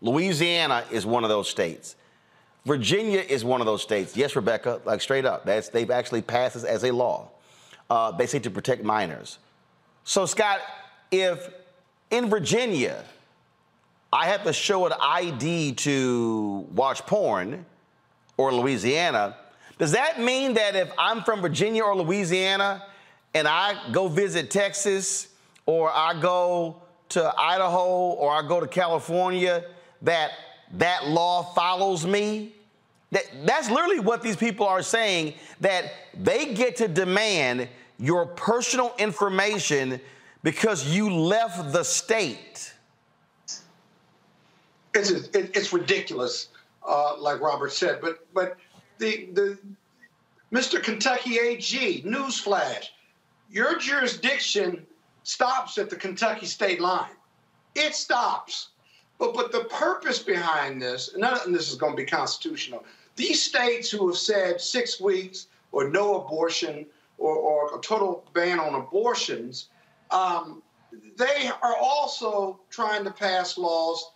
[0.00, 1.96] Louisiana is one of those states.
[2.66, 4.16] Virginia is one of those states.
[4.16, 5.46] Yes, Rebecca, like straight up.
[5.46, 7.28] That's, they've actually passed this as a law.
[7.88, 9.38] Uh, they say to protect minors.
[10.04, 10.60] So, Scott,
[11.10, 11.48] if
[12.10, 13.04] in Virginia
[14.12, 17.64] I have to show an ID to watch porn,
[18.36, 19.36] or Louisiana,
[19.78, 22.84] does that mean that if I'm from Virginia or Louisiana
[23.34, 25.28] and I go visit Texas
[25.66, 29.64] or I go to Idaho or I go to California,
[30.02, 30.32] that
[30.74, 32.54] that law follows me?
[33.10, 37.68] That, that's literally what these people are saying that they get to demand
[37.98, 40.00] your personal information
[40.42, 42.72] because you left the state.
[44.94, 46.48] It's, it's ridiculous,
[46.86, 48.00] uh, like Robert said.
[48.00, 48.56] But but
[48.98, 49.58] the the
[50.52, 50.82] Mr.
[50.82, 52.88] Kentucky AG newsflash:
[53.52, 54.84] your jurisdiction
[55.22, 57.12] stops at the Kentucky state line.
[57.74, 58.70] It stops.
[59.18, 62.84] But but the purpose behind this, and none of this is going to be constitutional.
[63.14, 66.86] These states who have said six weeks or no abortion
[67.18, 69.68] or, or a total ban on abortions,
[70.10, 70.62] um,
[71.16, 74.12] they are also trying to pass laws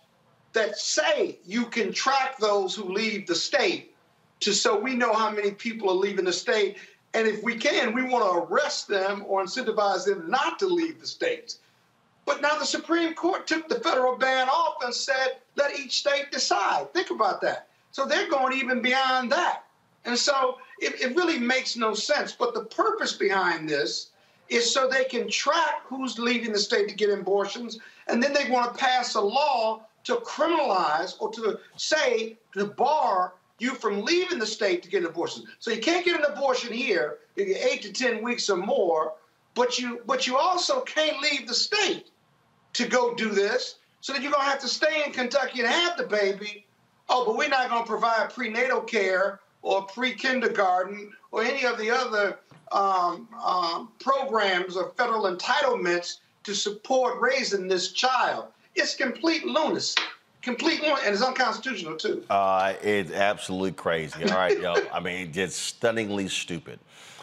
[0.53, 3.95] that say you can track those who leave the state
[4.39, 6.77] to so we know how many people are leaving the state.
[7.13, 10.99] And if we can, we want to arrest them or incentivize them not to leave
[10.99, 11.59] the states.
[12.25, 16.31] But now the Supreme Court took the federal ban off and said, let each state
[16.31, 16.93] decide.
[16.93, 17.69] Think about that.
[17.91, 19.63] So they're going even beyond that.
[20.05, 22.33] And so it, it really makes no sense.
[22.33, 24.11] But the purpose behind this
[24.49, 27.79] is so they can track who's leaving the state to get abortions.
[28.07, 33.33] And then they want to pass a law to criminalize or to say, to bar
[33.59, 35.43] you from leaving the state to get an abortion.
[35.59, 39.13] So you can't get an abortion here, eight to 10 weeks or more,
[39.55, 42.09] but you, but you also can't leave the state
[42.73, 43.75] to go do this.
[44.01, 46.65] So that you're to have to stay in Kentucky and have the baby.
[47.09, 51.89] Oh, but we're not to provide prenatal care or pre kindergarten or any of the
[51.89, 52.37] other
[52.71, 58.45] um, um, programs or federal entitlements to support raising this child.
[58.75, 59.99] It's complete lunacy.
[60.41, 62.23] Complete one, and it's unconstitutional too.
[62.29, 64.23] Uh, it's absolutely crazy.
[64.23, 64.75] All right, yo.
[64.93, 66.79] I mean, it's stunningly stupid.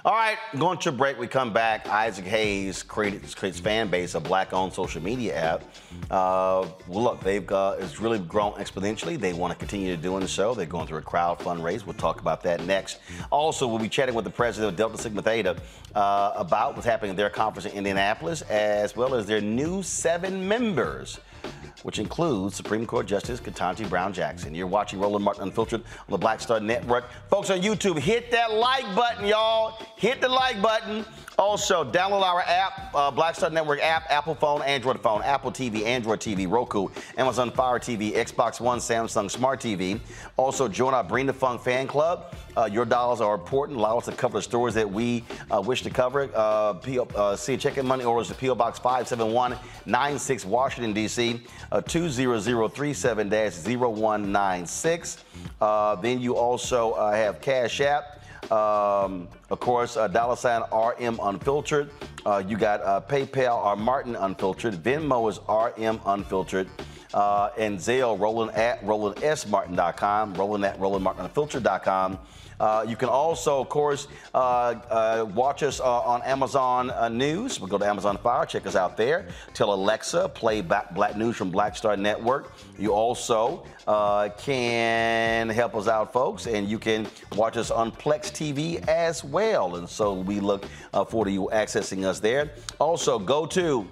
[0.06, 1.18] All right, going to a break.
[1.18, 1.88] We come back.
[1.88, 5.62] Isaac Hayes created, creates Fanbase, a black-owned social media app.
[6.10, 9.18] Uh, well, look, they've got it's really grown exponentially.
[9.18, 10.52] They want to continue to doing so.
[10.52, 11.86] They're going through a crowd fundraise.
[11.86, 12.98] We'll talk about that next.
[13.32, 15.56] Also, we'll be chatting with the president of Delta Sigma Theta
[15.94, 20.46] uh, about what's happening at their conference in Indianapolis, as well as their new seven
[20.46, 21.18] members
[21.82, 24.54] which includes Supreme Court Justice Ketanji Brown Jackson.
[24.54, 27.04] You're watching Roland Martin Unfiltered on the Black Star Network.
[27.28, 29.78] Folks on YouTube, hit that like button, y'all.
[29.96, 31.04] Hit the like button.
[31.36, 35.84] Also, download our app, uh, Black Star Network app, Apple phone, Android phone, Apple TV,
[35.84, 36.88] Android TV, Roku,
[37.18, 39.98] Amazon Fire TV, Xbox One, Samsung Smart TV.
[40.36, 42.34] Also, join our Bring the Funk fan club.
[42.56, 43.78] Uh, your dollars are important.
[43.78, 46.30] Allow us to cover the stories that we uh, wish to cover.
[46.34, 46.74] Uh,
[47.16, 48.54] uh, see checking money orders to P.O.
[48.54, 51.33] Box 57196, Washington, D.C.
[51.72, 55.24] Uh, 20037 0196.
[55.60, 58.20] Uh, then you also uh, have Cash App.
[58.50, 61.90] Um, of course, uh, dollar sign RM Unfiltered.
[62.26, 64.74] Uh, you got uh, PayPal or Martin Unfiltered.
[64.74, 66.68] Venmo is RM Unfiltered.
[67.14, 72.18] Uh, and Zelle, Roland at RolandSMartin.com, Roland at RolandMartinUnfiltered.com.
[72.58, 77.60] Uh, you can also, of course, uh, uh, watch us uh, on Amazon uh, News.
[77.60, 79.28] We'll go to Amazon Fire, check us out there.
[79.54, 82.52] Tell Alexa, play Black, Black News from Black Star Network.
[82.78, 88.30] You also uh, can help us out, folks, and you can watch us on Plex
[88.30, 89.76] TV as well.
[89.76, 92.52] And so we look forward to you accessing us there.
[92.80, 93.86] Also, go to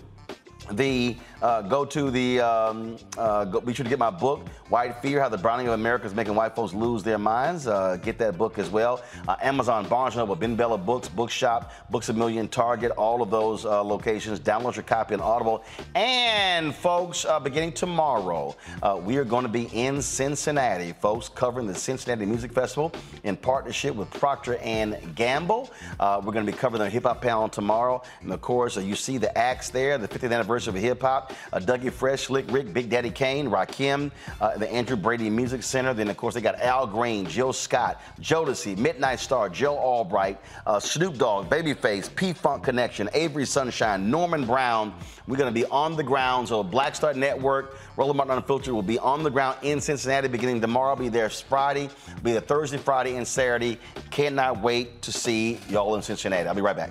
[0.70, 5.02] the uh, go to the um, uh, go, be sure to get my book white
[5.02, 7.66] fear how the browning of america is making white folks lose their minds.
[7.66, 9.02] Uh, get that book as well.
[9.26, 13.64] Uh, amazon barnes noble ben bella books bookshop books a million target all of those
[13.64, 14.38] uh, locations.
[14.38, 15.64] Download your copy on audible.
[15.94, 18.56] And folks uh, beginning tomorrow
[19.02, 22.92] we are going to be in cincinnati folks covering the cincinnati music festival
[23.24, 25.70] in partnership with procter and gamble.
[25.98, 28.02] We're going to be covering the hip-hop panel tomorrow.
[28.20, 31.92] And of course you see the acts there the 50th anniversary of hip-hop uh, Dougie
[31.92, 34.10] Fresh, Slick Rick, Big Daddy Kane, Rakim,
[34.40, 35.94] uh, the Andrew Brady Music Center.
[35.94, 40.78] Then, of course, they got Al Green, Jill Scott, Jodeci, Midnight Star, Joe Albright, uh,
[40.78, 44.94] Snoop Dogg, Babyface, P Funk Connection, Avery Sunshine, Norman Brown.
[45.26, 46.48] We're going to be on the ground.
[46.48, 50.60] So, Black Star Network, Roland Martin Unfiltered will be on the ground in Cincinnati beginning
[50.60, 50.90] tomorrow.
[50.90, 51.88] I'll be there Friday,
[52.22, 53.78] be there Thursday, Friday, and Saturday.
[54.10, 56.48] Cannot wait to see y'all in Cincinnati.
[56.48, 56.90] I'll be right back.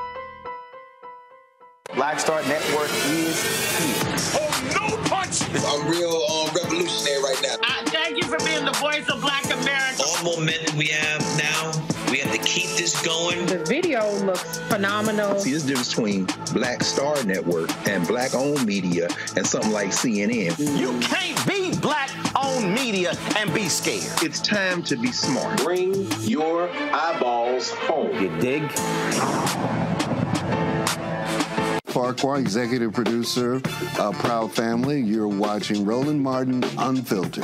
[1.95, 3.41] Black Star Network is
[3.77, 4.39] here.
[4.39, 5.41] Oh, no punch!
[5.65, 7.55] I'm real um, revolutionary right now.
[7.61, 10.01] Uh, thank you for being the voice of Black America.
[10.01, 11.71] All momentum we have now,
[12.09, 13.45] we have to keep this going.
[13.45, 15.37] The video looks phenomenal.
[15.39, 19.89] See, there's a difference between Black Star Network and black owned media and something like
[19.89, 20.79] CNN.
[20.79, 24.23] You can't be black owned media and be scared.
[24.23, 25.61] It's time to be smart.
[25.61, 28.13] Bring your eyeballs home.
[28.21, 28.71] You dig?
[31.91, 33.55] Farquhar, executive producer
[33.99, 35.01] of Proud Family.
[35.01, 37.43] You're watching Roland Martin Unfiltered.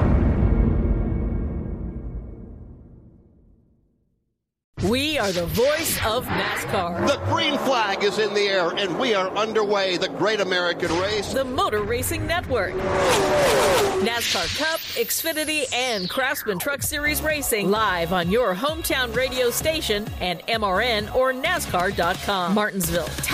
[4.83, 7.07] We are the voice of NASCAR.
[7.07, 9.97] The green flag is in the air, and we are underway.
[9.97, 11.31] The great American race.
[11.31, 12.73] The Motor Racing Network.
[14.01, 20.39] NASCAR Cup, Xfinity, and Craftsman Truck Series Racing live on your hometown radio station and
[20.47, 22.55] MRN or NASCAR.com.
[22.55, 23.09] Martinsville,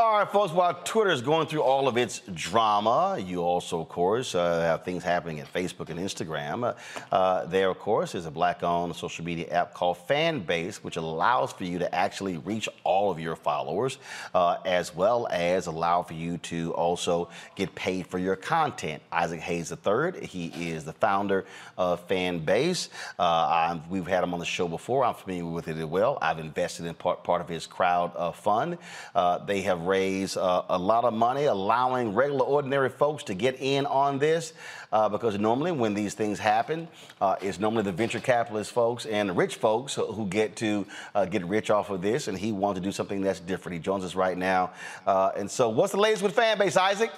[0.00, 3.90] All right, folks, while Twitter is going through all of its drama, you also, of
[3.90, 6.74] course, uh, have things happening at Facebook and Instagram.
[7.12, 11.52] Uh, there, of course, is a black owned social media app called Fanbase, which allows
[11.52, 13.98] for you to actually reach all of your followers,
[14.34, 19.02] uh, as well as allow for you to also get paid for your content.
[19.12, 21.44] Isaac Hayes III, he is the founder
[21.76, 22.88] of Fanbase.
[23.18, 25.04] Uh, we've had him on the show before.
[25.04, 26.16] I'm familiar with it as well.
[26.22, 28.78] I've invested in part, part of his crowd uh, fund.
[29.14, 33.56] Uh, they have raise uh, a lot of money, allowing regular, ordinary folks to get
[33.60, 34.52] in on this.
[34.92, 36.88] Uh, because normally, when these things happen,
[37.20, 41.24] uh, it's normally the venture capitalist folks and the rich folks who get to uh,
[41.26, 42.28] get rich off of this.
[42.28, 43.74] And he wants to do something that's different.
[43.74, 44.72] He joins us right now.
[45.06, 47.10] Uh, and so, what's the latest with Fanbase, Isaac?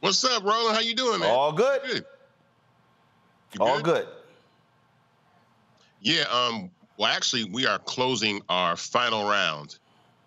[0.00, 0.76] What's up, Roland?
[0.76, 1.30] How you doing, man?
[1.30, 1.80] All good.
[1.82, 2.04] good.
[3.60, 4.06] All good.
[6.00, 6.24] Yeah.
[6.32, 6.70] Um.
[6.96, 9.78] Well, actually, we are closing our final round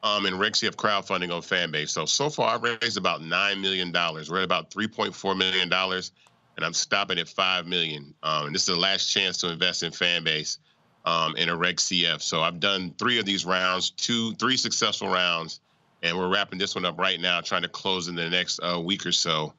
[0.03, 1.89] um, in CF crowdfunding on Fanbase.
[1.89, 4.29] So so far, I've raised about nine million dollars.
[4.29, 6.11] We're at about three point four million dollars,
[6.57, 8.13] and I'm stopping at five million.
[8.21, 10.57] Um, and this is the last chance to invest in Fanbase
[11.05, 12.21] um, in a Reg CF.
[12.21, 15.61] So I've done three of these rounds, two, three successful rounds,
[16.03, 18.79] and we're wrapping this one up right now, trying to close in the next uh,
[18.79, 19.53] week or so.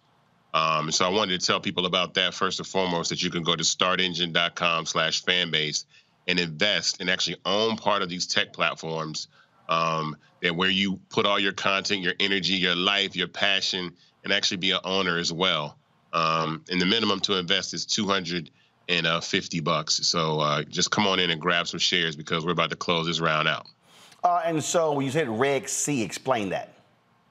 [0.53, 3.43] Um, so I wanted to tell people about that first and foremost that you can
[3.43, 5.85] go to startengine.com slash fanbase
[6.29, 9.27] and invest and actually own part of these tech platforms
[9.69, 13.93] um, that where you put all your content, your energy, your life, your passion,
[14.23, 15.79] and actually be an owner as well.
[16.13, 19.95] Um, and the minimum to invest is 250 bucks.
[20.07, 23.07] So uh, just come on in and grab some shares because we're about to close
[23.07, 23.67] this round out.
[24.23, 26.71] Uh, and so when you said Reg C, explain that.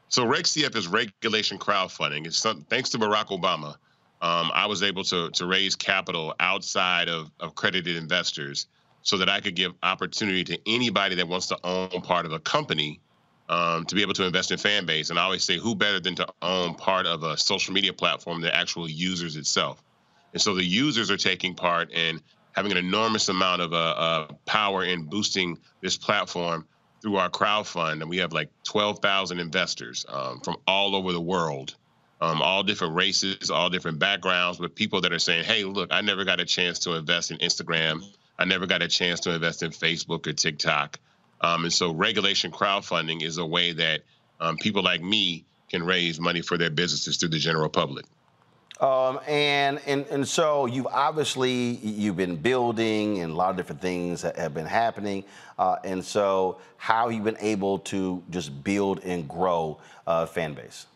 [0.10, 2.27] So Reg CF is regulation crowdfunding.
[2.27, 3.76] It's some, thanks to Barack Obama.
[4.22, 8.68] Um, I was able to to raise capital outside of, of accredited investors
[9.03, 12.39] so that I could give opportunity to anybody that wants to own part of a
[12.39, 12.99] company
[13.49, 15.09] um, to be able to invest in Fanbase.
[15.09, 18.41] And I always say, who better than to own part of a social media platform
[18.41, 19.84] than actual users itself?
[20.31, 22.21] And so the users are taking part in
[22.53, 26.65] having an enormous amount of uh, uh, power in boosting this platform
[27.01, 28.01] through our crowd fund.
[28.01, 31.75] And we have like 12,000 investors um, from all over the world.
[32.21, 35.99] Um, all different races, all different backgrounds, but people that are saying, "Hey, look, I
[35.99, 38.01] never got a chance to invest in Instagram
[38.44, 40.99] I never got a chance to invest in Facebook or TikTok.
[41.40, 44.02] Um, and so regulation crowdfunding is a way that
[44.41, 48.03] um, people like me can raise money for their businesses through the general public.
[48.82, 53.80] Um, and, and and so you've obviously you've been building and a lot of different
[53.80, 55.24] things have been happening.
[55.57, 60.88] Uh, and so how you've been able to just build and grow a fan base?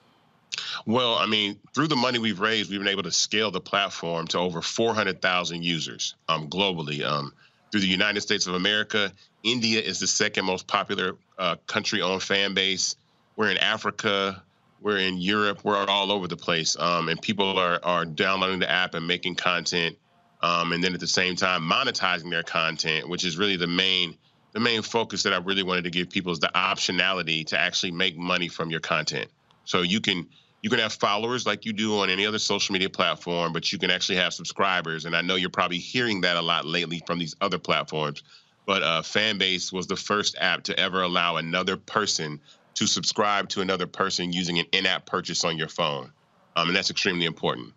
[0.85, 4.27] Well, I mean, through the money we've raised, we've been able to scale the platform
[4.27, 7.03] to over 400,000 users um, globally.
[7.03, 7.33] Um,
[7.71, 9.11] through the United States of America,
[9.43, 12.95] India is the second most popular uh, country on Fanbase.
[13.35, 14.41] We're in Africa,
[14.81, 18.69] we're in Europe, we're all over the place, um, and people are are downloading the
[18.69, 19.97] app and making content,
[20.41, 24.15] um, and then at the same time monetizing their content, which is really the main
[24.53, 27.91] the main focus that I really wanted to give people is the optionality to actually
[27.91, 29.29] make money from your content.
[29.65, 30.27] So you can
[30.61, 33.77] you can have followers like you do on any other social media platform, but you
[33.77, 35.05] can actually have subscribers.
[35.05, 38.23] And I know you're probably hearing that a lot lately from these other platforms.
[38.65, 42.39] But uh, Fanbase was the first app to ever allow another person
[42.75, 46.11] to subscribe to another person using an in-app purchase on your phone,
[46.55, 47.73] um, and that's extremely important.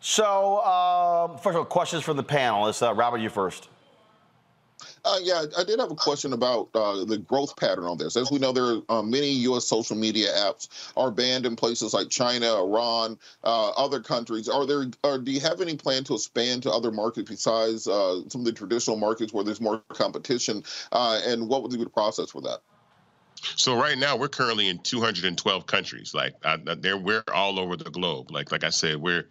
[0.00, 2.86] So, uh, first of all, questions from the panelists.
[2.86, 3.68] Uh, Robert, you first.
[5.08, 8.14] Uh, yeah, I did have a question about uh, the growth pattern on this.
[8.14, 9.64] As we know, there are uh, many U.S.
[9.64, 10.68] social media apps
[10.98, 14.50] are banned in places like China, Iran, uh, other countries.
[14.50, 14.84] Are there?
[15.04, 18.44] Or do you have any plan to expand to other markets besides uh, some of
[18.44, 20.62] the traditional markets where there's more competition?
[20.92, 22.58] Uh, and what would be the process for that?
[23.56, 26.12] So right now we're currently in 212 countries.
[26.12, 26.34] Like
[26.80, 28.30] there, we're all over the globe.
[28.30, 29.24] Like like I said, we're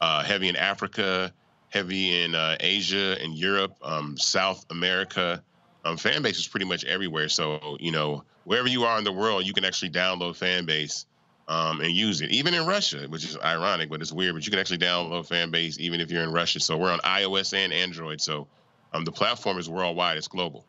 [0.00, 1.32] heavy in Africa
[1.70, 5.42] heavy in uh, Asia and Europe, um, South America.
[5.84, 7.28] Um, Fanbase is pretty much everywhere.
[7.28, 11.06] So you know, wherever you are in the world, you can actually download Fanbase
[11.48, 12.30] um, and use it.
[12.30, 14.34] Even in Russia, which is ironic, but it's weird.
[14.34, 16.60] But you can actually download Fanbase even if you're in Russia.
[16.60, 18.20] So we're on iOS and Android.
[18.20, 18.46] So
[18.92, 20.18] um, the platform is worldwide.
[20.18, 20.64] It's global.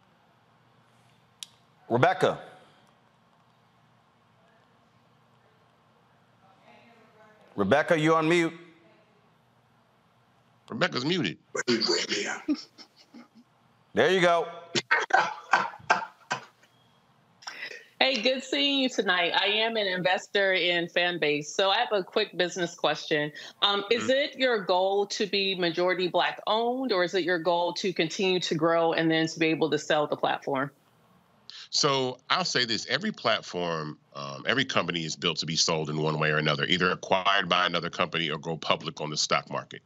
[1.90, 2.40] Rebecca.
[7.56, 8.54] Rebecca, you on mute.
[10.72, 11.38] Rebecca's muted.
[13.94, 14.48] there you go.
[18.00, 19.34] Hey, good seeing you tonight.
[19.36, 21.48] I am an investor in Fanbase.
[21.48, 23.34] So I have a quick business question.
[23.62, 24.12] Um, is mm-hmm.
[24.12, 28.40] it your goal to be majority Black owned, or is it your goal to continue
[28.40, 30.72] to grow and then to be able to sell the platform?
[31.70, 36.02] So I'll say this: every platform, um, every company is built to be sold in
[36.02, 39.50] one way or another, either acquired by another company or go public on the stock
[39.52, 39.82] market.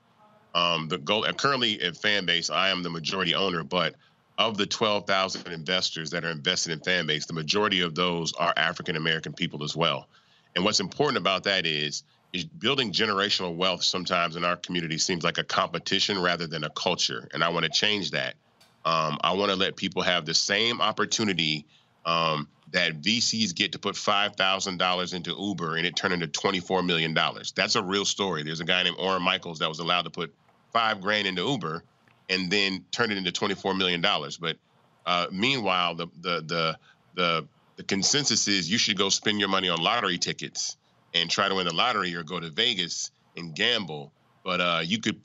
[0.55, 3.95] Um, the goal currently at Fanbase, I am the majority owner, but
[4.37, 8.95] of the 12,000 investors that are invested in Fanbase, the majority of those are African
[8.95, 10.07] American people as well.
[10.55, 15.23] And what's important about that is is building generational wealth sometimes in our community seems
[15.23, 17.27] like a competition rather than a culture.
[17.33, 18.35] And I want to change that.
[18.83, 21.65] Um, I want to let people have the same opportunity
[22.05, 27.13] um, that VCs get to put $5,000 into Uber and it turned into $24 million.
[27.55, 28.43] That's a real story.
[28.43, 30.33] There's a guy named Oren Michaels that was allowed to put
[30.75, 31.81] five grand into Uber
[32.29, 34.01] and then turn it into $24 million.
[34.01, 34.57] But
[35.05, 36.77] uh, meanwhile, the, the, the,
[37.13, 37.47] the,
[37.77, 40.75] the consensus is you should go spend your money on lottery tickets
[41.13, 44.11] and try to win the lottery or go to Vegas and gamble.
[44.43, 45.21] But uh, you could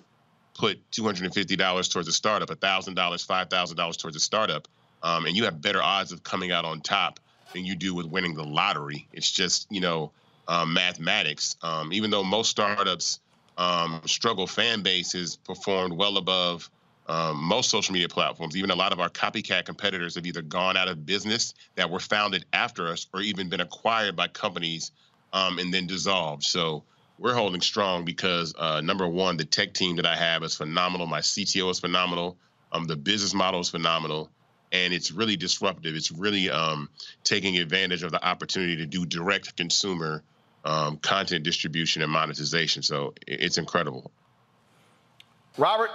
[0.55, 4.69] put $250 towards a startup, $1,000, $5,000 towards a startup,
[5.03, 7.19] um, and you have better odds of coming out on top
[7.55, 9.09] than you do with winning the lottery.
[9.13, 10.13] It's just, you know,
[10.47, 11.57] um, mathematics.
[11.61, 13.19] Um, even though most startups
[13.61, 16.71] um, struggle, Fanbase has performed well above
[17.09, 18.57] um, most social media platforms.
[18.57, 22.01] Even a lot of our copycat competitors have either gone out of business that were
[22.01, 24.93] founded after us or even been acquired by companies
[25.35, 26.43] um, and then dissolved.
[26.43, 26.85] So
[27.19, 31.07] we're holding strong because uh, number one, the tech team that I have is phenomenal.
[31.07, 32.39] My CTO is phenomenal.
[32.73, 34.31] Um, the business model is phenomenal.
[34.73, 35.95] And it's really disruptive.
[35.97, 36.89] It's really um,
[37.25, 40.23] taking advantage of the opportunity to do direct consumer
[40.65, 42.83] um, content distribution and monetization.
[42.83, 44.11] So it's incredible.
[45.57, 45.91] Robert?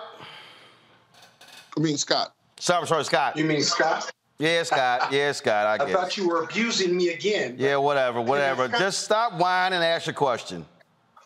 [1.77, 2.33] I mean, Scott.
[2.59, 3.37] Sorry, sorry, Scott.
[3.37, 4.11] You mean Scott?
[4.37, 5.11] Yeah, Scott.
[5.11, 5.81] Yeah, Scott.
[5.81, 7.55] I, I thought you were abusing me again.
[7.57, 8.67] Yeah, whatever, whatever.
[8.67, 10.65] Just stop whining and ask your question.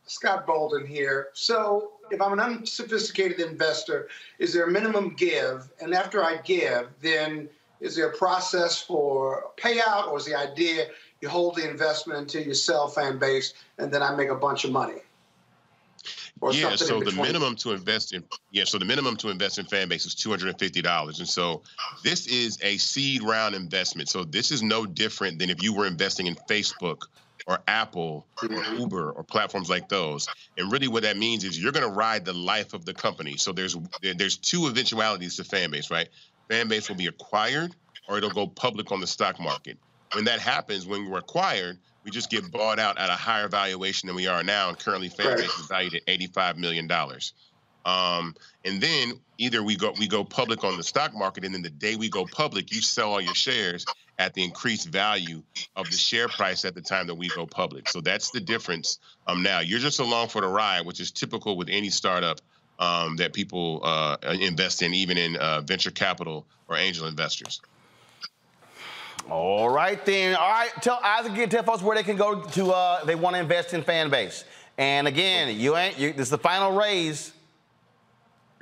[0.06, 1.30] Scott Bolden here.
[1.34, 4.10] So, if I'm an unsophisticated investor,
[4.40, 5.70] is there a minimum give?
[5.82, 7.48] And after I give, then
[7.80, 10.88] is there a process for payout, or is the idea
[11.22, 14.72] you hold the investment until you sell Fanbase, and then I make a bunch of
[14.72, 15.02] money?
[16.52, 20.06] Yeah, so the minimum to invest in yeah, so the minimum to invest in Fanbase
[20.06, 21.62] is two hundred and fifty dollars, and so
[22.04, 24.08] this is a seed round investment.
[24.08, 27.04] So this is no different than if you were investing in Facebook
[27.46, 28.78] or Apple or mm-hmm.
[28.78, 30.30] Uber or platforms like those.
[30.58, 33.36] And really, what that means is you're going to ride the life of the company.
[33.36, 36.08] So there's there's two eventualities to Fanbase, right?
[36.50, 37.76] Fanbase will be acquired
[38.08, 39.78] or it'll go public on the stock market.
[40.14, 44.08] When that happens, when we're acquired, we just get bought out at a higher valuation
[44.08, 44.70] than we are now.
[44.70, 46.90] And currently, Fanbase is valued at $85 million.
[47.86, 51.62] Um, and then either we go we go public on the stock market, and then
[51.62, 53.86] the day we go public, you sell all your shares
[54.18, 55.42] at the increased value
[55.76, 57.88] of the share price at the time that we go public.
[57.88, 59.00] So that's the difference.
[59.28, 62.42] Um, now you're just along for the ride, which is typical with any startup
[62.80, 67.62] um, that people uh, invest in, even in uh, venture capital or angel investors.
[69.30, 70.36] All right, then.
[70.36, 72.72] All right, tell Isaac again, tell folks where they can go to.
[72.72, 74.44] Uh, they want to invest in Fanbase.
[74.78, 75.98] And again, you ain't.
[76.00, 77.34] You, this is the final raise.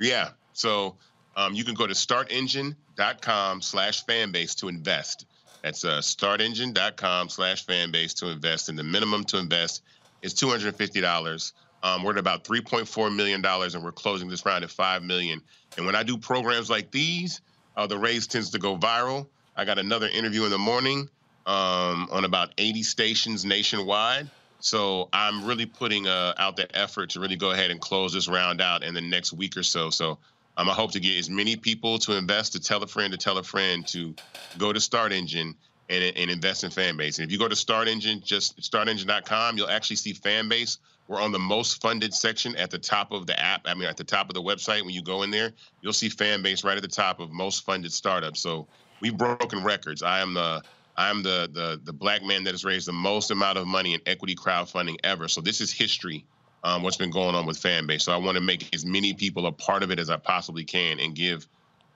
[0.00, 0.30] Yeah.
[0.52, 0.96] So
[1.36, 5.26] um, you can go to startengine.com/slash fanbase to invest.
[5.62, 8.68] That's uh, startengine.com slash fanbase to invest.
[8.68, 9.82] And the minimum to invest
[10.22, 11.52] is $250.
[11.82, 15.40] Um, we're at about $3.4 million, and we're closing this round at 5 million.
[15.76, 17.40] And when I do programs like these,
[17.76, 19.28] uh, the raise tends to go viral.
[19.58, 21.10] I got another interview in the morning
[21.44, 24.30] um, on about 80 stations nationwide.
[24.60, 28.28] So I'm really putting uh, out the effort to really go ahead and close this
[28.28, 29.90] round out in the next week or so.
[29.90, 30.18] So
[30.56, 33.18] um, I hope to get as many people to invest, to tell a friend, to
[33.18, 34.14] tell a friend to
[34.58, 35.56] go to Start Engine
[35.88, 37.18] and, and invest in Fanbase.
[37.18, 40.78] And if you go to Start Engine, just startengine.com, you'll actually see Fanbase.
[41.08, 43.62] We're on the most funded section at the top of the app.
[43.64, 44.84] I mean, at the top of the website.
[44.84, 47.92] When you go in there, you'll see Fanbase right at the top of most funded
[47.92, 48.40] startups.
[48.40, 48.68] So
[49.00, 50.02] we've broken records.
[50.02, 50.62] I am the
[50.96, 54.00] I'm the the the black man that has raised the most amount of money in
[54.06, 55.28] equity crowdfunding ever.
[55.28, 56.24] So this is history.
[56.64, 58.02] Um, what's been going on with Fanbase.
[58.02, 60.64] So I want to make as many people a part of it as I possibly
[60.64, 61.46] can and give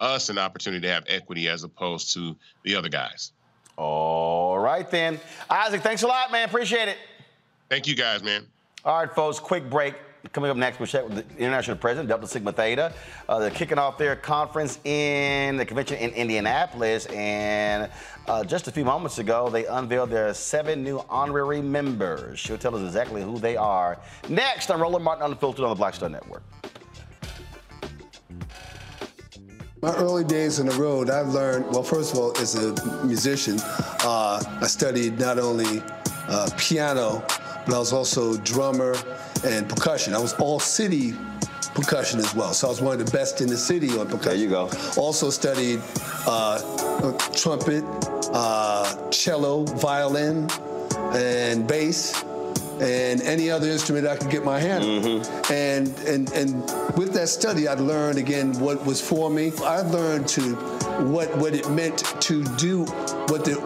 [0.01, 3.33] us an opportunity to have equity as opposed to the other guys.
[3.77, 5.19] All right then,
[5.51, 5.83] Isaac.
[5.83, 6.49] Thanks a lot, man.
[6.49, 6.97] Appreciate it.
[7.69, 8.47] Thank you, guys, man.
[8.85, 9.41] All right, folks.
[9.41, 9.95] Quick break.
[10.31, 12.93] Coming up next, we'll with the international president, Delta Sigma Theta.
[13.29, 17.07] Uh, they're kicking off their conference in the convention in Indianapolis.
[17.07, 17.91] And
[18.29, 22.39] uh, just a few moments ago, they unveiled their seven new honorary members.
[22.39, 23.99] She'll tell us exactly who they are.
[24.29, 26.45] Next, I'm Roland Martin Unfiltered on the Black Star Network.
[29.83, 33.57] My early days on the road, I've learned, well, first of all, as a musician,
[34.05, 35.83] uh, I studied not only
[36.29, 37.27] uh, piano,
[37.67, 38.97] but I was also drummer
[39.45, 40.15] and percussion.
[40.15, 41.15] I was all city
[41.75, 42.53] percussion as well.
[42.53, 44.21] So I was one of the best in the city on percussion.
[44.23, 44.71] There you go.
[44.97, 45.81] Also studied
[46.27, 47.85] uh, trumpet,
[48.33, 50.49] uh, cello, violin,
[51.15, 52.25] and bass
[52.81, 55.03] and any other instrument I could get my hand on.
[55.03, 55.53] Mm-hmm.
[55.53, 59.53] And, and, and with that study, I learned again what was for me.
[59.63, 60.55] I learned to
[61.05, 62.85] what, what it meant to do
[63.29, 63.61] what the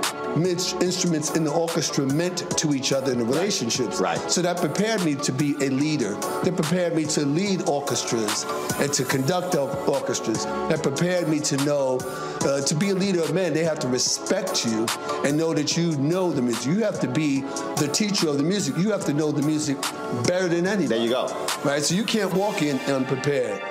[0.45, 4.01] instruments in the orchestra meant to each other in the relationships.
[4.01, 4.19] Right.
[4.31, 6.15] So that prepared me to be a leader.
[6.45, 8.45] That prepared me to lead orchestras
[8.79, 10.45] and to conduct orchestras.
[10.45, 11.99] That prepared me to know,
[12.43, 14.87] uh, to be a leader of men, they have to respect you
[15.25, 16.67] and know that you know the music.
[16.67, 17.41] You have to be
[17.77, 18.77] the teacher of the music.
[18.77, 19.81] You have to know the music
[20.27, 20.87] better than anybody.
[20.87, 21.49] There you go.
[21.65, 21.83] Right.
[21.83, 23.63] So you can't walk in unprepared.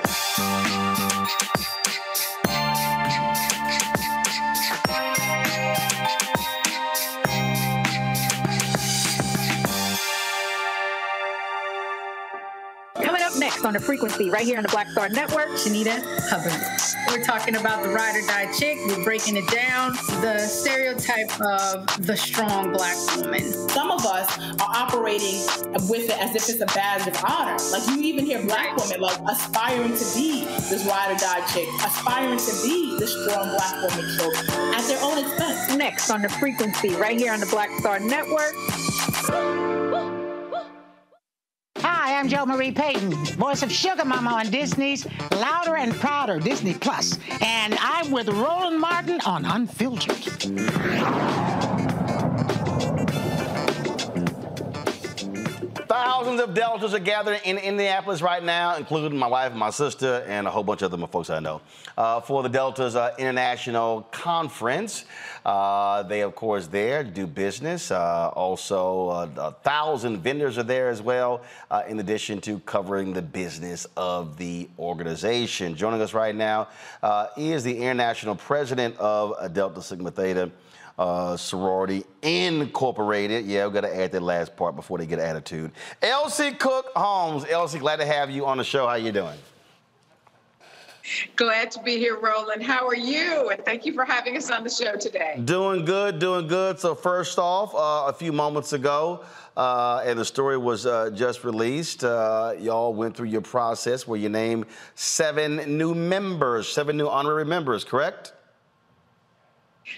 [13.66, 15.50] On the frequency right here on the Black Star Network.
[15.50, 16.54] Shanita Hubbard.
[17.10, 18.78] We're talking about the ride or die chick.
[18.86, 19.94] We're breaking it down.
[20.22, 23.42] The stereotype of the strong black woman.
[23.70, 25.42] Some of us are operating
[25.90, 27.58] with it as if it's a badge of honor.
[27.72, 31.68] Like you even hear black women like aspiring to be this ride or die chick,
[31.84, 34.32] aspiring to be the strong black woman So
[34.74, 35.76] at their own expense.
[35.76, 39.85] Next on the frequency right here on the Black Star Network.
[42.06, 46.76] Hi, I'm Jo Marie Payton, voice of Sugar Mama on Disney's Louder and Prouder Disney
[46.76, 51.55] Plus, and I'm with Roland Martin on Unfiltered.
[56.06, 60.46] Thousands of Deltas are gathering in Indianapolis right now, including my wife, my sister, and
[60.46, 61.62] a whole bunch of other folks I know,
[61.98, 65.06] uh, for the Deltas uh, International Conference.
[65.44, 67.90] Uh, they, of course, there do business.
[67.90, 71.42] Uh, also, uh, a thousand vendors are there as well,
[71.72, 75.76] uh, in addition to covering the business of the organization.
[75.76, 76.68] Joining us right now
[77.36, 80.52] is the international president of Delta Sigma Theta
[80.98, 83.46] uh, sorority incorporated.
[83.46, 85.72] Yeah, we got to add that last part before they get attitude.
[86.02, 87.46] Elsie Cooke-Holmes.
[87.50, 88.88] Elsie, glad to have you on the show.
[88.88, 89.38] How you doing?
[91.36, 92.64] Glad to be here, Roland.
[92.64, 93.50] How are you?
[93.50, 95.40] And thank you for having us on the show today.
[95.46, 96.80] Doing good, doing good.
[96.80, 99.24] So first off, uh, a few moments ago,
[99.56, 102.04] uh, and the story was uh, just released.
[102.04, 104.66] Uh, y'all went through your process where you named
[104.96, 108.34] seven new members, seven new honorary members, correct?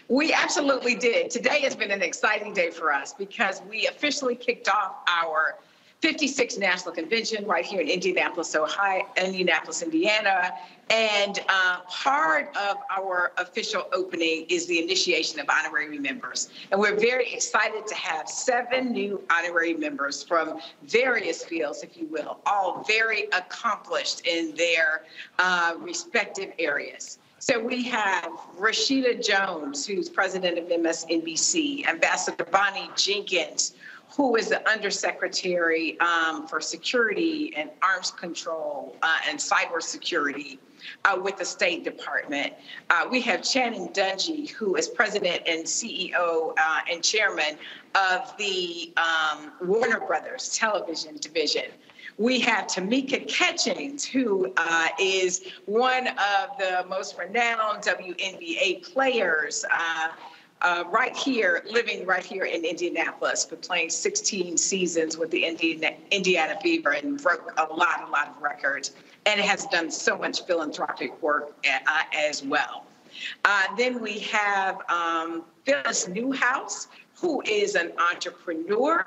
[0.08, 1.32] We absolutely did.
[1.32, 5.58] Today has been an exciting day for us because we officially kicked off our
[6.02, 10.52] 56th National Convention right here in Indianapolis, Ohio, Indianapolis, Indiana.
[10.92, 16.50] And uh, part of our official opening is the initiation of honorary members.
[16.72, 22.06] And we're very excited to have seven new honorary members from various fields, if you
[22.08, 25.04] will, all very accomplished in their
[25.40, 27.18] uh, respective areas.
[27.40, 33.76] So we have Rashida Jones, who's president of MSNBC, Ambassador Bonnie Jenkins,
[34.10, 40.58] who is the undersecretary um, for security and arms control uh, and cybersecurity
[41.06, 42.54] uh, with the State Department.
[42.90, 47.56] Uh, we have Channing Dungey, who is president and CEO uh, and chairman
[47.94, 51.66] of the um, Warner Brothers television division.
[52.18, 59.64] We have Tamika Catchings, who uh, is one of the most renowned WNBA players.
[59.72, 60.10] Uh,
[60.62, 65.96] uh, right here, living right here in Indianapolis, for playing 16 seasons with the Indiana,
[66.10, 68.94] Indiana Fever and broke a lot, a lot of records,
[69.28, 72.86] and has done so much philanthropic work uh, as well.
[73.46, 79.06] Uh, then we have um, Phyllis Newhouse, who is an entrepreneur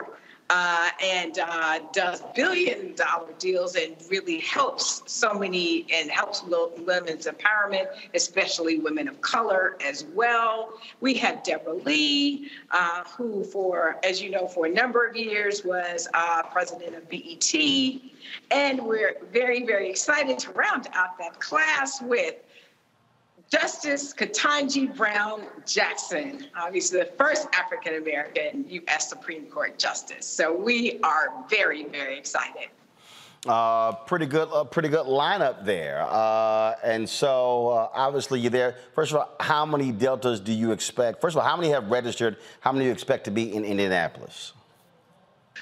[0.51, 7.27] uh, and uh, does billion dollar deals and really helps so many and helps women's
[7.27, 10.75] empowerment, especially women of color as well.
[11.01, 15.65] We have Deborah Lee, uh, who, for as you know, for a number of years
[15.65, 17.55] was uh, president of BET.
[18.51, 22.35] And we're very, very excited to round out that class with
[23.51, 29.09] Justice Ketanji Brown Jackson, obviously the first African American U.S.
[29.09, 30.25] Supreme Court justice.
[30.25, 32.69] So we are very, very excited.
[33.49, 36.07] Uh, pretty good, uh, pretty good lineup there.
[36.09, 38.77] Uh, and so, uh, obviously, you're there.
[38.95, 41.21] First of all, how many deltas do you expect?
[41.21, 42.37] First of all, how many have registered?
[42.61, 44.53] How many do you expect to be in Indianapolis?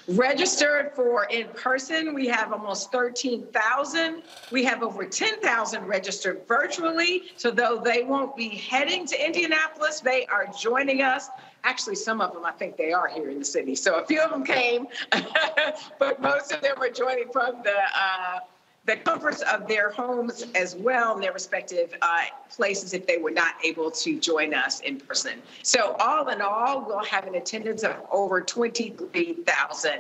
[0.06, 4.22] Registered for in person, we have almost 13,000.
[4.50, 7.24] We have over 10,000 registered virtually.
[7.36, 11.28] So, though they won't be heading to Indianapolis, they are joining us.
[11.64, 13.74] Actually, some of them, I think they are here in the city.
[13.74, 14.86] So, a few of them came,
[15.98, 18.38] but most of them are joining from the uh,
[18.88, 23.30] the comforts of their homes as well in their respective uh, places if they were
[23.30, 25.42] not able to join us in person.
[25.62, 29.92] So all in all, we'll have an attendance of over 23,000.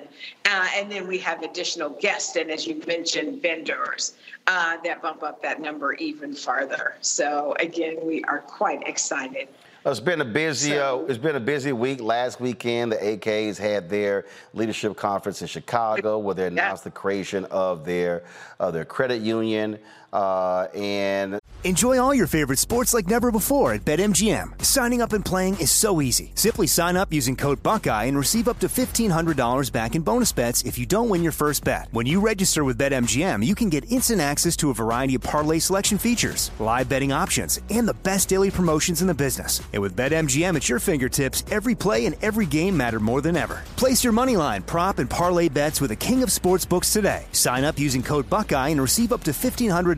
[0.46, 4.14] Uh, and then we have additional guests and as you mentioned, vendors
[4.46, 6.94] uh, that bump up that number even farther.
[7.02, 9.48] So again, we are quite excited.
[9.90, 10.72] It's been a busy.
[10.72, 12.02] So, uh, it's been a busy week.
[12.02, 16.90] Last weekend, the AKs had their leadership conference in Chicago, where they announced yeah.
[16.90, 18.22] the creation of their
[18.60, 19.78] of their credit union.
[20.10, 24.64] Uh, and enjoy all your favorite sports like never before at BetMGM.
[24.64, 26.32] Signing up and playing is so easy.
[26.34, 30.02] Simply sign up using code Buckeye and receive up to fifteen hundred dollars back in
[30.02, 31.88] bonus bets if you don't win your first bet.
[31.90, 35.58] When you register with BetMGM, you can get instant access to a variety of parlay
[35.58, 39.60] selection features, live betting options, and the best daily promotions in the business.
[39.72, 43.62] And with BetMGM at your fingertips, every play and every game matter more than ever.
[43.74, 47.26] Place your moneyline, prop, and parlay bets with the king of sportsbooks today.
[47.32, 49.97] Sign up using code Buckeye and receive up to fifteen hundred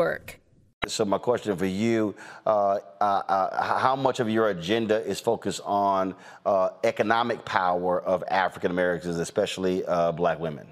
[0.00, 0.38] network.
[0.86, 2.14] So my question for you:
[2.46, 6.14] uh, uh, uh, How much of your agenda is focused on
[6.46, 10.66] uh, economic power of African Americans, especially uh, Black women?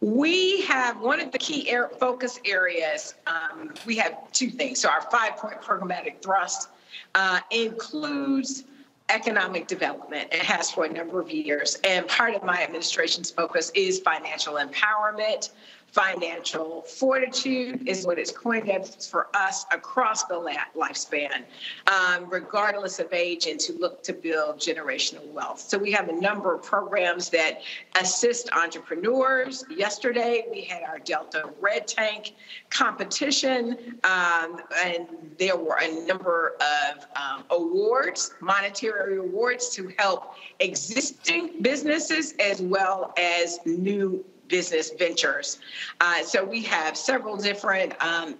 [0.00, 3.14] We have one of the key air, focus areas.
[3.26, 4.80] Um, we have two things.
[4.80, 6.68] So our five-point programmatic thrust
[7.14, 8.64] uh, includes
[9.10, 10.28] economic development.
[10.32, 11.78] It has for a number of years.
[11.84, 15.50] And part of my administration's focus is financial empowerment,
[15.92, 20.34] financial fortitude is what it's coined as for us across the
[20.76, 21.42] lifespan,
[21.88, 25.60] um, regardless of age, and to look to build generational wealth.
[25.60, 27.62] So we have a number of programs that
[28.00, 29.64] assist entrepreneurs.
[29.74, 32.34] Yesterday, we had our Delta Red Tank
[32.70, 35.08] competition, um, and
[35.38, 43.12] there were a number of um, awards, monetary awards, to help existing businesses as well
[43.16, 45.58] as new business ventures.
[46.00, 48.34] Uh, so we have several different um,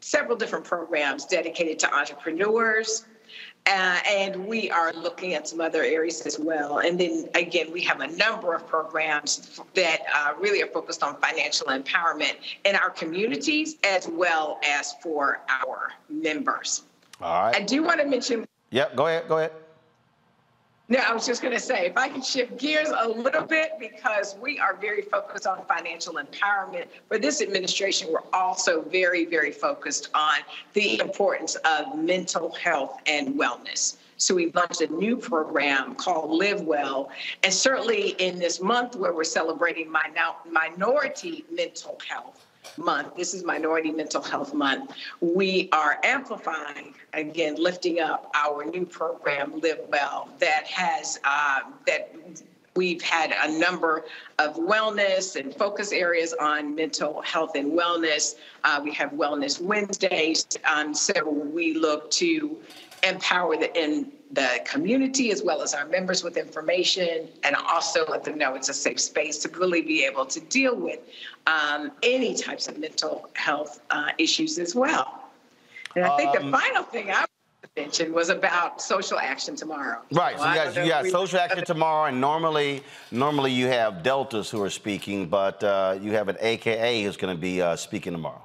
[0.00, 3.04] several different programs dedicated to entrepreneurs.
[3.66, 6.78] Uh, and we are looking at some other areas as well.
[6.78, 11.16] And then again, we have a number of programs that uh, really are focused on
[11.16, 16.84] financial empowerment in our communities as well as for our members.
[17.20, 17.56] All right.
[17.56, 18.46] I do want to mention.
[18.70, 19.28] Yep, go ahead.
[19.28, 19.52] Go ahead.
[20.90, 23.72] No, I was just going to say, if I can shift gears a little bit,
[23.78, 26.86] because we are very focused on financial empowerment.
[27.08, 30.38] For this administration, we're also very, very focused on
[30.72, 33.98] the importance of mental health and wellness.
[34.16, 37.10] So we launched a new program called Live Well.
[37.44, 39.92] And certainly in this month where we're celebrating
[40.50, 43.16] minority mental health, month.
[43.16, 44.92] This is Minority Mental Health Month.
[45.20, 52.14] We are amplifying, again, lifting up our new program, Live Well, that has uh, that
[52.76, 54.04] we've had a number
[54.38, 58.36] of wellness and focus areas on mental health and wellness.
[58.62, 62.56] Uh, we have Wellness Wednesdays, um, so we look to
[63.02, 68.24] empower the in the community as well as our members with information and also let
[68.24, 71.00] them know it's a safe space to really be able to deal with
[71.46, 75.24] um, any types of mental health uh, issues as well.
[75.96, 77.24] And I think um, the final thing I
[77.78, 80.00] convention was about social action tomorrow.
[80.12, 80.36] Right.
[80.36, 84.50] So, so you got, you got social action tomorrow, and normally, normally you have Deltas
[84.50, 88.12] who are speaking, but uh, you have an AKA who's going to be uh, speaking
[88.12, 88.42] tomorrow.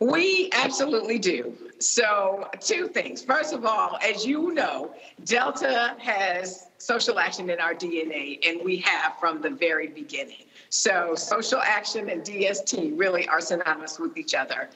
[0.00, 1.54] We absolutely do.
[1.78, 3.22] So, two things.
[3.22, 8.78] First of all, as you know, Delta has social action in our DNA, and we
[8.78, 10.44] have from the very beginning.
[10.68, 14.68] So, social action and DST really are synonymous with each other.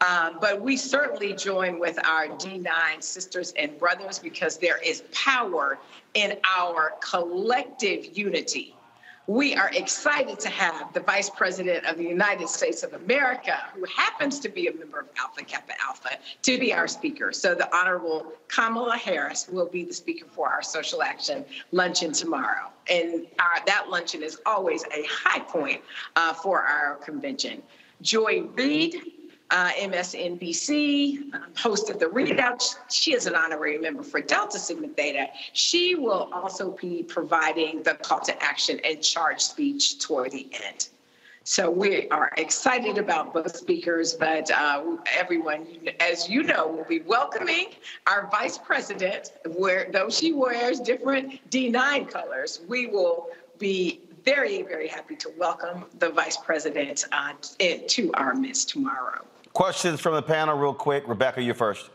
[0.00, 5.78] Um, but we certainly join with our D9 sisters and brothers because there is power
[6.14, 8.74] in our collective unity.
[9.28, 13.84] We are excited to have the Vice President of the United States of America, who
[13.84, 17.32] happens to be a member of Alpha Kappa Alpha, to be our speaker.
[17.32, 22.70] So the Honorable Kamala Harris will be the speaker for our social action luncheon tomorrow.
[22.90, 25.82] And our, that luncheon is always a high point
[26.16, 27.62] uh, for our convention.
[28.00, 29.11] Joy Reid,
[29.52, 32.74] uh, MSNBC, um, hosted the readout.
[32.90, 35.26] She is an honorary member for Delta Sigma Theta.
[35.52, 40.88] She will also be providing the call to action and charge speech toward the end.
[41.44, 45.66] So we are excited about both speakers, but uh, everyone,
[46.00, 47.66] as you know, will be welcoming
[48.06, 54.86] our vice president, where though she wears different D9 colors, we will be very, very
[54.86, 57.32] happy to welcome the vice president uh,
[57.88, 59.26] to our midst tomorrow.
[59.52, 61.06] Questions from the panel, real quick.
[61.06, 61.90] Rebecca, you first.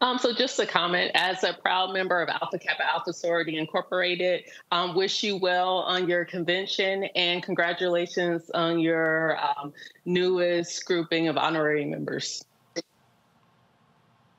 [0.00, 4.44] Um, so just a comment, as a proud member of Alpha Kappa Alpha Sorority Incorporated,
[4.70, 9.72] um, wish you well on your convention and congratulations on your um,
[10.04, 12.44] newest grouping of honorary members.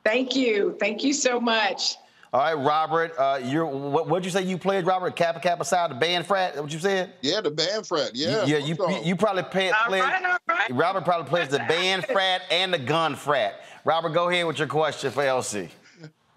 [0.04, 0.76] Thank you.
[0.78, 1.96] Thank you so much.
[2.34, 5.14] All right, Robert, uh, you're what would you say you played, Robert?
[5.14, 6.60] Kappa Kappa Psi, the band frat?
[6.60, 7.12] What you said?
[7.20, 8.10] Yeah, the band frat.
[8.12, 8.44] Yeah.
[8.44, 10.02] You, yeah, you, you, you probably play, played.
[10.02, 10.70] All right, all right.
[10.72, 13.60] Robert probably plays the band frat and the gun frat.
[13.84, 15.68] Robert, go ahead with your question for Elsie.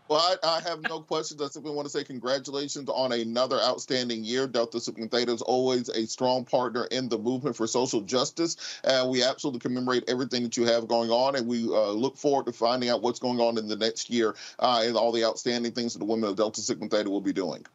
[0.09, 1.41] Well, I, I, have no questions.
[1.41, 4.47] I simply want to say congratulations on another outstanding year.
[4.47, 9.09] Delta Sigma Theta is always a strong partner in the movement for social justice, and
[9.09, 11.35] we absolutely commemorate everything that you have going on.
[11.35, 14.35] And we uh, look forward to finding out what's going on in the next year
[14.59, 17.33] uh, and all the outstanding things that the women of Delta Sigma Theta will be
[17.33, 17.65] doing.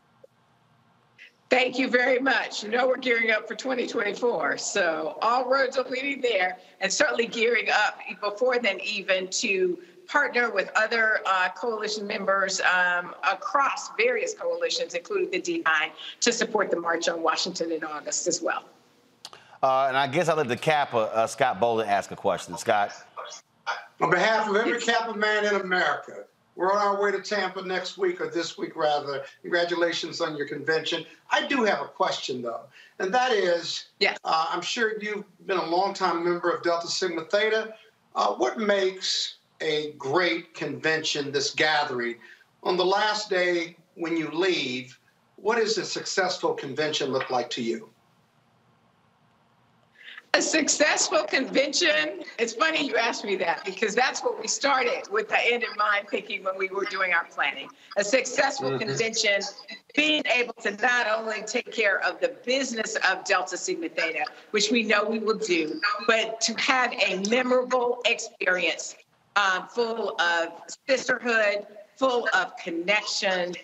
[1.53, 2.65] Thank you very much.
[2.65, 4.57] You know, we're gearing up for 2024.
[4.57, 9.79] So all roads are leading there, and certainly gearing up before then, even to
[10.13, 16.71] partner with other uh, coalition members um, across various coalitions, including the D9, to support
[16.71, 18.65] the March on Washington in August as well.
[19.63, 22.59] Uh, and I guess I'll let the Kappa, uh, Scott Bolden, ask a question.
[22.59, 22.93] Scott?
[24.03, 26.25] On behalf of every Kappa man in America,
[26.57, 29.23] we're on our way to Tampa next week, or this week rather.
[29.41, 31.07] Congratulations on your convention.
[31.31, 32.65] I do have a question, though,
[32.99, 34.19] and that is yes.
[34.25, 37.75] Uh, I'm sure you've been a longtime member of Delta Sigma Theta.
[38.15, 42.17] Uh, what makes a great convention, this gathering.
[42.63, 44.99] On the last day when you leave,
[45.37, 47.89] what does a successful convention look like to you?
[50.35, 55.29] A successful convention, it's funny you asked me that because that's what we started with
[55.29, 57.69] the end in mind thinking when we were doing our planning.
[57.99, 58.89] A successful mm-hmm.
[58.89, 59.43] convention,
[59.95, 64.71] being able to not only take care of the business of Delta Sigma Theta, which
[64.71, 68.95] we know we will do, but to have a memorable experience
[69.37, 70.49] um, full of
[70.89, 73.55] sisterhood, full of connection,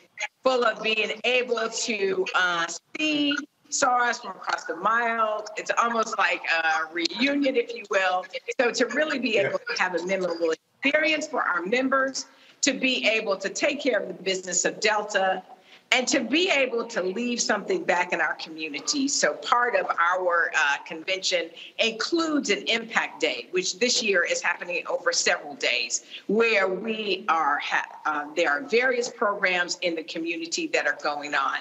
[0.42, 2.66] full of being able to uh,
[2.96, 3.36] see
[3.70, 5.46] sorors from across the mile.
[5.56, 8.24] It's almost like a reunion, if you will.
[8.60, 12.26] So to really be able to have a memorable experience for our members,
[12.62, 15.42] to be able to take care of the business of Delta,
[15.90, 19.08] and to be able to leave something back in our community.
[19.08, 24.84] So, part of our uh, convention includes an impact day, which this year is happening
[24.86, 27.60] over several days, where we are,
[28.04, 31.60] uh, there are various programs in the community that are going on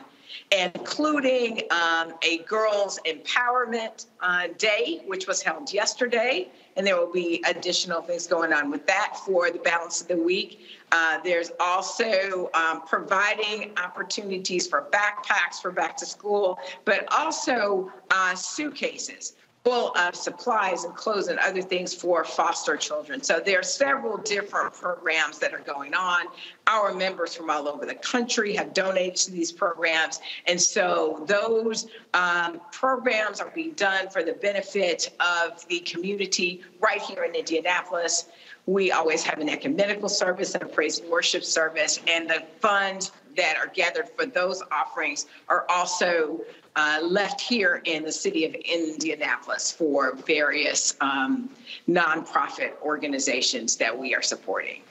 [0.51, 7.43] including um, a girls empowerment uh, day, which was held yesterday, and there will be
[7.47, 10.61] additional things going on with that for the balance of the week.
[10.91, 18.33] Uh, there's also um, providing opportunities for backpacks for back to school, but also uh,
[18.35, 19.33] suitcases
[19.67, 23.22] full of supplies and clothes and other things for foster children.
[23.22, 26.27] So there are several different programs that are going on.
[26.67, 30.22] Our members from all over the country have donated to these programs.
[30.45, 37.01] And so those um, programs are being done for the benefit of the community right
[37.01, 38.30] here in Indianapolis.
[38.67, 43.13] We always have an ecumenical service and a praise and worship service, and the funds
[43.37, 46.41] that are gathered for those offerings are also
[46.75, 51.49] uh, left here in the city of Indianapolis for various um,
[51.89, 54.81] nonprofit organizations that we are supporting.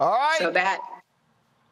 [0.00, 0.36] All right.
[0.38, 0.80] So that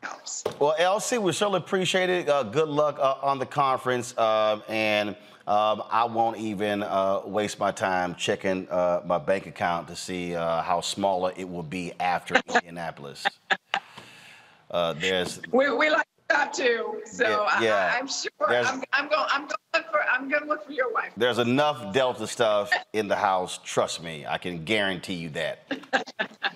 [0.03, 0.45] helps.
[0.61, 2.29] Well, Elsie, we certainly appreciate it.
[2.29, 7.59] Uh, good luck uh, on the conference, um, and um, I won't even uh, waste
[7.59, 11.93] my time checking uh, my bank account to see uh, how smaller it will be
[12.01, 13.27] after Indianapolis.
[14.71, 17.03] Uh, there's We, we like that too.
[17.07, 17.91] So Yeah, yeah.
[17.95, 19.27] I, I'm sure There's- I'm, I'm going.
[19.33, 20.01] I'm going look for.
[20.11, 21.13] I'm going to look for your wife.
[21.17, 23.59] there's enough Delta stuff in the house.
[23.65, 25.67] Trust me, I can guarantee you that.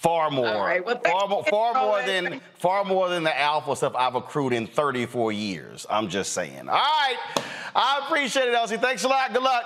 [0.00, 3.94] Far more, right, well, far more, far more than far more than the alpha stuff
[3.94, 5.84] I've accrued in 34 years.
[5.90, 6.70] I'm just saying.
[6.70, 7.18] All right,
[7.76, 8.78] I appreciate it, Elsie.
[8.78, 9.30] Thanks a lot.
[9.34, 9.62] Good luck.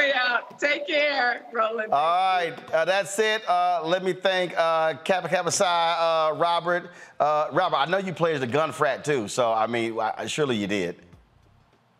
[0.00, 0.38] Yeah.
[0.58, 1.92] Take care, Roland.
[1.92, 3.46] All right, uh, that's it.
[3.46, 6.90] Uh, let me thank uh, Kappa Kappa Psi, uh, Robert.
[7.20, 10.24] Uh, Robert, I know you played as a gun frat too, so I mean, I,
[10.24, 10.96] surely you did.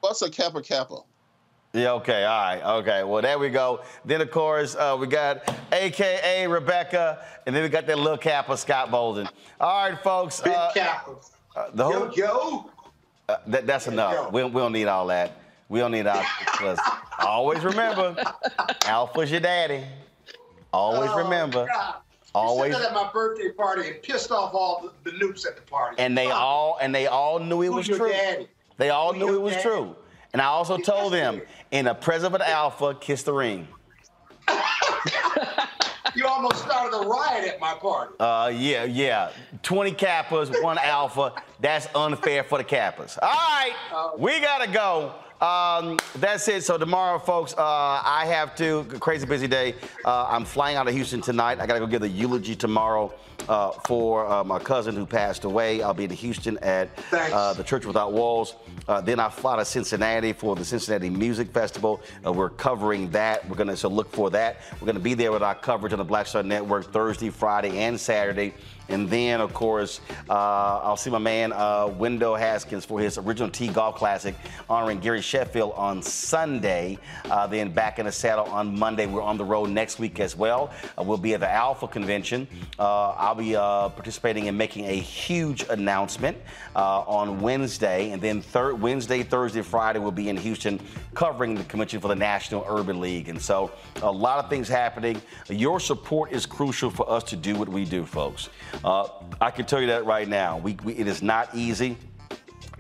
[0.01, 1.01] What's a Kappa Kappa?
[1.75, 3.03] Yeah, okay, all right, okay.
[3.03, 3.81] Well, there we go.
[4.05, 8.57] Then, of course, uh, we got AKA Rebecca, and then we got that little Kappa,
[8.57, 9.29] Scott Bolden.
[9.61, 10.41] All right, folks.
[10.41, 10.71] Big uh,
[11.57, 12.71] uh, the whole, Yo, yo.
[13.29, 14.33] uh, that, that's enough.
[14.33, 15.33] We, don't- we don't need all that.
[15.69, 16.23] We don't need all
[16.53, 16.79] because
[17.19, 18.15] always remember,
[18.85, 19.83] Alpha's your daddy.
[20.73, 21.67] Always Oh, remember.
[21.67, 21.95] God.
[22.37, 22.73] Always.
[22.75, 25.97] That at my birthday party and pissed off all the, the newts at the party.
[25.99, 26.37] And they Fuck.
[26.41, 28.11] all and they all knew it Who's was your true.
[28.11, 28.49] daddy?
[28.77, 29.63] They all Who's knew it was daddy?
[29.69, 29.97] true.
[30.35, 31.41] And I also told them,
[31.71, 33.67] in the presence of an alpha, kiss the ring.
[36.17, 38.15] You almost started a riot at my party.
[38.21, 39.33] Uh, yeah, yeah.
[39.65, 41.33] 20 Kappas, one Alpha.
[41.59, 43.19] That's unfair for the Kappas.
[43.21, 43.73] All right,
[44.17, 45.13] we gotta go.
[45.45, 46.63] Um, that's it.
[46.63, 49.75] So tomorrow, folks, uh, I have to crazy busy day.
[50.05, 51.59] Uh, I'm flying out of Houston tonight.
[51.59, 53.13] I gotta go give the eulogy tomorrow
[53.49, 55.83] uh, for uh, my cousin who passed away.
[55.83, 58.55] I'll be in Houston at uh, the Church Without Walls.
[58.89, 62.01] Uh, then I fly to Cincinnati for the Cincinnati Music Festival.
[62.25, 63.49] Uh, we're covering that.
[63.49, 64.61] We're gonna so look for that.
[64.81, 67.99] We're gonna be there with our coverage on the Black Star Network Thursday, Friday, and
[67.99, 68.55] Saturday.
[68.89, 73.49] And then, of course, uh, I'll see my man uh, Wendell Haskins for his original
[73.49, 74.35] T Golf Classic
[74.69, 76.99] honoring Gary Sheffield on Sunday.
[77.25, 79.07] Uh, then back in the saddle on Monday.
[79.07, 80.71] We're on the road next week as well.
[80.99, 82.47] Uh, we'll be at the Alpha Convention.
[82.79, 86.37] Uh, I'll be uh, participating in making a huge announcement
[86.75, 88.11] on Wednesday.
[88.11, 90.81] And then third Wednesday, Thursday, Friday, we'll be in Houston
[91.15, 93.29] covering the convention for the National Urban League.
[93.29, 93.71] And so
[94.03, 95.21] a lot of things happening.
[95.49, 98.49] Your support is crucial for us to do what we do, folks.
[98.83, 99.09] Uh,
[99.41, 100.59] I can tell you that right now.
[100.59, 101.97] We, we, it is not easy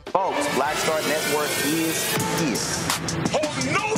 [0.07, 2.59] Folks, Black Star Network is here.
[3.31, 3.98] Hold no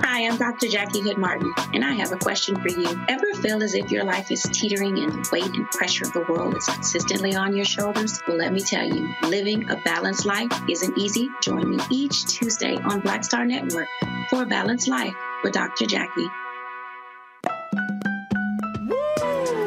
[0.00, 0.68] Hi, I'm Dr.
[0.68, 2.86] Jackie Hood Martin, and I have a question for you.
[3.08, 6.24] Ever feel as if your life is teetering and the weight and pressure of the
[6.28, 8.20] world is consistently on your shoulders?
[8.28, 11.30] Well, let me tell you, living a balanced life isn't easy.
[11.42, 13.88] Join me each Tuesday on Black Star Network
[14.28, 15.86] for a balanced life with Dr.
[15.86, 16.28] Jackie.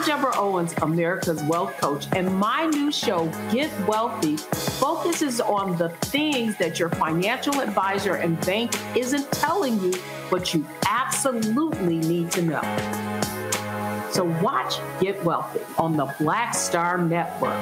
[0.00, 5.90] I'm Deborah Owens, America's Wealth Coach, and my new show, Get Wealthy, focuses on the
[5.90, 9.92] things that your financial advisor and bank isn't telling you,
[10.30, 14.08] but you absolutely need to know.
[14.10, 17.52] So watch Get Wealthy on the Black Star Network.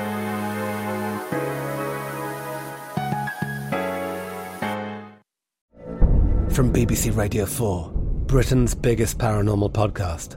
[6.53, 7.91] From BBC Radio 4,
[8.29, 10.37] Britain's biggest paranormal podcast